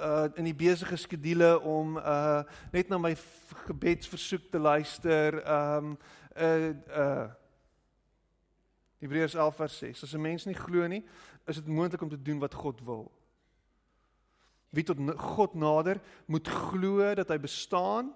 uh 0.00 0.26
in 0.40 0.48
die 0.48 0.56
besige 0.56 0.96
skedule 0.98 1.52
om 1.60 1.98
uh 1.98 2.42
net 2.72 2.90
na 2.90 2.98
my 2.98 3.12
gebedsversoek 3.68 4.50
te 4.50 4.58
luister. 4.58 5.38
Um 5.46 5.94
uh 6.34 6.72
uh 6.90 7.28
Hebreërs 9.00 9.34
11 9.34 9.56
vers 9.56 9.78
6. 9.78 10.02
As 10.02 10.14
'n 10.14 10.20
mens 10.20 10.44
nie 10.44 10.54
glo 10.54 10.86
nie, 10.86 11.04
is 11.46 11.56
dit 11.56 11.66
moontlik 11.66 12.02
om 12.02 12.08
te 12.08 12.22
doen 12.22 12.38
wat 12.38 12.54
God 12.54 12.82
wil. 12.84 13.10
Wie 14.70 14.84
tot 14.86 14.98
God 15.18 15.54
nader, 15.58 15.98
moet 16.30 16.48
glo 16.48 17.14
dat 17.18 17.30
hy 17.32 17.38
bestaan 17.42 18.12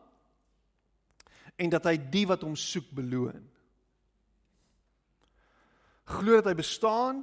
en 1.59 1.71
dat 1.71 1.87
hy 1.87 1.97
die 1.99 2.25
wat 2.31 2.43
hom 2.47 2.55
soek 2.59 2.91
beloon. 2.95 3.43
Glo 6.05 6.39
dat 6.39 6.51
hy 6.51 6.57
bestaan 6.59 7.23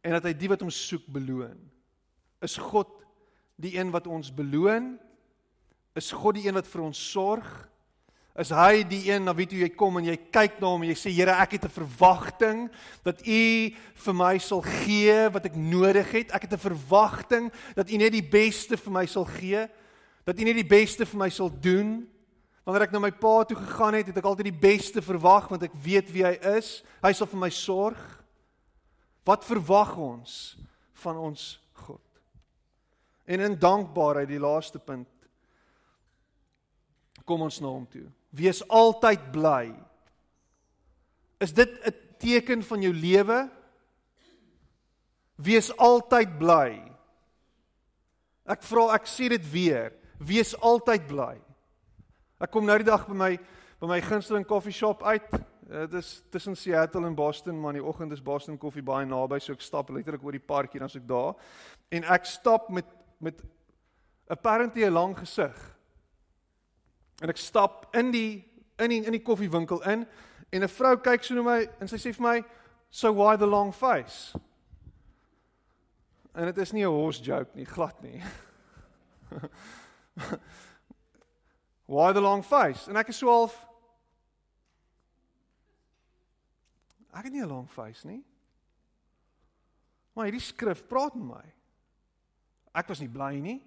en 0.00 0.16
dat 0.16 0.26
hy 0.26 0.34
die 0.34 0.50
wat 0.50 0.62
hom 0.64 0.72
soek 0.72 1.06
beloon. 1.12 1.58
Is 2.42 2.56
God 2.56 2.90
die 3.60 3.76
een 3.76 3.92
wat 3.92 4.08
ons 4.08 4.30
beloon? 4.32 4.94
Is 5.98 6.10
God 6.16 6.38
die 6.38 6.46
een 6.48 6.56
wat 6.56 6.68
vir 6.70 6.86
ons 6.86 7.00
sorg? 7.12 7.50
Is 8.38 8.52
hy 8.54 8.84
die 8.86 9.10
een 9.10 9.24
na 9.26 9.34
wie 9.34 9.46
toe 9.50 9.58
jy 9.58 9.68
kom 9.74 9.98
en 9.98 10.06
jy 10.06 10.16
kyk 10.30 10.60
na 10.60 10.70
hom 10.70 10.84
en 10.84 10.92
jy 10.92 10.96
sê 10.98 11.10
Here, 11.10 11.34
ek 11.34 11.58
het 11.58 11.64
'n 11.64 11.74
verwagting 11.82 12.70
dat 13.02 13.26
U 13.26 13.74
vir 14.04 14.14
my 14.14 14.38
sal 14.38 14.62
gee 14.62 15.28
wat 15.30 15.46
ek 15.46 15.56
nodig 15.56 16.10
het. 16.12 16.30
Ek 16.32 16.42
het 16.42 16.52
'n 16.52 16.68
verwagting 16.70 17.52
dat 17.74 17.90
U 17.90 17.96
net 17.96 18.12
die 18.12 18.22
beste 18.22 18.76
vir 18.76 18.92
my 18.92 19.06
sal 19.06 19.24
gee. 19.24 19.68
Dat 20.24 20.38
U 20.38 20.44
net 20.44 20.54
die 20.54 20.64
beste 20.68 21.06
vir 21.06 21.18
my 21.18 21.28
sal 21.28 21.50
doen. 21.50 22.06
Wanneer 22.64 22.82
ek 22.82 22.92
na 22.92 22.98
my 22.98 23.10
pa 23.10 23.44
toe 23.44 23.56
gegaan 23.56 23.94
het, 23.94 24.06
het 24.06 24.16
ek 24.16 24.24
altyd 24.24 24.44
die 24.44 24.60
beste 24.68 25.02
verwag 25.02 25.48
want 25.48 25.62
ek 25.62 25.74
weet 25.74 26.12
wie 26.12 26.24
hy 26.24 26.38
is. 26.56 26.82
Hy 27.02 27.12
sal 27.12 27.26
vir 27.26 27.38
my 27.38 27.50
sorg. 27.50 28.22
Wat 29.24 29.44
verwag 29.44 29.96
ons 29.96 30.56
van 30.94 31.16
ons 31.16 31.60
En 33.30 33.40
in 33.40 33.58
dankbaarheid 33.58 34.28
die 34.28 34.40
laaste 34.42 34.78
punt 34.78 35.08
kom 37.24 37.44
ons 37.46 37.60
na 37.62 37.70
hom 37.70 37.84
toe. 37.86 38.08
Wees 38.30 38.62
altyd 38.68 39.30
bly. 39.32 39.74
Is 41.40 41.52
dit 41.52 41.70
'n 41.86 41.94
teken 42.18 42.62
van 42.62 42.82
jou 42.82 42.94
lewe? 42.94 43.50
Wees 45.34 45.76
altyd 45.76 46.38
bly. 46.38 46.82
Ek 48.44 48.62
vra 48.62 48.94
ek 48.94 49.06
sê 49.06 49.28
dit 49.28 49.50
weer. 49.50 49.92
Wees 50.18 50.54
altyd 50.60 51.06
bly. 51.06 51.40
Ek 52.40 52.50
kom 52.50 52.64
nou 52.64 52.76
die 52.78 52.84
dag 52.84 53.06
by 53.08 53.14
my 53.14 53.38
by 53.80 53.86
my 53.86 54.00
gunsteling 54.00 54.44
koffieshop 54.44 55.02
uit. 55.02 55.30
Dit 55.70 55.94
is 55.94 56.22
tussen 56.30 56.56
Seattle 56.56 57.06
en 57.06 57.14
Boston, 57.14 57.60
maar 57.60 57.70
in 57.74 57.80
die 57.80 57.86
oggend 57.88 58.12
is 58.12 58.22
Boston 58.22 58.58
koffie 58.58 58.82
baie 58.82 59.06
naby, 59.06 59.38
so 59.40 59.52
ek 59.52 59.62
stap 59.62 59.88
letterlik 59.94 60.24
oor 60.24 60.32
die 60.32 60.42
park 60.42 60.72
hier 60.72 60.82
dan 60.82 60.90
as 60.90 60.96
ek 60.98 61.06
daar. 61.08 61.34
En 61.88 62.04
ek 62.04 62.24
stap 62.28 62.68
met 62.68 62.84
met 63.20 63.40
apparently 64.28 64.84
'n 64.84 64.92
lang 64.92 65.16
gesig. 65.18 65.56
En 67.20 67.28
ek 67.28 67.36
stap 67.36 67.88
in 67.96 68.10
die 68.10 68.44
in 68.80 68.88
die 68.88 69.04
in 69.04 69.12
die 69.12 69.22
koffiewinkel 69.22 69.82
in 69.82 70.06
en 70.50 70.62
'n 70.62 70.68
vrou 70.68 70.96
kyk 70.96 71.24
so 71.24 71.34
na 71.34 71.42
my 71.42 71.68
en 71.80 71.88
sy 71.88 71.96
sê 71.96 72.14
vir 72.14 72.22
my, 72.22 72.44
"So 72.90 73.12
why 73.12 73.36
the 73.36 73.46
long 73.46 73.72
face?" 73.72 74.34
En 76.34 76.44
dit 76.44 76.58
is 76.58 76.72
nie 76.72 76.84
'n 76.84 76.90
horse 76.90 77.22
joke 77.22 77.54
nie, 77.54 77.66
glad 77.66 78.02
nie. 78.02 78.22
why 81.86 82.12
the 82.12 82.20
long 82.20 82.42
face? 82.42 82.88
En 82.88 82.96
ek 82.96 83.08
is 83.08 83.18
so 83.18 83.28
half 83.28 83.66
Ek 87.10 87.24
het 87.24 87.32
nie 87.32 87.42
'n 87.42 87.48
long 87.48 87.70
face 87.70 88.06
nie. 88.06 88.24
Maar 90.12 90.24
hierdie 90.24 90.40
skrif 90.40 90.86
praat 90.86 91.14
met 91.14 91.26
my. 91.26 91.54
Ek 92.74 92.88
was 92.88 93.00
nie 93.00 93.08
bly 93.08 93.34
nie. 93.40 93.62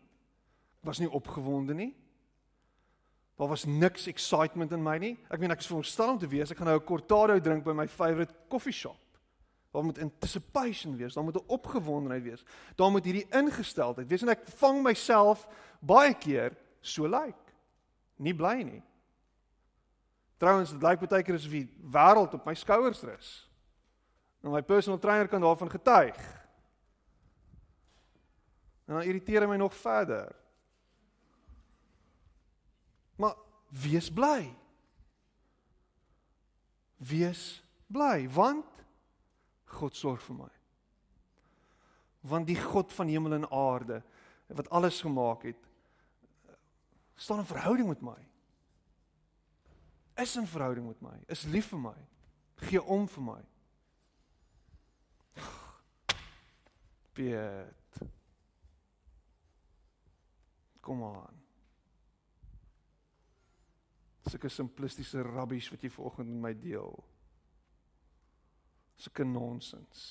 Ek 0.80 0.86
was 0.86 0.99
nie 0.99 1.10
opgewonde 1.10 1.74
nie. 1.74 1.95
Daar 3.36 3.48
was 3.48 3.66
niks 3.66 4.08
excitement 4.08 4.72
in 4.72 4.84
my 4.84 4.98
nie. 4.98 5.18
Ek 5.30 5.40
meen 5.40 5.52
ek 5.52 5.64
is 5.64 5.68
veronderstel 5.68 6.10
om 6.14 6.20
te 6.22 6.30
wees 6.30 6.52
ek 6.52 6.58
gaan 6.58 6.70
nou 6.70 6.80
'n 6.80 6.86
cortado 6.86 7.40
drink 7.40 7.64
by 7.64 7.74
my 7.74 7.88
favourite 7.88 8.34
coffee 8.50 8.72
shop. 8.72 9.00
Daar 9.74 9.84
moet 9.84 10.00
anticipation 10.00 10.98
wees, 10.98 11.14
daar 11.14 11.24
moet 11.24 11.36
'n 11.36 11.48
opgewondenheid 11.48 12.24
wees. 12.24 12.46
Daar 12.76 12.92
moet 12.92 13.06
hierdie 13.06 13.28
ingesteldheid 13.30 14.08
wees 14.08 14.22
en 14.22 14.30
ek 14.30 14.48
vang 14.48 14.84
myself 14.84 15.48
baie 15.80 16.14
keer 16.14 16.56
so 16.82 17.08
lyk. 17.08 17.26
Like. 17.26 17.54
Nie 18.16 18.36
bly 18.36 18.62
nie. 18.62 18.84
Trouwens, 20.38 20.72
dit 20.72 20.84
lyk 20.84 21.00
baie 21.00 21.24
keer 21.24 21.36
asof 21.36 21.52
die 21.52 21.70
wêreld 21.92 22.34
op 22.34 22.46
my 22.46 22.54
skouers 22.54 23.02
rus. 23.02 23.50
En 24.44 24.52
my 24.52 24.62
personal 24.62 25.00
trainer 25.00 25.28
kan 25.28 25.42
daarvan 25.42 25.70
getuig. 25.70 26.20
En 28.86 28.94
dan 28.94 29.04
irriteer 29.08 29.42
hy 29.42 29.48
my 29.48 29.58
nog 29.58 29.76
verder. 29.76 30.36
Maar 33.24 33.36
wees 33.70 34.12
bly. 34.12 34.52
Wees 36.98 37.64
bly 37.88 38.28
want 38.28 38.68
God 39.66 39.96
sorg 39.96 40.24
vir 40.28 40.36
my. 40.44 40.50
Want 42.28 42.48
die 42.48 42.60
God 42.60 42.92
van 42.94 43.08
hemel 43.08 43.38
en 43.40 43.48
aarde 43.48 44.02
wat 44.54 44.70
alles 44.70 45.00
gemaak 45.02 45.48
het 45.48 45.70
staan 47.16 47.40
in 47.40 47.48
verhouding 47.48 47.88
met 47.88 48.02
my. 48.02 48.20
Is 50.20 50.36
in 50.36 50.48
verhouding 50.48 50.88
met 50.88 51.02
my, 51.02 51.16
is 51.32 51.46
lief 51.50 51.72
vir 51.72 51.80
my, 51.80 51.96
gee 52.68 52.82
om 52.82 53.08
vir 53.10 53.24
my. 53.24 53.40
Piet. 57.16 58.04
Kom 60.84 61.02
aan. 61.08 61.43
Sulke 64.24 64.50
simplistiese 64.50 65.22
rabbies 65.22 65.68
wat 65.72 65.84
jy 65.84 65.90
vanoggend 65.92 66.30
met 66.30 66.42
my 66.46 66.54
deel. 66.56 66.94
Sulke 68.96 69.26
nonsens. 69.28 70.04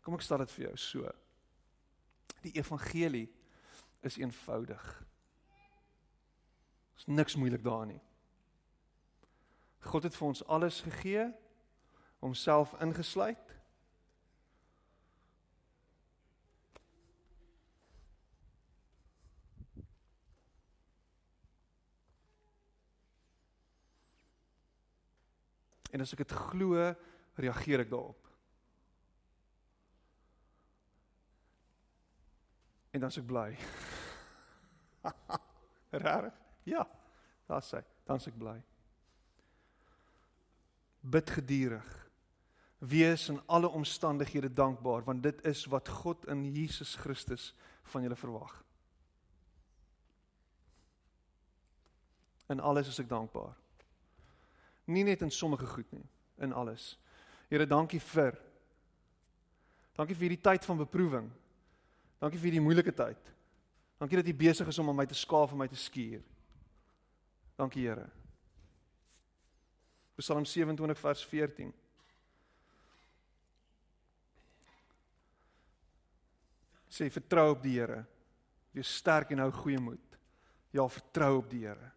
Kom 0.00 0.16
ek 0.16 0.24
stel 0.24 0.40
dit 0.44 0.54
vir 0.56 0.64
jou 0.70 0.76
so. 0.80 1.12
Die 2.40 2.54
evangelie 2.56 3.26
is 4.06 4.16
eenvoudig. 4.16 4.86
Daar's 6.94 7.06
niks 7.06 7.36
moeilik 7.36 7.64
daarin 7.64 7.94
nie. 7.96 8.02
God 9.80 10.04
het 10.08 10.16
vir 10.16 10.26
ons 10.28 10.42
alles 10.44 10.80
gegee, 10.84 11.28
homself 12.20 12.74
ingesluit 12.84 13.54
En 25.90 26.02
as 26.02 26.12
ek 26.14 26.24
dit 26.24 26.34
glo, 26.50 26.90
reageer 27.40 27.84
ek 27.84 27.90
daarop. 27.90 28.28
En 32.90 33.00
dan 33.00 33.12
s'ek 33.14 33.26
bly. 33.26 33.50
Rarig? 36.04 36.34
Ja. 36.66 36.86
Daar 37.50 37.64
sê, 37.66 37.82
dan 38.06 38.20
s'ek 38.22 38.36
bly. 38.38 38.58
Bid 41.00 41.30
geduldig. 41.30 41.96
Wees 42.80 43.28
in 43.28 43.40
alle 43.46 43.68
omstandighede 43.68 44.52
dankbaar 44.52 45.04
want 45.04 45.22
dit 45.22 45.44
is 45.44 45.64
wat 45.68 45.88
God 45.88 46.26
in 46.32 46.44
Jesus 46.54 46.94
Christus 46.96 47.50
van 47.92 48.02
julle 48.02 48.16
verwag. 48.16 48.54
In 52.48 52.60
alles 52.60 52.88
is 52.88 52.98
ek 53.02 53.10
dankbaar. 53.10 53.52
Nie 54.90 55.04
net 55.06 55.22
in 55.22 55.30
sommige 55.30 55.68
goed 55.70 55.90
nie, 55.94 56.04
in 56.42 56.52
alles. 56.52 56.96
Here, 57.50 57.66
dankie 57.66 58.00
vir 58.12 58.38
Dankie 60.00 60.16
vir 60.16 60.30
hierdie 60.30 60.40
tyd 60.40 60.64
van 60.64 60.78
beproewing. 60.80 61.26
Dankie 62.22 62.38
vir 62.40 62.48
hierdie 62.48 62.64
moeilike 62.64 62.92
tyd. 62.96 63.32
Dankie 64.00 64.16
dat 64.16 64.30
U 64.30 64.34
besig 64.38 64.70
is 64.72 64.78
om 64.80 64.88
aan 64.88 64.96
my 64.96 65.04
te 65.08 65.18
skaaf 65.18 65.52
en 65.52 65.60
my 65.60 65.66
te 65.68 65.76
skuur. 65.76 66.22
Dankie 67.60 67.84
Here. 67.84 68.06
Psalm 70.20 70.46
27 70.48 71.00
vers 71.00 71.24
14. 71.28 71.74
Sê 76.90 77.10
vertrou 77.12 77.50
op 77.52 77.60
die 77.64 77.76
Here. 77.76 78.02
Wees 78.72 78.96
sterk 79.02 79.34
en 79.34 79.44
hou 79.44 79.50
goeie 79.60 79.80
moed. 79.80 80.16
Ja, 80.72 80.86
vertrou 80.88 81.34
op 81.42 81.52
die 81.52 81.66
Here. 81.66 81.92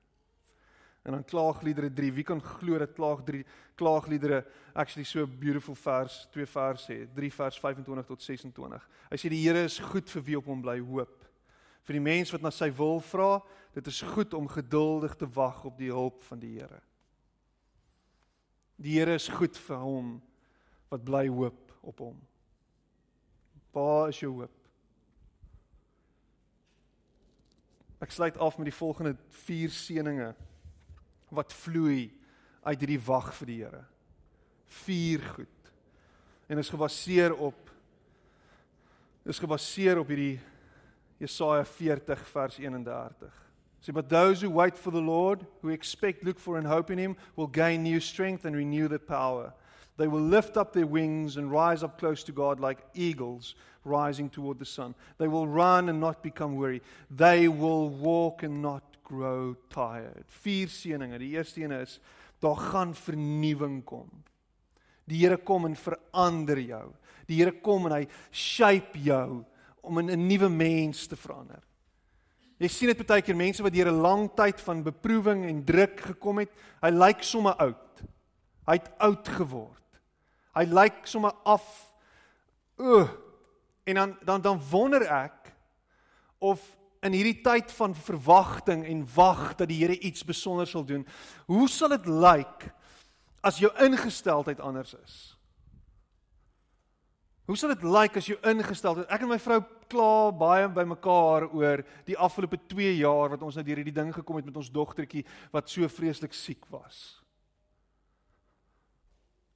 En 1.03 1.11
dan 1.11 1.25
klaagliedere 1.25 1.93
3. 1.93 2.13
Wie 2.13 2.23
kan 2.23 2.41
glo 2.41 2.77
dat 2.77 2.93
klaag 2.93 3.23
3 3.23 3.45
klaagliedere 3.75 4.45
actually 4.73 5.03
so 5.03 5.23
'n 5.23 5.39
beautiful 5.39 5.75
vers, 5.75 6.27
twee 6.31 6.45
verse 6.45 6.93
het, 6.93 7.15
3 7.15 7.33
vers 7.33 7.59
25 7.59 8.05
tot 8.05 8.21
26. 8.21 8.89
Hy 9.09 9.17
sê 9.17 9.29
die 9.29 9.47
Here 9.47 9.63
is 9.63 9.79
goed 9.79 10.09
vir 10.09 10.23
wie 10.23 10.37
op 10.37 10.45
hom 10.45 10.61
bly 10.61 10.79
hoop. 10.79 11.25
Vir 11.83 11.93
die 11.93 12.01
mens 12.01 12.31
wat 12.31 12.41
na 12.41 12.49
sy 12.49 12.71
wil 12.71 12.99
vra, 12.99 13.43
dit 13.73 13.87
is 13.87 14.01
goed 14.01 14.33
om 14.33 14.47
geduldig 14.47 15.15
te 15.15 15.27
wag 15.27 15.65
op 15.65 15.77
die 15.77 15.91
hulp 15.91 16.21
van 16.21 16.39
die 16.39 16.59
Here. 16.59 16.81
Die 18.75 18.99
Here 18.99 19.13
is 19.13 19.27
goed 19.27 19.57
vir 19.57 19.77
hom 19.77 20.21
wat 20.89 21.03
bly 21.03 21.27
hoop 21.27 21.71
op 21.81 21.99
hom. 21.99 22.21
Waar 23.73 24.09
is 24.09 24.19
jou 24.19 24.31
hoop? 24.31 24.57
Ek 27.99 28.11
sluit 28.11 28.37
af 28.37 28.57
met 28.57 28.65
die 28.65 28.77
volgende 28.77 29.17
4 29.29 29.69
seënings 29.69 30.35
wat 31.33 31.53
vloei 31.53 32.11
uit 32.63 32.79
hierdie 32.79 33.01
wag 33.05 33.31
vir 33.39 33.49
die 33.49 33.59
Here. 33.63 33.83
Vier 34.83 35.23
goed. 35.35 35.71
En 36.49 36.61
is 36.61 36.71
gebaseer 36.71 37.35
op 37.35 37.59
is 39.23 39.39
gebaseer 39.39 40.01
op 40.01 40.09
hierdie 40.11 40.39
Jesaja 41.21 41.63
40 41.63 42.25
vers 42.27 42.57
31. 42.59 43.31
So 43.79 43.93
but 43.93 44.09
those 44.09 44.41
who 44.41 44.49
wait 44.49 44.77
for 44.77 44.91
the 44.91 45.01
Lord, 45.01 45.45
who 45.61 45.69
expect, 45.69 46.23
look 46.23 46.39
for 46.39 46.57
and 46.57 46.67
hope 46.67 46.89
in 46.89 46.97
him, 46.97 47.15
will 47.35 47.47
gain 47.47 47.83
new 47.83 47.99
strength 47.99 48.45
and 48.45 48.55
renew 48.55 48.87
their 48.87 48.99
power. 48.99 49.53
They 49.97 50.07
will 50.07 50.21
lift 50.21 50.57
up 50.57 50.73
their 50.73 50.87
wings 50.87 51.37
and 51.37 51.51
rise 51.51 51.83
up 51.83 51.99
close 51.99 52.23
to 52.23 52.31
God 52.31 52.59
like 52.59 52.79
eagles 52.93 53.55
rising 53.85 54.29
toward 54.29 54.59
the 54.59 54.65
sun. 54.65 54.95
They 55.17 55.27
will 55.27 55.47
run 55.47 55.89
and 55.89 55.99
not 55.99 56.23
become 56.23 56.55
weary. 56.55 56.81
They 57.11 57.47
will 57.47 57.89
walk 57.89 58.43
and 58.43 58.61
not 58.61 58.92
grow 59.13 59.53
tired. 59.69 60.25
Vier 60.43 60.71
seëninge. 60.71 61.19
Die 61.21 61.33
eerste 61.37 61.61
een 61.61 61.71
is 61.71 61.99
daar 62.43 62.59
gaan 62.59 62.93
vernuwing 62.95 63.83
kom. 63.87 64.09
Die 65.07 65.21
Here 65.23 65.37
kom 65.37 65.65
en 65.67 65.75
verander 65.75 66.59
jou. 66.59 66.87
Die 67.27 67.39
Here 67.39 67.53
kom 67.63 67.87
en 67.87 67.97
hy 67.99 68.07
shape 68.31 68.99
jou 68.99 69.43
om 69.83 69.99
in 69.99 70.09
'n 70.09 70.27
nuwe 70.27 70.49
mens 70.49 71.07
te 71.07 71.15
verander. 71.15 71.61
Jy 72.59 72.67
sien 72.67 72.87
dit 72.87 73.07
baie 73.07 73.21
keer 73.21 73.35
mense 73.35 73.63
wat 73.63 73.73
deur 73.73 73.91
'n 73.91 74.01
lang 74.01 74.29
tyd 74.35 74.61
van 74.61 74.83
beproewing 74.83 75.45
en 75.45 75.65
druk 75.65 75.99
gekom 75.99 76.37
het, 76.37 76.49
hy 76.81 76.89
lyk 76.89 77.23
sommer 77.23 77.55
oud. 77.55 78.03
Hy 78.65 78.73
het 78.73 78.91
oud 78.97 79.27
geword. 79.27 79.99
Hy 80.55 80.63
lyk 80.63 81.05
sommer 81.05 81.33
af. 81.43 81.93
O. 82.77 83.09
En 83.85 83.95
dan 83.95 84.17
dan 84.23 84.41
dan 84.41 84.61
wonder 84.69 85.01
ek 85.01 85.53
of 86.39 86.77
in 87.03 87.15
hierdie 87.15 87.41
tyd 87.45 87.71
van 87.77 87.95
verwagting 87.95 88.85
en 88.87 89.03
wag 89.15 89.53
dat 89.59 89.69
die 89.69 89.81
Here 89.81 89.97
iets 89.99 90.23
spesiaals 90.23 90.73
sal 90.73 90.85
doen, 90.87 91.05
hoe 91.51 91.67
sal 91.71 91.93
dit 91.95 92.09
lyk 92.09 92.67
as 93.43 93.59
jou 93.59 93.71
ingesteldheid 93.83 94.61
anders 94.63 94.95
is? 95.03 95.15
Hoe 97.43 97.57
sal 97.59 97.73
dit 97.73 97.83
lyk 97.83 98.15
as 98.17 98.29
jou 98.31 98.37
ingesteldheid? 98.47 99.09
Ek 99.11 99.25
en 99.25 99.33
my 99.33 99.39
vrou 99.41 99.59
kla 99.91 100.31
baie 100.31 100.69
by 100.71 100.85
mekaar 100.87 101.49
oor 101.51 101.83
die 102.07 102.15
afgelope 102.15 102.61
2 102.71 102.95
jaar 103.01 103.33
wat 103.35 103.43
ons 103.43 103.59
nou 103.59 103.65
deur 103.67 103.81
hierdie 103.81 103.95
ding 103.95 104.13
gekom 104.15 104.39
het 104.39 104.47
met 104.47 104.61
ons 104.61 104.71
dogtertjie 104.71 105.25
wat 105.51 105.67
so 105.69 105.89
vreeslik 105.91 106.33
siek 106.37 106.63
was. 106.71 107.22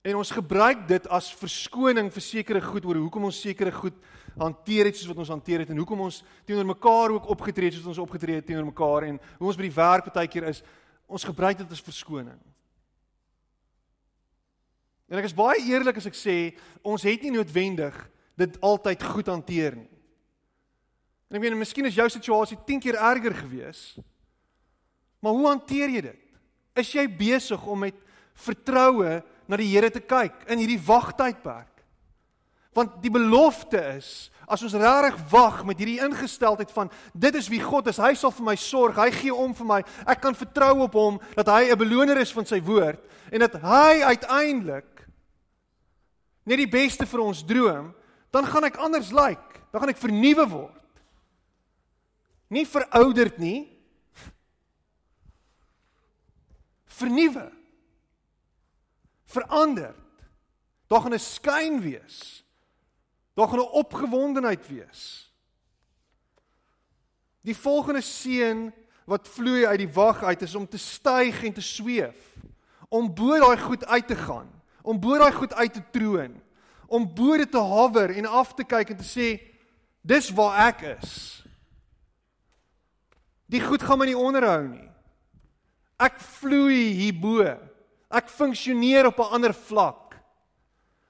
En 0.02 0.16
ons 0.16 0.32
gebruik 0.32 0.86
dit 0.88 1.08
as 1.14 1.32
verskoning 1.36 2.12
vir 2.14 2.24
sekere 2.24 2.62
goed 2.64 2.86
oor 2.86 3.00
hoekom 3.02 3.28
ons 3.30 3.42
sekere 3.42 3.72
goed 3.76 3.96
hanteer 4.38 4.90
het 4.90 4.98
soos 4.98 5.10
wat 5.10 5.24
ons 5.24 5.32
hanteer 5.34 5.64
het 5.64 5.72
en 5.74 5.80
hoekom 5.82 6.06
ons 6.06 6.22
teenoor 6.46 6.68
mekaar 6.70 7.16
ook 7.16 7.30
opgetree 7.34 7.72
het 7.72 7.78
soos 7.80 7.90
ons 7.96 8.04
opgetree 8.04 8.38
het 8.38 8.46
teenoor 8.46 8.70
mekaar 8.70 9.08
en 9.10 9.18
hoe 9.40 9.50
ons 9.50 9.58
by 9.58 9.66
die 9.66 9.78
werk 9.78 10.12
baie 10.14 10.30
keer 10.32 10.50
is. 10.52 10.62
Ons 11.08 11.26
gebruik 11.26 11.58
dit 11.58 11.74
as 11.74 11.84
verskoning. 11.84 12.38
En 15.08 15.20
ek 15.22 15.30
is 15.30 15.36
baie 15.36 15.64
eerlik 15.64 16.00
as 16.02 16.10
ek 16.10 16.18
sê 16.20 16.38
ons 16.84 17.06
het 17.08 17.24
nie 17.24 17.34
noodwendig 17.34 17.96
dit 18.38 18.58
altyd 18.62 19.06
goed 19.08 19.32
hanteer 19.32 19.80
nie. 19.80 19.92
En 21.28 21.40
ek 21.40 21.44
meen 21.44 21.60
miskien 21.60 21.88
is 21.88 21.98
jou 21.98 22.08
situasie 22.12 22.60
10 22.68 22.84
keer 22.84 23.00
erger 23.00 23.36
gewees. 23.36 23.82
Maar 25.24 25.36
hoe 25.36 25.48
hanteer 25.50 25.92
jy 25.92 26.04
dit? 26.06 26.24
Is 26.78 26.92
jy 26.94 27.08
besig 27.10 27.64
om 27.68 27.82
met 27.88 27.98
vertroue 28.38 29.18
na 29.48 29.58
die 29.60 29.70
Here 29.72 29.90
te 29.92 30.04
kyk 30.04 30.46
in 30.52 30.62
hierdie 30.62 30.82
wagtydperk. 30.82 31.72
Want 32.78 33.00
die 33.02 33.12
belofte 33.12 33.80
is 33.96 34.30
as 34.48 34.62
ons 34.64 34.76
regtig 34.78 35.18
wag 35.32 35.64
met 35.68 35.80
hierdie 35.82 36.00
ingesteldheid 36.06 36.70
van 36.72 36.92
dit 37.12 37.36
is 37.36 37.50
wie 37.52 37.60
God 37.60 37.90
is, 37.92 38.00
hy 38.00 38.14
sal 38.16 38.32
vir 38.32 38.46
my 38.48 38.56
sorg, 38.60 39.00
hy 39.02 39.10
gee 39.12 39.34
om 39.34 39.56
vir 39.58 39.68
my. 39.68 39.80
Ek 40.08 40.22
kan 40.24 40.38
vertrou 40.38 40.86
op 40.86 40.96
hom 40.96 41.18
dat 41.36 41.50
hy 41.52 41.72
'n 41.72 41.80
beloner 41.80 42.18
is 42.22 42.32
van 42.32 42.46
sy 42.46 42.62
woord 42.62 43.02
en 43.32 43.40
dat 43.40 43.60
hy 43.60 44.04
uiteindelik 44.04 45.08
net 46.46 46.58
die 46.58 46.72
beste 46.72 47.06
vir 47.06 47.20
ons 47.20 47.44
droom, 47.44 47.94
dan 48.32 48.46
gaan 48.46 48.64
ek 48.64 48.78
anders 48.78 49.12
lyk. 49.12 49.36
Like, 49.36 49.62
dan 49.72 49.82
gaan 49.82 49.90
ek 49.90 49.98
vernuwe 49.98 50.48
word. 50.48 50.84
Nie 52.50 52.66
verouderd 52.66 53.38
nie. 53.38 53.68
Vernuwe 56.86 57.57
verander. 59.28 59.96
Daar 60.88 61.02
gaan 61.02 61.14
'n 61.14 61.20
skyn 61.20 61.82
wees. 61.82 62.44
Daar 63.34 63.48
gaan 63.48 63.60
'n 63.60 63.76
opgewondenheid 63.84 64.68
wees. 64.68 65.32
Die 67.42 67.56
volgende 67.56 68.02
seën 68.02 68.74
wat 69.06 69.28
vloei 69.28 69.66
uit 69.66 69.80
die 69.80 69.94
wag 69.94 70.24
uit 70.24 70.42
is 70.42 70.56
om 70.56 70.68
te 70.68 70.78
styg 70.78 71.44
en 71.44 71.54
te 71.54 71.62
sweef. 71.62 72.36
Om 72.90 73.14
bo 73.14 73.40
daai 73.40 73.58
goed 73.58 73.86
uit 73.86 74.08
te 74.08 74.16
gaan, 74.16 74.50
om 74.82 75.00
bo 75.00 75.18
daai 75.18 75.32
goed 75.32 75.54
uit 75.54 75.74
te 75.74 75.84
troon, 75.92 76.42
om 76.88 77.14
bo 77.14 77.38
dit 77.38 77.52
te 77.52 77.58
hover 77.58 78.16
en 78.16 78.26
af 78.26 78.54
te 78.54 78.64
kyk 78.64 78.90
en 78.90 78.98
te 78.98 79.08
sê 79.08 79.40
dis 80.02 80.30
waar 80.30 80.68
ek 80.68 80.82
is. 80.82 81.44
Die 83.48 83.62
goed 83.64 83.84
gaan 83.84 84.00
my 84.00 84.06
nie 84.06 84.18
onderhou 84.18 84.68
nie. 84.68 84.90
Ek 86.00 86.20
vloei 86.20 86.92
hierbo. 86.94 87.67
Ek 88.10 88.30
funksioneer 88.30 89.06
op 89.06 89.20
'n 89.20 89.34
ander 89.34 89.54
vlak. 89.54 90.16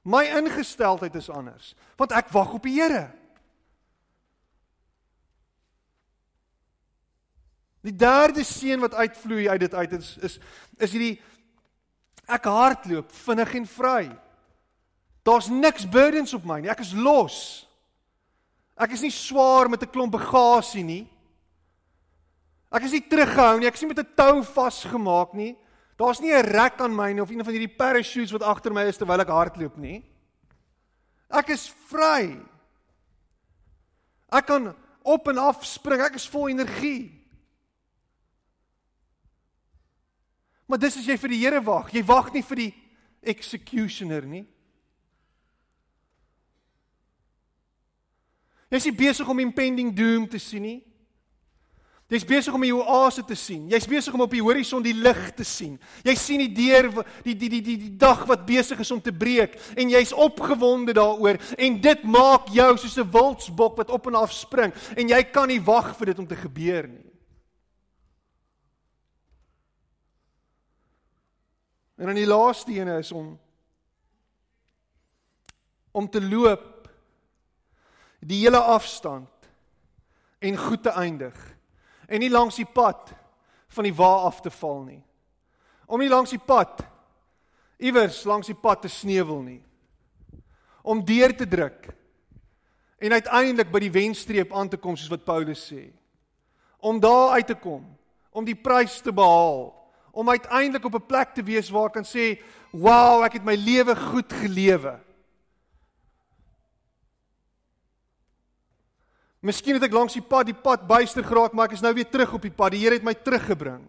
My 0.01 0.23
ingesteldheid 0.23 1.15
is 1.15 1.29
anders, 1.29 1.75
want 1.95 2.11
ek 2.11 2.29
wag 2.29 2.53
op 2.53 2.63
die 2.63 2.81
Here. 2.81 3.11
Die 7.83 7.95
derde 7.95 8.43
seën 8.43 8.79
wat 8.79 8.93
uitvloei 8.93 9.49
uit 9.49 9.59
dit 9.59 9.73
uit 9.73 9.91
is 9.91 10.17
is 10.17 10.39
is 10.77 10.91
hierdie 10.91 11.21
ek 12.27 12.43
hardloop 12.43 13.11
vinnig 13.11 13.53
en 13.53 13.67
vry. 13.67 14.03
Daar's 15.23 15.47
niks 15.47 15.87
burdens 15.89 16.33
op 16.33 16.43
my 16.47 16.59
nie. 16.59 16.71
Ek 16.71 16.83
is 16.83 16.93
los. 16.93 17.67
Ek 18.77 18.91
is 18.95 19.01
nie 19.01 19.11
swaar 19.11 19.69
met 19.69 19.83
'n 19.83 19.91
klomp 19.91 20.11
bagasie 20.11 20.83
nie. 20.83 21.07
Ek 22.71 22.83
is 22.83 22.91
nie 22.91 23.07
teruggehou 23.07 23.59
nie. 23.59 23.67
Ek 23.67 23.73
is 23.73 23.81
nie 23.81 23.93
met 23.93 23.99
'n 23.99 24.15
tou 24.15 24.43
vasgemaak 24.43 25.33
nie. 25.33 25.55
Daar's 25.97 26.19
nie 26.19 26.31
'n 26.31 26.45
rek 26.45 26.79
aan 26.81 26.95
my 26.95 27.11
nie 27.11 27.21
of 27.21 27.29
een 27.29 27.43
van 27.43 27.53
hierdie 27.53 27.75
parachutes 27.75 28.31
wat 28.31 28.43
agter 28.43 28.73
my 28.73 28.83
is 28.85 28.97
terwyl 28.97 29.19
ek 29.19 29.27
hardloop 29.27 29.77
nie. 29.77 30.03
Ek 31.29 31.49
is 31.49 31.67
vry. 31.89 32.39
Ek 34.31 34.45
kan 34.45 34.75
op 35.03 35.27
en 35.27 35.37
af 35.37 35.65
spring. 35.65 36.01
Ek 36.01 36.15
is 36.15 36.27
vol 36.27 36.49
energie. 36.49 37.17
Maar 40.67 40.79
dis 40.79 40.97
as 40.97 41.07
jy 41.07 41.17
vir 41.17 41.29
die 41.29 41.39
Here 41.39 41.61
wag. 41.63 41.91
Jy 41.91 42.03
wag 42.05 42.33
nie 42.33 42.43
vir 42.43 42.55
die 42.55 42.73
executioner 43.21 44.25
nie. 44.27 44.45
Jy's 48.67 48.85
nie 48.89 48.97
besig 48.99 49.29
om 49.31 49.39
impending 49.39 49.93
doom 49.95 50.27
te 50.27 50.39
sien 50.43 50.61
nie. 50.61 50.79
Jy's 52.07 52.23
besig 52.23 52.55
om 52.55 52.63
die 52.63 52.71
oase 52.71 53.19
te 53.27 53.35
sien. 53.35 53.65
Jy's 53.67 53.87
besig 53.89 54.15
om 54.15 54.21
op 54.23 54.31
die 54.31 54.43
horison 54.43 54.83
die 54.83 54.95
lig 54.95 55.17
te 55.35 55.43
sien. 55.43 55.73
Jy 56.07 56.13
sien 56.15 56.43
die 56.45 56.53
deur 56.55 56.87
die 57.25 57.33
die 57.35 57.49
die 57.51 57.59
die 57.59 57.75
die 57.81 57.95
dag 57.99 58.21
wat 58.29 58.45
besig 58.47 58.79
is 58.79 58.91
om 58.95 59.01
te 59.03 59.11
breek 59.11 59.57
en 59.75 59.91
jy's 59.91 60.13
opgewonde 60.15 60.95
daaroor 60.95 61.35
en 61.59 61.75
dit 61.83 62.05
maak 62.07 62.47
jou 62.55 62.69
soos 62.77 62.95
'n 62.95 63.11
wildsbok 63.11 63.75
wat 63.77 63.91
op 63.91 64.07
en 64.07 64.15
af 64.15 64.31
spring 64.31 64.71
en 64.95 65.09
jy 65.09 65.23
kan 65.23 65.47
nie 65.47 65.59
wag 65.59 65.97
vir 65.97 66.05
dit 66.05 66.19
om 66.19 66.27
te 66.27 66.35
gebeur 66.35 66.87
nie. 66.87 67.11
En 71.97 72.05
dan 72.05 72.15
die 72.15 72.25
laaste 72.25 72.71
ene 72.71 72.99
is 72.99 73.11
om 73.11 73.37
om 75.91 76.09
te 76.09 76.21
loop 76.21 76.87
die 78.19 78.39
hele 78.45 78.61
afstand 78.61 79.49
en 80.39 80.57
goed 80.57 80.83
te 80.83 80.89
eindig 80.89 81.56
en 82.07 82.19
nie 82.23 82.31
langs 82.31 82.55
die 82.55 82.67
pad 82.67 83.11
van 83.75 83.83
die 83.83 83.95
wa 83.95 84.13
af 84.27 84.41
te 84.41 84.51
val 84.51 84.81
nie. 84.83 85.03
Om 85.87 85.99
nie 85.99 86.11
langs 86.11 86.33
die 86.33 86.41
pad 86.41 86.83
iewers 87.77 88.23
langs 88.25 88.49
die 88.49 88.57
pad 88.57 88.81
te 88.81 88.89
sneuwel 88.91 89.41
nie. 89.43 89.61
Om 90.81 91.03
deur 91.05 91.35
te 91.35 91.47
druk 91.47 91.91
en 92.97 93.13
uiteindelik 93.13 93.69
by 93.69 93.81
die 93.83 93.93
wenstreep 93.93 94.53
aan 94.55 94.69
te 94.71 94.79
kom 94.81 94.95
soos 94.97 95.11
wat 95.11 95.27
Paulus 95.27 95.67
sê. 95.69 95.91
Om 96.81 97.01
daar 97.01 97.37
uit 97.37 97.47
te 97.51 97.57
kom, 97.59 97.83
om 98.31 98.45
die 98.45 98.57
prys 98.57 98.99
te 99.05 99.13
behaal, 99.13 99.69
om 100.17 100.29
uiteindelik 100.29 100.85
op 100.85 100.95
'n 100.95 101.05
plek 101.05 101.33
te 101.33 101.43
wees 101.43 101.69
waar 101.69 101.87
ek 101.87 101.93
kan 101.93 102.05
sê, 102.05 102.41
"Wow, 102.71 103.23
ek 103.23 103.33
het 103.33 103.45
my 103.45 103.55
lewe 103.55 103.95
goed 103.95 104.33
gelewe." 104.33 105.06
Miskien 109.47 109.77
het 109.77 109.85
ek 109.87 109.95
langs 109.95 110.17
die 110.17 110.25
pad 110.25 110.49
die 110.49 110.57
pad 110.57 110.83
byster 110.89 111.23
geraak, 111.23 111.53
maar 111.55 111.69
ek 111.69 111.77
is 111.77 111.83
nou 111.85 111.93
weer 111.95 112.09
terug 112.09 112.33
op 112.35 112.43
die 112.43 112.51
pad. 112.51 112.73
Die 112.75 112.81
Here 112.83 112.97
het 112.97 113.05
my 113.05 113.15
teruggebring. 113.15 113.85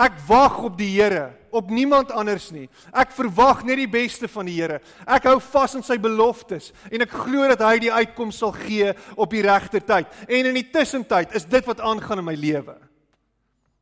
Ek 0.00 0.14
wag 0.28 0.58
op 0.68 0.76
die 0.78 0.88
Here, 0.94 1.32
op 1.50 1.72
niemand 1.72 2.12
anders 2.14 2.50
nie. 2.54 2.68
Ek 2.92 3.10
verwag 3.16 3.64
net 3.66 3.80
die 3.80 3.90
beste 3.90 4.28
van 4.30 4.46
die 4.48 4.54
Here. 4.58 4.78
Ek 5.04 5.26
hou 5.28 5.38
vas 5.50 5.74
aan 5.76 5.84
sy 5.86 5.96
beloftes 6.00 6.70
en 6.92 7.04
ek 7.04 7.16
glo 7.24 7.48
dat 7.50 7.64
hy 7.66 7.74
die 7.86 7.92
uitkoms 7.92 8.38
sal 8.40 8.54
gee 8.54 8.92
op 9.16 9.34
die 9.34 9.42
regte 9.44 9.82
tyd. 9.82 10.08
En 10.28 10.52
in 10.52 10.60
die 10.60 10.68
tussentyd 10.72 11.34
is 11.36 11.48
dit 11.48 11.66
wat 11.68 11.82
aangaan 11.82 12.22
in 12.22 12.28
my 12.30 12.36
lewe. 12.38 12.76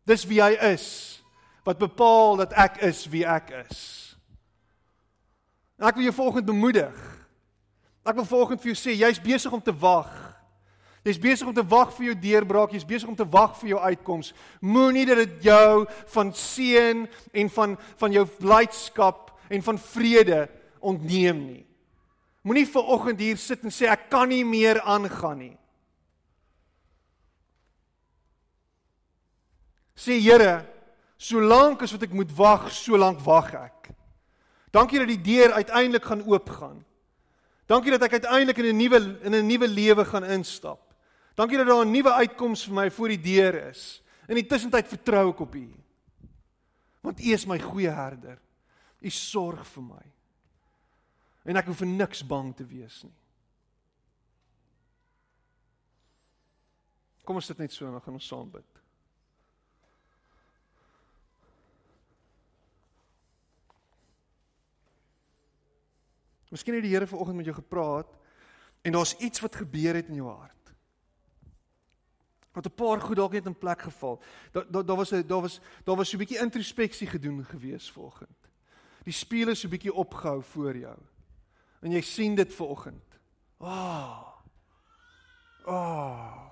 Dis 0.09 0.24
wie 0.30 0.40
hy 0.42 0.55
is 0.72 0.88
wat 1.66 1.80
bepaal 1.82 2.38
dat 2.40 2.55
ek 2.57 2.80
is 2.86 3.03
wie 3.12 3.26
ek 3.28 3.53
is. 3.66 3.80
En 5.76 5.90
ek 5.90 5.99
wil 5.99 6.09
jou 6.09 6.16
volgende 6.22 6.49
bemoedig. 6.49 7.17
Ek 8.09 8.16
wil 8.16 8.24
volgens 8.24 8.62
vir 8.62 8.72
jou 8.72 8.78
sê, 8.78 8.94
jy's 8.96 9.20
besig 9.20 9.52
om 9.52 9.61
te 9.61 9.74
wag. 9.76 10.09
Jy's 11.04 11.20
besig 11.20 11.48
om 11.48 11.54
te 11.54 11.64
wag 11.64 11.92
vir 11.96 12.09
jou 12.09 12.14
deurbraak, 12.22 12.72
jy's 12.72 12.86
besig 12.88 13.09
om 13.09 13.16
te 13.16 13.26
wag 13.28 13.54
vir 13.61 13.74
jou 13.74 13.80
uitkoms. 13.84 14.32
Moenie 14.64 15.04
dat 15.09 15.20
dit 15.22 15.48
jou 15.50 15.84
van 16.14 16.32
seën 16.34 17.04
en 17.32 17.52
van 17.54 17.76
van 18.00 18.16
jou 18.16 18.24
blydskap 18.40 19.32
en 19.48 19.64
van 19.64 19.80
vrede 19.92 20.46
ontneem 20.80 21.44
nie. 21.44 21.64
Moenie 22.48 22.66
ver 22.68 22.90
oggend 22.96 23.20
hier 23.20 23.38
sit 23.40 23.64
en 23.64 23.72
sê 23.74 23.90
ek 23.92 24.09
kan 24.12 24.28
nie 24.30 24.44
meer 24.44 24.80
aangaan 24.80 25.40
nie. 25.44 25.56
Sê 29.98 30.16
Here, 30.22 30.62
solank 31.18 31.82
as 31.82 31.92
wat 31.92 32.06
ek 32.06 32.14
moet 32.14 32.32
wag, 32.38 32.68
solank 32.72 33.20
wag 33.26 33.52
ek. 33.59 33.90
Dankie 34.72 35.00
dat 35.02 35.11
die 35.11 35.24
deur 35.24 35.56
uiteindelik 35.59 36.04
gaan 36.06 36.22
oopgaan. 36.24 36.84
Dankie 37.68 37.92
dat 37.92 38.06
ek 38.06 38.16
uiteindelik 38.16 38.58
in 38.62 38.72
'n 38.72 38.76
nuwe 38.76 38.98
in 39.22 39.34
'n 39.34 39.46
nuwe 39.46 39.68
lewe 39.68 40.04
gaan 40.04 40.24
instap. 40.24 40.94
Dankie 41.34 41.56
dat 41.56 41.66
daar 41.66 41.84
'n 41.84 41.90
nuwe 41.90 42.12
uitkoms 42.12 42.64
vir 42.64 42.74
my 42.74 42.90
voor 42.90 43.08
die 43.08 43.20
deur 43.20 43.68
is. 43.68 44.02
In 44.26 44.34
die 44.34 44.46
tussentyd 44.46 44.88
vertrou 44.88 45.30
ek 45.30 45.40
op 45.40 45.54
U. 45.54 45.74
Want 47.00 47.20
U 47.20 47.32
is 47.32 47.46
my 47.46 47.58
goeie 47.58 47.90
herder. 47.90 48.38
U 49.00 49.10
sorg 49.10 49.66
vir 49.66 49.82
my. 49.82 50.04
En 51.44 51.56
ek 51.56 51.66
hoef 51.66 51.76
vir 51.76 51.86
niks 51.86 52.26
bang 52.26 52.56
te 52.56 52.66
wees 52.66 53.02
nie. 53.02 53.14
Kom 57.24 57.36
ons 57.36 57.46
sit 57.46 57.58
net 57.58 57.72
so 57.72 57.86
en 57.86 57.92
dan 57.92 58.00
gaan 58.00 58.14
ons 58.14 58.26
saam 58.26 58.50
bid. 58.50 58.78
Miskien 66.51 66.74
het 66.74 66.82
die 66.82 66.92
Here 66.94 67.07
vanoggend 67.07 67.36
met 67.36 67.44
jou 67.44 67.57
gepraat 67.57 68.16
en 68.82 68.92
daar's 68.92 69.16
iets 69.18 69.40
wat 69.40 69.57
gebeur 69.57 69.94
het 69.94 70.09
in 70.09 70.14
jou 70.14 70.28
hart. 70.28 70.72
Wat 72.53 72.66
'n 72.66 72.74
paar 72.74 73.01
goed 73.01 73.16
dalk 73.16 73.32
net 73.32 73.46
in 73.46 73.59
plek 73.59 73.82
geval. 73.82 74.22
Daar 74.53 74.70
daar 74.70 74.84
daar 74.84 74.96
was 74.96 75.12
'n 75.12 75.26
daar 75.26 75.40
was 75.40 75.61
daar 75.84 75.96
was 75.96 76.09
so 76.09 76.16
'n 76.16 76.18
bietjie 76.18 76.38
introspeksie 76.38 77.07
gedoen 77.07 77.44
gewees 77.44 77.90
vanoggend. 77.90 78.49
Die 79.05 79.12
spieël 79.12 79.49
is 79.49 79.61
so 79.61 79.68
bietjie 79.68 79.94
opgehou 79.94 80.42
voor 80.42 80.76
jou. 80.76 80.99
En 81.80 81.90
jy 81.90 82.01
sien 82.01 82.34
dit 82.34 82.55
vanoggend. 82.55 83.18
Ah. 83.59 83.68
Oh, 85.64 85.74
ah. 85.74 85.74
Oh. 85.74 86.49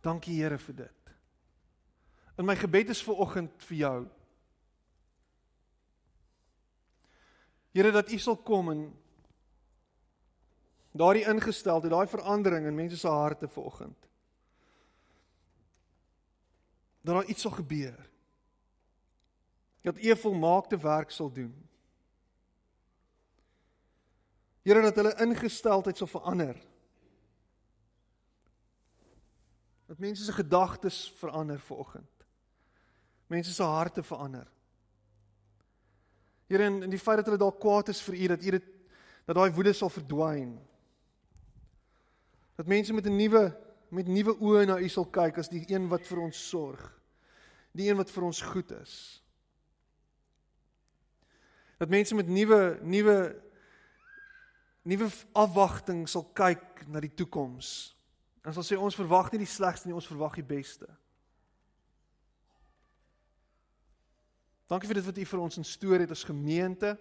Dankie 0.00 0.42
Here 0.42 0.58
vir 0.58 0.74
dit. 0.74 1.12
In 2.38 2.46
my 2.46 2.56
gebed 2.56 2.88
is 2.88 3.02
vanoggend 3.02 3.50
vir 3.66 3.76
jou 3.76 3.96
Here 7.78 7.90
dat 7.94 8.10
U 8.10 8.18
sal 8.18 8.36
kom 8.42 8.70
en 8.72 8.80
daardie 10.98 11.28
ingesteldheid, 11.30 11.92
daai 11.92 12.08
verandering 12.10 12.66
in 12.66 12.74
mense 12.74 12.98
se 12.98 13.08
harte 13.08 13.46
vanoggend. 13.48 14.08
Dat 17.06 17.14
daar 17.14 17.30
iets 17.30 17.46
sal 17.46 17.54
gebeur. 17.54 18.10
Dat 19.86 20.02
U 20.02 20.10
'n 20.10 20.16
volmaakte 20.16 20.76
werk 20.76 21.10
sal 21.10 21.30
doen. 21.32 21.54
Here 24.62 24.82
dat 24.82 24.94
hulle 24.94 25.14
ingesteldheid 25.14 25.96
sal 25.96 26.06
verander. 26.06 26.56
Dat 29.86 29.98
mense 29.98 30.24
se 30.24 30.32
gedagtes 30.32 31.12
verander 31.16 31.60
vanoggend. 31.60 32.26
Mense 33.26 33.52
se 33.52 33.62
harte 33.62 34.02
verander. 34.02 34.57
Here 36.48 36.64
in, 36.64 36.82
in 36.82 36.90
die 36.90 37.00
feit 37.00 37.20
dat 37.20 37.28
hulle 37.28 37.40
dalk 37.40 37.60
kwaad 37.60 37.92
is 37.92 38.00
vir 38.02 38.16
u 38.16 38.26
dat 38.32 38.44
u 38.44 38.50
dit 38.56 38.74
dat 39.28 39.36
daai 39.36 39.52
woede 39.52 39.74
sal 39.76 39.90
verdwyn. 39.92 40.54
Dat 42.56 42.66
mense 42.66 42.92
met 42.96 43.06
'n 43.06 43.16
nuwe 43.16 43.42
met 43.90 44.06
nuwe 44.08 44.34
oë 44.36 44.66
na 44.66 44.78
u 44.80 44.88
sal 44.88 45.04
kyk 45.04 45.38
as 45.38 45.48
die 45.48 45.64
een 45.68 45.88
wat 45.88 46.06
vir 46.06 46.18
ons 46.18 46.48
sorg. 46.48 47.00
Die 47.72 47.88
een 47.88 47.96
wat 47.96 48.10
vir 48.10 48.24
ons 48.24 48.40
goed 48.40 48.70
is. 48.70 49.22
Dat 51.78 51.88
mense 51.88 52.14
met 52.14 52.28
nuwe 52.28 52.78
nuwe 52.82 53.42
nuwe 54.82 55.10
afwagting 55.32 56.08
sal 56.08 56.24
kyk 56.32 56.86
na 56.88 57.00
die 57.00 57.14
toekoms. 57.14 57.96
En 58.42 58.52
sal 58.52 58.64
sê 58.64 58.78
ons 58.80 58.96
verwag 58.96 59.32
nie 59.32 59.38
die 59.44 59.50
slegste 59.50 59.88
nie, 59.88 59.94
ons 59.94 60.08
verwag 60.08 60.34
die 60.34 60.46
beste. 60.46 60.88
Dankie 64.68 64.88
vir 64.90 65.00
dit 65.00 65.06
wat 65.08 65.18
u 65.18 65.24
vir 65.24 65.40
ons 65.40 65.56
instoor 65.56 66.02
het 66.04 66.10
as 66.12 66.26
gemeente. 66.28 66.92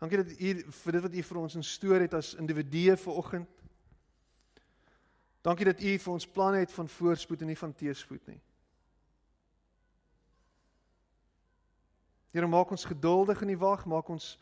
Dankie 0.00 0.20
dat 0.20 0.30
u 0.32 0.50
vir 0.82 0.92
dit 0.92 1.02
wat 1.02 1.14
u 1.14 1.22
vir 1.22 1.38
ons 1.40 1.56
instoor 1.56 2.00
het 2.00 2.14
as 2.14 2.34
individue 2.34 2.96
vanoggend. 2.96 3.48
Dankie 5.40 5.64
dat 5.64 5.80
u 5.80 5.98
vir 5.98 6.12
ons 6.12 6.28
planne 6.28 6.60
het 6.60 6.72
van 6.72 6.88
voorspoed 6.88 7.40
en 7.40 7.52
nie 7.52 7.58
van 7.58 7.72
teëspoed 7.72 8.26
nie. 8.28 8.40
Here 12.30 12.46
maak 12.46 12.70
ons 12.70 12.84
geduldig 12.84 13.40
in 13.42 13.54
die 13.54 13.58
wag, 13.58 13.86
maak 13.88 14.08
ons 14.08 14.36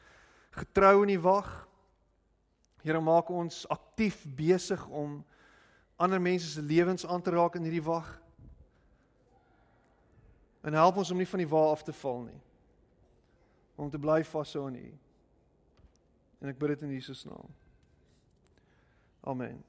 getrou 0.58 1.02
in 1.06 1.14
die 1.14 1.22
wag. 1.22 1.48
Here 2.82 3.00
maak 3.00 3.30
ons 3.30 3.62
aktief 3.70 4.24
besig 4.36 4.82
om 4.88 5.22
ander 5.96 6.20
mense 6.20 6.50
se 6.50 6.62
lewens 6.62 7.06
aan 7.06 7.22
te 7.22 7.30
raak 7.30 7.56
in 7.58 7.66
hierdie 7.66 7.86
wag. 7.86 8.10
En 10.60 10.74
help 10.74 10.96
ons 10.96 11.10
om 11.10 11.16
nie 11.20 11.28
van 11.28 11.42
die 11.42 11.48
wa 11.48 11.62
af 11.70 11.82
te 11.82 11.92
val 11.92 12.22
nie. 12.26 12.40
Om 13.78 13.90
te 13.90 13.98
bly 13.98 14.24
vashou 14.24 14.66
aan 14.66 14.78
U. 14.80 14.88
En 16.42 16.50
ek 16.52 16.58
bid 16.58 16.74
dit 16.74 16.86
in 16.86 16.94
Jesus 16.98 17.24
naam. 17.26 17.54
Amen. 19.20 19.62